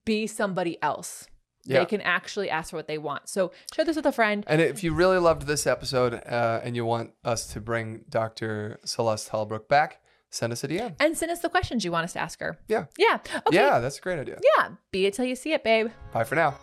be 0.05 0.27
somebody 0.27 0.81
else. 0.83 1.27
Yeah. 1.65 1.81
They 1.81 1.85
can 1.87 2.01
actually 2.01 2.49
ask 2.49 2.71
for 2.71 2.77
what 2.77 2.89
they 2.89 2.97
want. 2.97 3.29
So 3.29 3.53
share 3.75 3.85
this 3.85 3.97
with 3.97 4.07
a 4.07 4.13
friend. 4.13 4.45
And 4.47 4.61
if 4.63 4.83
you 4.83 4.95
really 4.95 5.19
loved 5.19 5.47
this 5.47 5.67
episode 5.67 6.15
uh, 6.15 6.61
and 6.63 6.75
you 6.75 6.85
want 6.85 7.11
us 7.25 7.49
to 7.53 7.61
bring 7.61 8.05
Dr. 8.09 8.81
Celeste 8.85 9.29
Holbrook 9.29 9.69
back, 9.69 10.01
send 10.31 10.53
us 10.53 10.65
a 10.65 10.69
DM. 10.69 10.95
And 11.01 11.17
send 11.19 11.31
us 11.31 11.41
the 11.41 11.51
questions 11.51 11.85
you 11.85 11.93
want 11.93 12.05
us 12.05 12.15
to 12.15 12.21
ask 12.21 12.41
her. 12.41 12.59
Yeah. 12.69 12.87
Yeah. 12.97 13.19
Okay. 13.47 13.57
Yeah, 13.57 13.79
that's 13.81 13.99
a 13.99 14.01
great 14.01 14.19
idea. 14.19 14.39
Yeah. 14.57 14.71
Be 14.91 15.07
it 15.07 15.15
till 15.15 15.27
you 15.27 15.37
see 15.37 15.53
it, 15.53 15.63
babe. 15.63 15.91
Bye 16.13 16.25
for 16.25 16.35
now. 16.35 16.55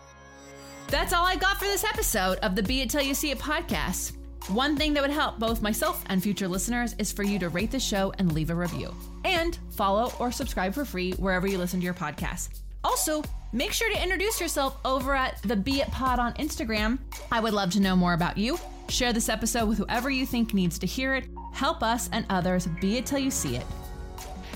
That's 0.88 1.12
all 1.12 1.24
I 1.24 1.36
got 1.36 1.58
for 1.58 1.66
this 1.66 1.84
episode 1.84 2.38
of 2.38 2.56
the 2.56 2.62
Be 2.62 2.80
It 2.80 2.90
Till 2.90 3.02
You 3.02 3.12
See 3.12 3.30
It 3.30 3.38
podcast. 3.38 4.17
One 4.48 4.76
thing 4.76 4.94
that 4.94 5.02
would 5.02 5.10
help 5.10 5.38
both 5.38 5.60
myself 5.60 6.02
and 6.06 6.22
future 6.22 6.48
listeners 6.48 6.94
is 6.98 7.12
for 7.12 7.22
you 7.22 7.38
to 7.38 7.50
rate 7.50 7.70
the 7.70 7.78
show 7.78 8.14
and 8.18 8.32
leave 8.32 8.48
a 8.48 8.54
review. 8.54 8.94
And 9.26 9.58
follow 9.72 10.10
or 10.18 10.32
subscribe 10.32 10.72
for 10.72 10.86
free 10.86 11.12
wherever 11.12 11.46
you 11.46 11.58
listen 11.58 11.80
to 11.80 11.84
your 11.84 11.92
podcast. 11.92 12.60
Also, 12.82 13.22
make 13.52 13.72
sure 13.72 13.92
to 13.92 14.02
introduce 14.02 14.40
yourself 14.40 14.78
over 14.86 15.14
at 15.14 15.42
the 15.42 15.54
Be 15.54 15.82
It 15.82 15.90
Pod 15.90 16.18
on 16.18 16.32
Instagram. 16.34 16.98
I 17.30 17.40
would 17.40 17.52
love 17.52 17.72
to 17.72 17.80
know 17.80 17.94
more 17.94 18.14
about 18.14 18.38
you. 18.38 18.58
Share 18.88 19.12
this 19.12 19.28
episode 19.28 19.68
with 19.68 19.76
whoever 19.76 20.08
you 20.08 20.24
think 20.24 20.54
needs 20.54 20.78
to 20.78 20.86
hear 20.86 21.14
it. 21.14 21.26
Help 21.52 21.82
us 21.82 22.08
and 22.10 22.24
others 22.30 22.66
be 22.80 22.96
it 22.96 23.04
till 23.04 23.18
you 23.18 23.30
see 23.30 23.54
it. 23.56 23.66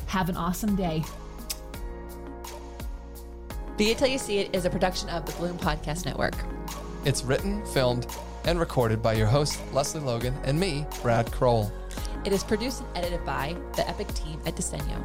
Have 0.06 0.30
an 0.30 0.38
awesome 0.38 0.74
day. 0.74 1.04
Be 3.76 3.90
it 3.90 3.98
till 3.98 4.08
you 4.08 4.18
see 4.18 4.38
it 4.38 4.54
is 4.56 4.64
a 4.64 4.70
production 4.70 5.10
of 5.10 5.26
the 5.26 5.32
Bloom 5.32 5.58
Podcast 5.58 6.06
Network. 6.06 6.36
It's 7.04 7.22
written, 7.24 7.62
filmed, 7.66 8.06
and 8.44 8.58
recorded 8.58 9.02
by 9.02 9.12
your 9.14 9.26
host, 9.26 9.60
Lesley 9.72 10.00
Logan, 10.00 10.34
and 10.44 10.58
me, 10.58 10.86
Brad 11.00 11.30
Kroll. 11.32 11.72
It 12.24 12.32
is 12.32 12.44
produced 12.44 12.80
and 12.80 12.88
edited 12.96 13.24
by 13.24 13.56
the 13.76 13.88
Epic 13.88 14.12
team 14.14 14.40
at 14.46 14.54
Disenyo. 14.54 15.02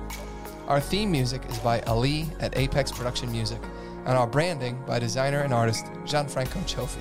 Our 0.67 0.79
theme 0.79 1.11
music 1.11 1.41
is 1.49 1.57
by 1.59 1.81
Ali 1.81 2.27
at 2.39 2.57
Apex 2.57 2.91
Production 2.91 3.31
Music, 3.31 3.59
and 4.05 4.17
our 4.17 4.27
branding 4.27 4.77
by 4.85 4.99
designer 4.99 5.41
and 5.41 5.53
artist 5.53 5.85
Gianfranco 6.03 6.61
Cioffi. 6.65 6.99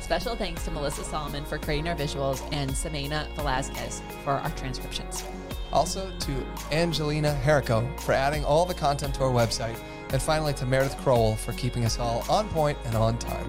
Special 0.00 0.36
thanks 0.36 0.64
to 0.64 0.70
Melissa 0.70 1.04
Solomon 1.04 1.44
for 1.44 1.58
creating 1.58 1.88
our 1.88 1.94
visuals 1.94 2.42
and 2.52 2.70
Samena 2.70 3.32
Velazquez 3.34 4.02
for 4.24 4.32
our 4.32 4.50
transcriptions. 4.50 5.24
Also 5.72 6.12
to 6.20 6.46
Angelina 6.70 7.38
Herrico 7.44 7.98
for 8.00 8.12
adding 8.12 8.44
all 8.44 8.66
the 8.66 8.74
content 8.74 9.14
to 9.14 9.24
our 9.24 9.32
website, 9.32 9.78
and 10.12 10.20
finally 10.20 10.52
to 10.54 10.66
Meredith 10.66 10.98
Crowell 10.98 11.36
for 11.36 11.52
keeping 11.52 11.84
us 11.84 11.98
all 11.98 12.24
on 12.28 12.48
point 12.50 12.76
and 12.84 12.94
on 12.94 13.16
time. 13.18 13.48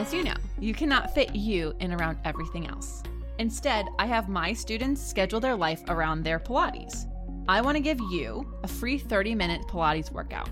As 0.00 0.14
you 0.14 0.24
know, 0.24 0.34
you 0.58 0.72
cannot 0.72 1.14
fit 1.14 1.36
you 1.36 1.74
in 1.78 1.92
around 1.92 2.16
everything 2.24 2.66
else. 2.66 3.02
Instead, 3.38 3.84
I 3.98 4.06
have 4.06 4.30
my 4.30 4.54
students 4.54 5.06
schedule 5.06 5.40
their 5.40 5.54
life 5.54 5.82
around 5.88 6.22
their 6.22 6.40
Pilates. 6.40 7.04
I 7.46 7.60
want 7.60 7.76
to 7.76 7.82
give 7.82 8.00
you 8.10 8.50
a 8.62 8.66
free 8.66 8.98
30-minute 8.98 9.60
Pilates 9.68 10.10
workout. 10.10 10.48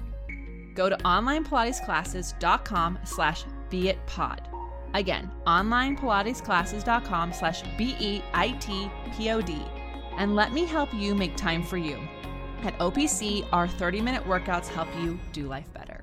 Go 0.74 0.90
to 0.90 0.98
onlinepilatesclasses.com 0.98 2.98
slash 3.04 3.44
beitpod. 3.70 4.40
Again, 4.92 5.30
onlinepilatesclasses.com 5.46 7.32
slash 7.32 7.62
B-E-I-T-P-O-D. 7.78 9.62
And 10.18 10.36
let 10.36 10.52
me 10.52 10.66
help 10.66 10.92
you 10.92 11.14
make 11.14 11.36
time 11.36 11.62
for 11.62 11.78
you. 11.78 11.98
At 12.64 12.78
OPC, 12.80 13.46
our 13.50 13.66
30-minute 13.66 14.24
workouts 14.24 14.68
help 14.68 14.88
you 15.00 15.18
do 15.32 15.46
life 15.46 15.72
better. 15.72 15.97